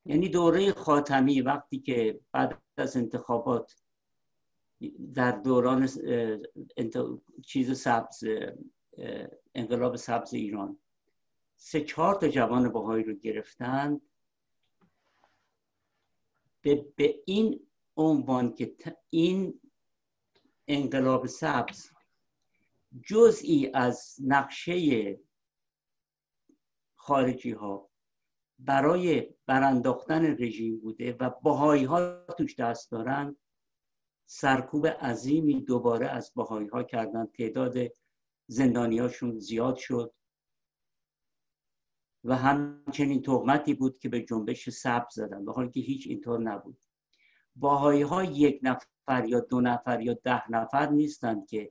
یعنی 0.04 0.28
دوره 0.28 0.72
خاتمی 0.72 1.40
وقتی 1.40 1.78
که 1.78 2.20
بعد 2.32 2.62
از 2.76 2.96
انتخابات 2.96 3.82
در 5.14 5.32
دوران 5.32 5.88
چیز 7.46 7.80
سبز 7.80 8.24
انقلاب 9.54 9.96
سبز 9.96 10.34
ایران 10.34 10.78
سه 11.56 11.80
چهار 11.80 12.14
تا 12.14 12.28
جوان 12.28 12.68
باهایی 12.68 13.04
رو 13.04 13.14
گرفتند. 13.14 14.00
به, 16.60 16.86
به 16.96 17.22
این 17.26 17.60
عنوان 17.96 18.54
که 18.54 18.76
این 19.10 19.60
انقلاب 20.72 21.26
سبز 21.26 21.90
جزئی 23.04 23.70
از 23.74 24.16
نقشه 24.24 25.20
خارجی 26.94 27.50
ها 27.50 27.90
برای 28.58 29.34
برانداختن 29.46 30.36
رژیم 30.38 30.80
بوده 30.80 31.16
و 31.20 31.30
باهایی 31.42 31.84
ها 31.84 32.24
توش 32.38 32.56
دست 32.56 32.90
دارن 32.90 33.36
سرکوب 34.26 34.86
عظیمی 34.86 35.60
دوباره 35.60 36.08
از 36.08 36.32
باهایی 36.34 36.68
ها 36.68 36.82
کردن. 36.82 37.26
تعداد 37.26 37.76
زندانیاشون 38.46 39.38
زیاد 39.38 39.76
شد 39.76 40.14
و 42.24 42.36
همچنین 42.36 43.22
تهمتی 43.22 43.74
بود 43.74 43.98
که 43.98 44.08
به 44.08 44.22
جنبش 44.22 44.70
سبز 44.70 45.14
زدن 45.14 45.44
به 45.44 45.52
حالی 45.52 45.70
که 45.70 45.80
هیچ 45.80 46.06
اینطور 46.06 46.40
نبود. 46.40 46.78
باهایی 47.56 48.02
ها 48.02 48.24
یک 48.24 48.60
نفر 48.62 48.86
یا 49.08 49.40
دو 49.40 49.60
نفر 49.60 50.00
یا 50.00 50.14
ده 50.14 50.50
نفر 50.50 50.90
نیستند 50.90 51.46
که 51.46 51.70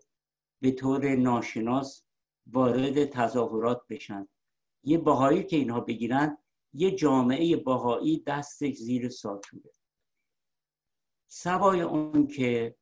به 0.62 0.72
طور 0.72 1.16
ناشناس 1.16 2.04
وارد 2.48 3.06
تظاهرات 3.06 3.82
بشن. 3.90 4.28
یه 4.84 4.98
باهایی 4.98 5.44
که 5.44 5.56
اینها 5.56 5.80
بگیرن 5.80 6.38
یه 6.74 6.92
جامعه 6.92 7.56
باهایی 7.56 8.24
دست 8.28 8.72
زیر 8.72 9.10
ساتوره. 9.10 9.72
سوای 11.28 11.82
اون 11.82 12.28
که 12.28 12.76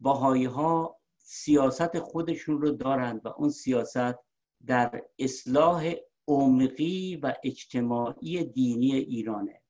باهایی 0.00 0.44
ها 0.44 1.00
سیاست 1.18 1.98
خودشون 1.98 2.60
رو 2.60 2.70
دارند 2.70 3.26
و 3.26 3.28
اون 3.28 3.50
سیاست 3.50 4.18
در 4.66 5.02
اصلاح 5.18 5.94
عمقی 6.28 7.16
و 7.16 7.34
اجتماعی 7.44 8.44
دینی 8.44 8.94
ایرانه. 8.94 9.62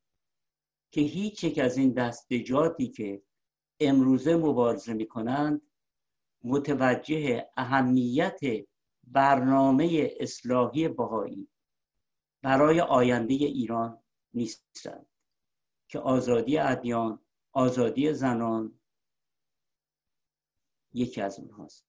که 0.91 1.01
هیچ 1.01 1.45
یک 1.45 1.59
از 1.59 1.77
این 1.77 1.93
دستجاتی 1.93 2.89
که 2.89 3.23
امروزه 3.81 4.37
مبارزه 4.37 4.95
می‌کنند 4.95 5.63
متوجه 6.45 7.49
اهمیت 7.57 8.41
برنامه 9.05 10.11
اصلاحی 10.21 10.89
بهایی 10.89 11.49
برای 12.43 12.81
آینده 12.81 13.35
ایران 13.35 14.03
نیستند 14.35 15.07
که 15.89 15.99
آزادی 15.99 16.59
ادیان 16.59 17.19
آزادی 17.53 18.13
زنان 18.13 18.81
یکی 20.93 21.21
از 21.21 21.39
اونهاست. 21.39 21.87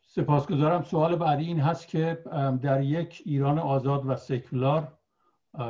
سپاسگزارم. 0.00 0.82
سوال 0.82 1.16
بعدی 1.16 1.44
این 1.44 1.60
هست 1.60 1.88
که 1.88 2.22
در 2.62 2.82
یک 2.82 3.22
ایران 3.26 3.58
آزاد 3.58 4.06
و 4.06 4.16
سکولار 4.16 4.98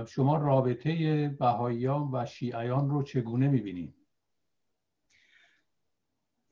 شما 0.09 0.37
رابطه 0.37 1.29
بهاییان 1.29 2.11
و 2.13 2.27
شیعیان 2.27 2.91
رو 2.91 3.03
چگونه 3.03 3.49
می‌بینید؟ 3.49 3.95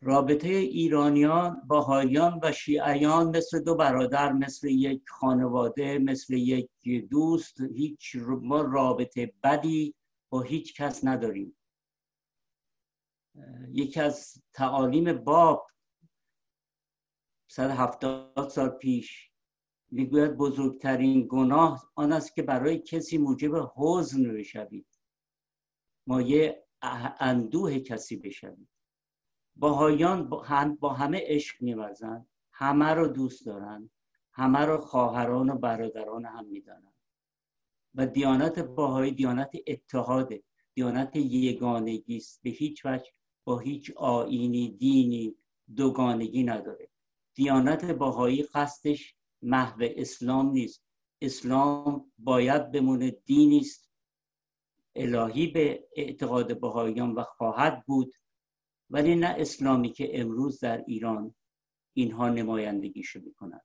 رابطه 0.02 0.48
ایرانیان 0.48 1.62
بهاییان 1.68 2.40
و 2.42 2.52
شیعیان 2.52 3.36
مثل 3.36 3.62
دو 3.62 3.74
برادر 3.74 4.32
مثل 4.32 4.68
یک 4.68 5.02
خانواده 5.08 5.98
مثل 5.98 6.34
یک 6.34 6.70
دوست 7.10 7.60
هیچ 7.60 8.16
ما 8.26 8.60
رابطه 8.60 9.32
بدی 9.42 9.94
با 10.30 10.42
هیچ 10.42 10.74
کس 10.74 11.04
نداریم 11.04 11.56
یکی 13.68 14.00
از 14.00 14.42
تعالیم 14.52 15.12
باب 15.12 15.66
هفتاد 17.58 18.48
سال 18.48 18.68
پیش 18.68 19.29
می‌گوید 19.90 20.36
بزرگترین 20.36 21.26
گناه 21.30 21.90
آن 21.94 22.12
است 22.12 22.34
که 22.34 22.42
برای 22.42 22.78
کسی 22.78 23.18
موجب 23.18 23.72
حزن 23.76 24.22
بشوید. 24.22 24.86
مایه 26.06 26.66
اندوه 27.20 27.78
کسی 27.78 28.16
بشوید. 28.16 28.68
باهایان 29.56 30.28
با 30.80 30.92
همه 30.92 31.20
عشق 31.24 31.62
میورزند 31.62 32.26
همه 32.52 32.86
رو 32.86 33.08
دوست 33.08 33.46
دارند 33.46 33.90
همه 34.32 34.58
رو 34.58 34.78
خواهران 34.78 35.50
و 35.50 35.54
برادران 35.58 36.24
هم 36.24 36.46
می‌دانند. 36.46 36.94
و 37.94 38.06
دیانت 38.06 38.58
باهایی 38.58 39.12
دیانت 39.12 39.50
اتحاده 39.66 40.42
دیانت 40.74 41.16
یگانگی 41.16 42.16
است. 42.16 42.40
به 42.42 42.50
هیچ 42.50 42.86
وجه 42.86 43.10
با 43.44 43.58
هیچ 43.58 43.90
آینی 43.96 44.68
دینی 44.68 45.36
دوگانگی 45.76 46.42
نداره. 46.44 46.88
دیانت 47.34 47.84
باهایی 47.84 48.42
قصدش 48.42 49.14
محو 49.42 49.88
اسلام 49.96 50.50
نیست. 50.50 50.82
اسلام 51.20 52.12
باید 52.18 52.70
بمونه 52.70 53.10
دینی 53.10 53.58
است. 53.58 53.90
الهی 54.94 55.46
به 55.46 55.88
اعتقاد 55.96 56.60
بهاییان 56.60 57.10
و 57.10 57.22
خواهد 57.22 57.84
بود 57.86 58.14
ولی 58.90 59.14
نه 59.16 59.34
اسلامی 59.38 59.92
که 59.92 60.20
امروز 60.20 60.60
در 60.60 60.84
ایران 60.86 61.34
اینها 61.92 62.28
نمایندگیشو 62.28 63.20
می‌کنند. 63.20 63.64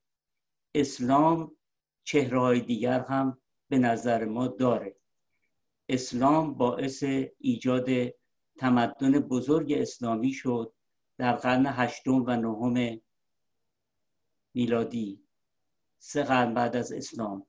اسلام 0.75 1.55
چهره 2.03 2.59
دیگر 2.59 2.99
هم 2.99 3.37
به 3.69 3.77
نظر 3.77 4.25
ما 4.25 4.47
داره. 4.47 4.95
اسلام 5.89 6.53
باعث 6.53 7.03
ایجاد 7.37 7.89
تمدن 8.57 9.19
بزرگ 9.19 9.73
اسلامی 9.73 10.33
شد 10.33 10.73
در 11.17 11.33
قرن 11.33 11.65
هشتم 11.65 12.23
و 12.27 12.35
نهم 12.35 13.01
میلادی. 14.53 15.24
سه 16.07 16.23
قرن 16.23 16.53
بعد 16.53 16.75
از 16.75 16.91
اسلام. 16.91 17.45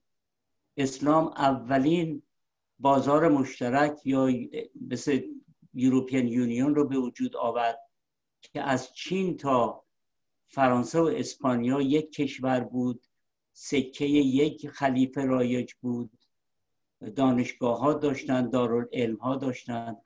اسلام 0.76 1.26
اولین 1.26 2.22
بازار 2.78 3.28
مشترک 3.28 4.06
یا 4.06 4.30
مثل 4.90 5.20
یوروپین 5.74 6.28
یونیون 6.28 6.74
رو 6.74 6.88
به 6.88 6.98
وجود 6.98 7.36
آورد 7.36 7.78
که 8.40 8.60
از 8.60 8.94
چین 8.94 9.36
تا 9.36 9.84
فرانسه 10.48 11.00
و 11.00 11.04
اسپانیا 11.04 11.80
یک 11.80 12.12
کشور 12.12 12.60
بود 12.60 13.06
سکه 13.52 14.06
یک 14.06 14.68
خلیفه 14.68 15.24
رایج 15.24 15.72
بود. 15.80 16.10
دانشگاه 17.16 17.78
ها 17.78 17.92
داشتند 17.92 18.52
دارالعلم 18.52 19.16
ها 19.16 19.36
داشتند 19.36 19.96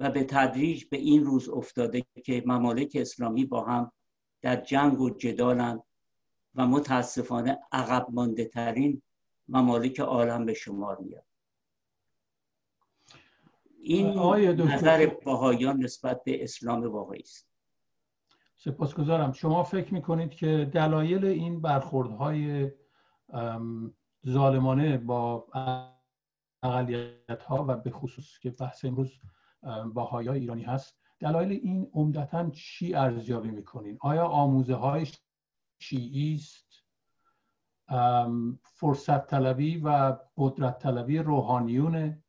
و 0.00 0.10
به 0.10 0.24
تدریج 0.24 0.84
به 0.84 0.96
این 0.96 1.24
روز 1.24 1.48
افتاده 1.48 2.04
که 2.24 2.42
ممالک 2.46 2.96
اسلامی 3.00 3.44
با 3.44 3.64
هم 3.64 3.92
در 4.42 4.56
جنگ 4.56 5.00
و 5.00 5.10
جدالند 5.10 5.82
و 6.56 6.66
متاسفانه 6.66 7.58
عقب 7.72 8.06
مانده 8.10 8.44
ترین 8.44 9.02
ممالک 9.48 10.00
عالم 10.00 10.46
به 10.46 10.54
شمار 10.54 10.98
میاد. 10.98 11.24
این 13.78 14.18
نظر 14.62 15.06
باهایان 15.24 15.82
نسبت 15.82 16.24
به 16.24 16.44
اسلام 16.44 16.88
باهایی 16.88 17.22
است. 17.22 17.48
سپاسگزارم. 18.56 19.32
شما 19.32 19.62
فکر 19.62 19.94
می‌کنید 19.94 20.30
که 20.30 20.70
دلایل 20.74 21.24
این 21.24 21.60
برخوردهای 21.60 22.72
ظالمانه 24.28 24.98
با 24.98 25.46
اقلیت 26.62 27.42
ها 27.42 27.64
و 27.68 27.76
به 27.76 27.90
خصوص 27.90 28.38
که 28.38 28.50
بحث 28.50 28.84
امروز 28.84 29.20
باهای 29.94 30.28
ایرانی 30.28 30.62
هست 30.62 30.98
دلایل 31.20 31.50
این 31.50 31.90
عمدتا 31.94 32.50
چی 32.50 32.94
ارزیابی 32.94 33.50
می‌کنین؟ 33.50 33.98
آیا 34.00 34.26
آموزه 34.26 34.74
های 34.74 35.06
شیعی 35.78 36.34
است. 36.34 36.66
فرصت 38.62 39.26
طلبی 39.26 39.76
و 39.76 40.16
قدرت 40.36 40.78
طلبی 40.78 41.18
روحانیونه 41.18 42.24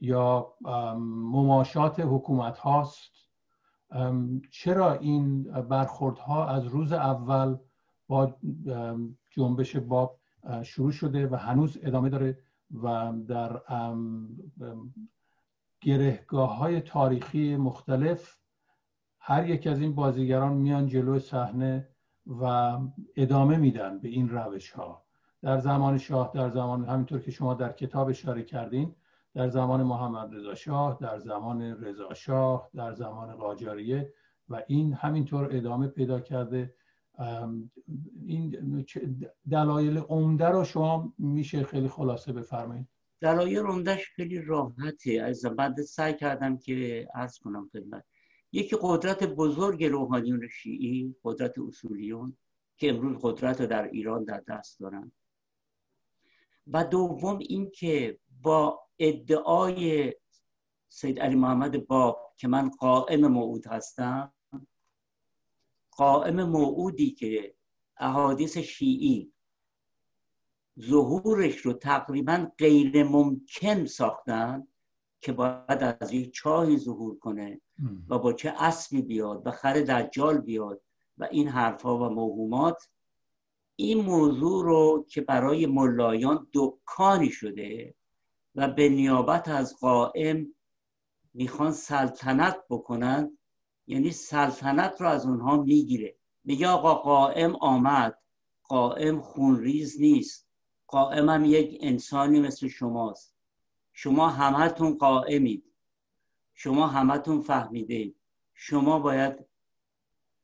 یا 0.00 0.54
مماشات 1.32 2.00
حکومت 2.00 2.58
هاست. 2.58 3.12
چرا 4.50 4.92
این 4.92 5.42
برخوردها 5.42 6.48
از 6.48 6.66
روز 6.66 6.92
اول 6.92 7.56
با 8.08 8.36
جنبش 9.30 9.76
باب 9.76 10.20
شروع 10.62 10.92
شده 10.92 11.28
و 11.28 11.36
هنوز 11.36 11.78
ادامه 11.82 12.08
داره 12.08 12.38
و 12.82 13.12
در 13.28 13.62
گرهگاه 15.80 16.56
های 16.56 16.80
تاریخی 16.80 17.56
مختلف 17.56 18.38
هر 19.18 19.48
یک 19.48 19.66
از 19.66 19.80
این 19.80 19.94
بازیگران 19.94 20.52
میان 20.52 20.86
جلو 20.86 21.18
صحنه 21.18 21.93
و 22.26 22.78
ادامه 23.16 23.56
میدن 23.56 23.98
به 23.98 24.08
این 24.08 24.28
روش 24.28 24.70
ها. 24.70 25.04
در 25.42 25.58
زمان 25.58 25.98
شاه 25.98 26.30
در 26.34 26.50
زمان 26.50 26.84
همینطور 26.84 27.20
که 27.20 27.30
شما 27.30 27.54
در 27.54 27.72
کتاب 27.72 28.08
اشاره 28.08 28.42
کردین 28.42 28.94
در 29.34 29.48
زمان 29.48 29.82
محمد 29.82 30.34
رضا 30.34 30.54
شاه 30.54 30.98
در 31.00 31.18
زمان 31.18 31.62
رضا 31.62 32.14
شاه 32.14 32.70
در 32.74 32.92
زمان 32.92 33.36
قاجاریه 33.36 34.12
و 34.48 34.62
این 34.66 34.92
همینطور 34.92 35.56
ادامه 35.56 35.88
پیدا 35.88 36.20
کرده. 36.20 36.74
این 38.26 38.84
دلایل 39.50 39.98
عمده 39.98 40.48
رو 40.48 40.64
شما 40.64 41.12
میشه 41.18 41.62
خیلی 41.62 41.88
خلاصه 41.88 42.32
بفرمایید. 42.32 42.88
دلایل 43.20 43.58
عمدهش 43.58 44.08
خیلی 44.16 44.42
راحته. 44.42 45.22
از 45.22 45.44
بعد 45.44 45.82
سعی 45.82 46.14
کردم 46.14 46.56
که 46.56 47.08
عرض 47.14 47.38
کنم 47.38 47.68
خدمت. 47.72 48.04
یکی 48.54 48.76
قدرت 48.80 49.24
بزرگ 49.24 49.84
روحانیون 49.84 50.48
شیعی 50.48 51.16
قدرت 51.24 51.58
اصولیون 51.58 52.36
که 52.76 52.88
امروز 52.88 53.16
قدرت 53.22 53.60
رو 53.60 53.66
در 53.66 53.88
ایران 53.88 54.24
در 54.24 54.40
دست 54.48 54.80
دارن. 54.80 55.12
و 56.66 56.84
دوم 56.84 57.38
اینکه 57.38 58.18
با 58.42 58.80
ادعای 58.98 60.14
سید 60.88 61.20
علی 61.20 61.34
محمد 61.34 61.86
باب 61.86 62.34
که 62.36 62.48
من 62.48 62.68
قائم 62.68 63.26
موعود 63.26 63.66
هستم 63.66 64.32
قائم 65.90 66.42
موعودی 66.42 67.10
که 67.10 67.54
احادیث 67.96 68.58
شیعی 68.58 69.32
ظهورش 70.80 71.56
رو 71.56 71.72
تقریبا 71.72 72.50
غیر 72.58 73.04
ممکن 73.04 73.86
ساختن 73.86 74.66
که 75.24 75.32
باید 75.32 75.96
از 76.00 76.12
یک 76.12 76.34
چاهی 76.34 76.78
ظهور 76.78 77.18
کنه 77.18 77.60
و 78.08 78.18
با 78.18 78.32
چه 78.32 78.54
اسبی 78.58 79.02
بیاد 79.02 79.46
و 79.46 79.50
خر 79.50 79.72
دجال 79.72 80.38
بیاد 80.38 80.80
و 81.18 81.28
این 81.30 81.48
حرفها 81.48 81.96
و 81.98 82.14
موهومات 82.14 82.88
این 83.76 84.04
موضوع 84.04 84.64
رو 84.64 85.06
که 85.08 85.20
برای 85.20 85.66
ملایان 85.66 86.46
دکانی 86.54 87.30
شده 87.30 87.94
و 88.54 88.68
به 88.68 88.88
نیابت 88.88 89.48
از 89.48 89.76
قائم 89.80 90.54
می‌خوان 91.34 91.72
سلطنت 91.72 92.56
بکنن 92.70 93.38
یعنی 93.86 94.10
سلطنت 94.10 95.00
رو 95.00 95.08
از 95.08 95.26
اونها 95.26 95.56
می‌گیره. 95.56 96.16
میگه 96.44 96.68
آقا 96.68 96.94
قائم 96.94 97.56
آمد 97.56 98.18
قائم 98.64 99.20
خونریز 99.20 100.00
نیست. 100.00 100.48
قائم 100.86 101.28
هم 101.28 101.44
یک 101.44 101.78
انسانی 101.80 102.40
مثل 102.40 102.68
شماست. 102.68 103.33
شما 103.96 104.28
همهتون 104.28 104.98
قائمید. 104.98 105.64
شما 106.54 106.86
همهتون 106.86 107.40
فهمیده 107.40 108.14
شما 108.54 108.98
باید 108.98 109.46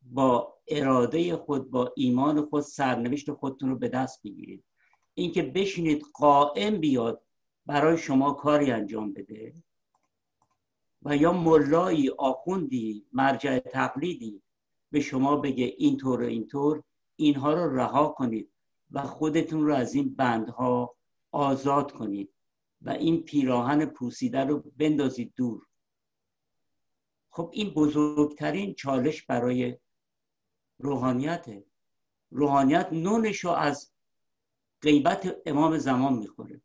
با 0.03 0.57
اراده 0.69 1.37
خود 1.37 1.71
با 1.71 1.93
ایمان 1.97 2.47
خود 2.47 2.63
سرنوشت 2.63 3.33
خودتون 3.33 3.69
رو 3.69 3.77
به 3.77 3.89
دست 3.89 4.23
بگیرید. 4.23 4.65
اینکه 5.15 5.43
بشینید 5.43 6.05
قائم 6.15 6.81
بیاد 6.81 7.23
برای 7.67 7.99
شما 7.99 8.33
کاری 8.33 8.71
انجام 8.71 9.13
بده 9.13 9.55
و 11.03 11.17
یا 11.17 11.33
ملایی 11.33 12.11
آخوندی 12.11 13.07
مرجع 13.13 13.59
تقلیدی 13.59 14.43
به 14.91 15.01
شما 15.01 15.37
بگه 15.37 15.75
اینطور 15.79 16.23
و 16.23 16.27
اینطور 16.27 16.83
اینها 17.17 17.55
رو 17.55 17.77
رها 17.77 18.09
کنید 18.09 18.51
و 18.91 19.03
خودتون 19.03 19.67
رو 19.67 19.75
از 19.75 19.95
این 19.95 20.15
بندها 20.15 20.95
آزاد 21.33 21.93
کنید. 21.93 22.31
و 22.83 22.91
این 22.91 23.23
پیراهن 23.23 23.87
پوسیده 23.87 24.41
رو 24.45 24.73
بندازید 24.77 25.33
دور. 25.37 25.67
خب 27.31 27.51
این 27.53 27.71
بزرگترین 27.71 28.75
چالش 28.75 29.23
برای 29.23 29.79
روحانیته. 30.79 31.65
روحانیت 32.31 32.89
نونش 32.93 33.39
رو 33.39 33.51
از 33.51 33.93
غیبت 34.83 35.37
امام 35.47 35.79
زمان 35.79 36.13
می‌خوره. 36.13 36.61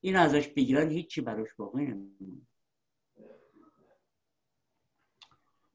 این 0.00 0.16
ازش 0.16 0.48
بگیرن 0.48 0.90
هیچی 0.90 1.20
براش 1.20 1.54
باقی 1.54 1.84
نمیمونه. 1.84 2.46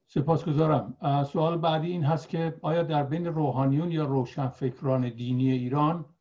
سپاسگزارم. 0.07 0.97
سوال 1.31 1.57
بعدی 1.57 1.91
این 1.91 2.03
هست 2.03 2.29
که 2.29 2.59
آیا 2.61 2.83
در 2.83 3.03
بین 3.03 3.25
روحانیون 3.25 3.91
یا 3.91 4.05
روشنفکران 4.05 5.09
دینی 5.09 5.51
ایران 5.51 6.12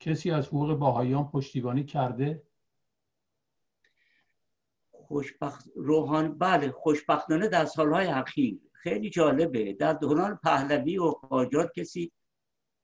کسی 0.00 0.30
از 0.30 0.46
حقوق 0.46 0.74
باهایان 0.74 1.28
پشتیبانی 1.30 1.84
کرده؟ 1.84 2.42
خوشبخت 4.90 5.68
روحان 5.76 6.38
بله 6.38 6.70
خوشبختانه 6.70 7.48
در 7.48 7.64
سالهای 7.64 8.06
اخیر. 8.06 8.60
خیلی 8.72 9.10
جالبه. 9.10 9.72
در 9.72 9.92
دوران 9.92 10.36
پهلوی 10.42 10.98
و 10.98 11.10
قاجار 11.10 11.72
کسی 11.76 12.12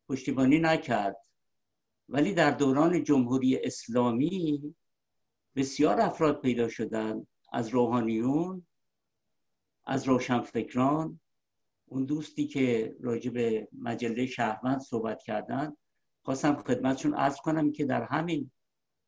پشتیبانی 0.08 0.58
نکرد. 0.58 1.16
ولی 2.08 2.34
در 2.34 2.50
دوران 2.50 3.04
جمهوری 3.04 3.56
اسلامی 3.56 4.74
بسیار 5.56 6.00
افراد 6.00 6.40
پیدا 6.40 6.68
شدن. 6.68 7.26
از 7.52 7.68
روحانیون 7.68 8.66
از 9.84 10.08
روشنفکران. 10.08 11.20
اون 11.86 12.04
دوستی 12.04 12.46
که 12.46 12.96
راجع 13.00 13.30
به 13.30 13.68
مجله 13.72 14.26
شهروند 14.26 14.80
صحبت 14.80 15.22
کردن 15.22 15.76
خواستم 16.24 16.56
خدمتشون 16.56 17.14
عرض 17.14 17.36
کنم 17.36 17.72
که 17.72 17.84
در 17.84 18.02
همین 18.02 18.50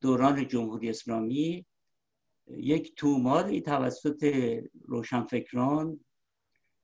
دوران 0.01 0.49
جمهوری 0.49 0.91
اسلامی 0.91 1.67
یک 2.47 2.95
توماری 2.97 3.61
توسط 3.61 4.25
روشنفکران 4.85 6.01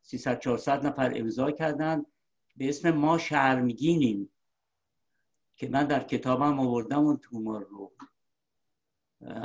300 0.03 0.41
400 0.41 0.87
نفر 0.87 1.13
امضا 1.17 1.51
کردن 1.51 2.05
به 2.57 2.69
اسم 2.69 2.91
ما 2.91 3.19
شرمگینیم 3.19 4.31
که 5.57 5.69
من 5.69 5.87
در 5.87 6.03
کتابم 6.03 6.61
آوردم 6.61 6.99
اون 6.99 7.17
تومار 7.17 7.65
رو. 7.65 7.93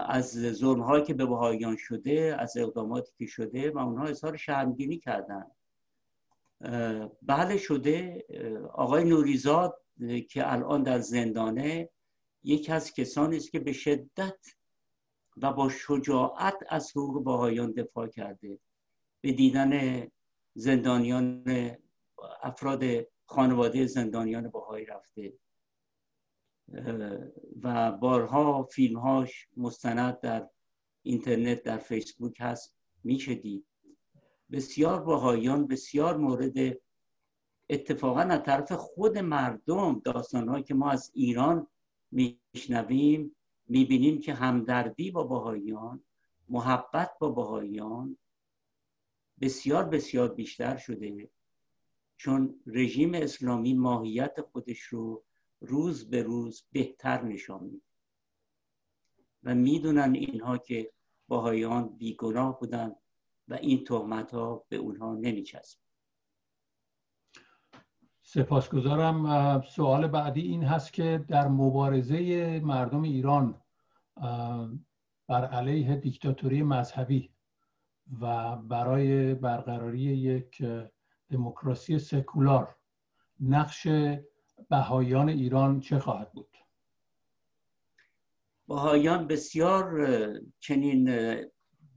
از 0.08 0.32
ظلم 0.32 1.04
که 1.04 1.14
به 1.14 1.26
بهاییان 1.26 1.76
شده 1.76 2.36
از 2.40 2.58
اقداماتی 2.58 3.12
که 3.18 3.26
شده 3.26 3.72
و 3.72 3.78
اونها 3.78 4.06
اظهار 4.06 4.38
شرمگینی 4.38 4.98
کردن 4.98 5.46
بله 7.22 7.58
شده. 7.58 8.26
آقای 8.74 9.04
نوریزاد 9.04 9.87
که 10.30 10.54
الان 10.54 10.84
در 10.84 11.00
زندانه 11.00 11.90
یکی 12.44 12.72
از 12.72 12.94
کسانی 12.94 13.38
است 13.38 13.52
که 13.52 13.60
به 13.60 13.74
شدت 13.74 14.40
و 15.38 15.54
با 15.54 15.70
شجاعت 15.70 16.58
از 16.70 16.92
حقوق 16.92 17.24
باهایان 17.24 17.72
دفاع 17.72 18.08
کرده. 18.08 18.60
به 19.22 19.32
دیدن 19.32 20.04
زندانیان 20.54 21.44
افراد 22.42 22.84
خانواده 23.26 23.86
زندانیان 23.86 24.50
باهایی 24.50 24.86
رفته. 24.86 25.34
و 27.64 27.92
بارها 27.92 28.64
فیلمهاش 28.64 29.48
مستند 29.58 30.20
در 30.20 30.50
اینترنت 31.04 31.64
در 31.64 31.78
فیسبوک 31.78 32.38
هست. 32.40 32.76
میشه 33.04 33.36
دید. 33.36 33.66
بسیار 34.52 35.02
باهایان 35.02 35.68
بسیار 35.68 36.18
مورد 36.18 36.78
اتفاقا 37.70 38.22
از 38.22 38.44
طرف 38.44 38.72
خود 38.72 39.18
مردم 39.18 40.00
داستانهایی 40.00 40.64
که 40.64 40.74
ما 40.74 40.92
از 40.92 41.12
ایران 41.14 41.68
میشنویم 42.12 43.36
می‌بینیم 43.68 44.20
که 44.20 44.34
همدردی 44.34 45.12
با 45.12 45.24
باهایان 45.24 46.04
محبت 46.50 47.12
با 47.20 47.30
باهایان 47.30 48.18
بسیار 49.42 49.84
بسیار 49.84 50.34
بیشتر 50.34 50.78
شده. 50.78 51.30
چون 52.18 52.62
رژیم 52.66 53.14
اسلامی 53.14 53.74
ماهیت 53.74 54.42
خودش 54.42 54.80
رو 54.80 55.24
روز 55.62 56.10
به 56.10 56.24
روز 56.24 56.66
بهتر 56.72 57.22
نشان 57.22 57.64
میده. 57.64 57.86
و 59.44 59.56
می‌دونن 59.56 60.14
اینها 60.16 60.58
که 60.58 60.92
باهایان 61.28 61.98
بیگناه 61.98 62.60
بودن 62.60 62.96
و 63.48 63.54
این 63.54 63.84
تهمت 63.84 64.32
ها 64.32 64.66
به 64.70 64.76
اونها 64.76 65.16
نمیچسب 65.16 65.80
سپاسگزارم. 68.30 69.62
سوال 69.62 70.08
بعدی 70.08 70.42
این 70.42 70.64
هست 70.64 70.94
که 70.94 71.26
در 71.28 71.48
مبارزه 71.48 72.60
مردم 72.60 73.02
ایران 73.02 73.62
بر 75.28 75.46
علیه 75.46 75.96
دیکتاتوری 75.96 76.64
مذهبی 76.64 77.30
و 78.22 78.56
برای 78.56 79.34
برقراری 79.34 80.00
یک 80.00 80.64
دموکراسی 81.30 82.00
سکولار 82.00 82.76
نقش 83.40 83.88
بهایان 84.70 85.30
ایران 85.30 85.80
چه 85.80 86.00
خواهد 86.00 86.32
بود؟ 86.32 86.58
بهایان 88.68 89.28
بسیار 89.28 90.08
چنین 90.60 91.10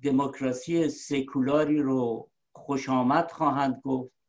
دموکراسی 0.03 0.89
سکولاری 0.89 1.79
رو 1.79 2.31
خوش 2.53 2.89
آمد 2.89 3.31
خواهند 3.31 3.81
گفت. 3.85 4.20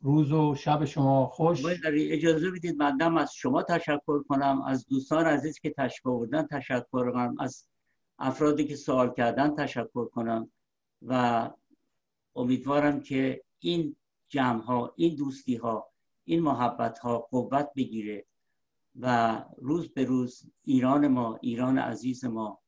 روز 0.01 0.31
و 0.31 0.55
شب 0.55 0.85
شما 0.85 1.25
خوش. 1.25 1.65
اجازه 1.93 2.51
بدید 2.51 2.75
مندم 2.77 3.17
از 3.17 3.33
شما 3.33 3.63
تشکر 3.63 4.23
کنم. 4.23 4.61
از 4.61 4.87
دوستان 4.87 5.25
عزیز 5.25 5.59
که 5.59 5.69
تشکر 5.69 6.09
بودن 6.09 6.47
تشکر 6.47 7.11
کنم. 7.11 7.35
از 7.39 7.67
افرادی 8.19 8.65
که 8.65 8.75
سوال 8.75 9.13
کردن 9.13 9.55
تشکر 9.55 10.05
کنم. 10.05 10.51
و 11.01 11.49
امیدوارم 12.35 12.99
که 12.99 13.43
این 13.59 13.95
جمع 14.27 14.61
ها 14.61 14.93
این 14.95 15.15
دوستی 15.15 15.55
ها 15.55 15.89
این 16.23 16.41
محبت 16.41 16.99
ها 16.99 17.17
قوت 17.17 17.69
بگیره 17.75 18.25
و 18.99 19.43
روز 19.57 19.93
به 19.93 20.05
روز 20.05 20.51
ایران 20.63 21.07
ما 21.07 21.39
ایران 21.41 21.77
عزیز 21.77 22.25
ما 22.25 22.59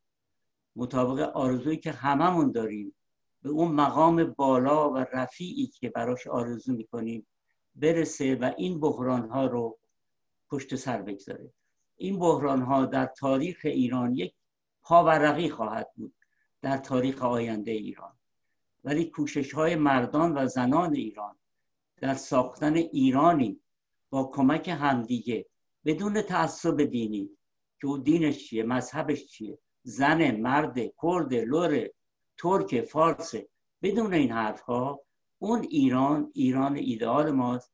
مطابق 0.76 1.20
آرزویی 1.20 1.78
که 1.78 1.92
هممون 1.92 2.52
داریم 2.52 2.96
به 3.42 3.50
اون 3.50 3.72
مقام 3.72 4.24
بالا 4.24 4.90
و 4.90 4.98
رفیعی 4.98 5.68
که 5.68 5.90
براش 5.90 6.28
آرزو 6.28 6.74
می‌کنیم 6.74 7.28
برسه 7.76 8.36
و 8.36 8.52
این 8.58 8.80
بحران 8.80 9.30
ها 9.30 9.46
رو 9.46 9.80
پشت 10.50 10.76
سر 10.76 11.02
بگذاره. 11.02 11.54
این 11.96 12.20
بحران 12.20 12.62
ها 12.62 12.86
در 12.86 13.06
تاریخ 13.06 13.62
ایران 13.64 14.16
یک 14.16 14.34
پاورقی 14.82 15.50
خواهد 15.50 15.92
بود 15.96 16.16
در 16.62 16.78
تاریخ 16.78 17.24
آینده 17.24 17.72
ایران. 17.72 18.21
ولی 18.84 19.06
کوشش 19.06 19.54
های 19.54 19.76
مردان 19.76 20.38
و 20.38 20.48
زنان 20.48 20.96
ایران 20.96 21.36
در 21.98 22.14
ساختن 22.14 22.76
ایرانی 22.76 23.60
با 24.10 24.24
کمک 24.24 24.70
همدیگه 24.70 25.46
بدون 25.86 26.22
تعصب 26.22 26.82
دینی 26.82 27.30
که 27.82 27.88
او 27.88 27.98
دینش 27.98 28.48
چیه 28.48 28.64
مذهبش 28.64 29.26
چیه 29.26 29.60
زن 29.84 30.36
مرد 30.36 30.78
کرد 31.02 31.34
لور 31.34 31.90
ترک 32.38 32.82
فارس 32.82 33.34
بدون 33.82 34.14
این 34.14 34.32
حرف 34.32 34.62
ها 34.62 35.02
اون 35.40 35.68
ایران 35.70 36.32
ایران 36.34 36.76
ایدئال 36.76 37.32
ماست 37.32 37.72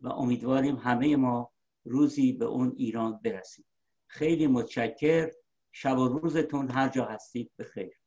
و 0.00 0.08
امیدواریم 0.08 0.76
همه 0.76 1.16
ما 1.16 1.50
روزی 1.84 2.32
به 2.32 2.44
اون 2.44 2.72
ایران 2.76 3.20
برسیم. 3.24 3.64
خیلی 4.06 4.46
متشکر. 4.46 5.30
شب 5.72 5.98
و 5.98 6.08
روزتون 6.08 6.70
هر 6.70 6.88
جا 6.88 7.04
هستید 7.04 7.50
بخیر. 7.58 7.97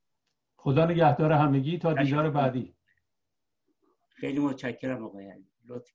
خدا 0.63 0.85
نگهدار 0.85 1.31
همگی 1.31 1.77
تا 1.77 1.93
دیدار 1.93 2.29
بعدی. 2.29 2.75
خیلی 4.09 4.39
متشکرم 4.39 5.03
آقای 5.03 5.29
علی 5.29 5.51
لطف 5.65 5.91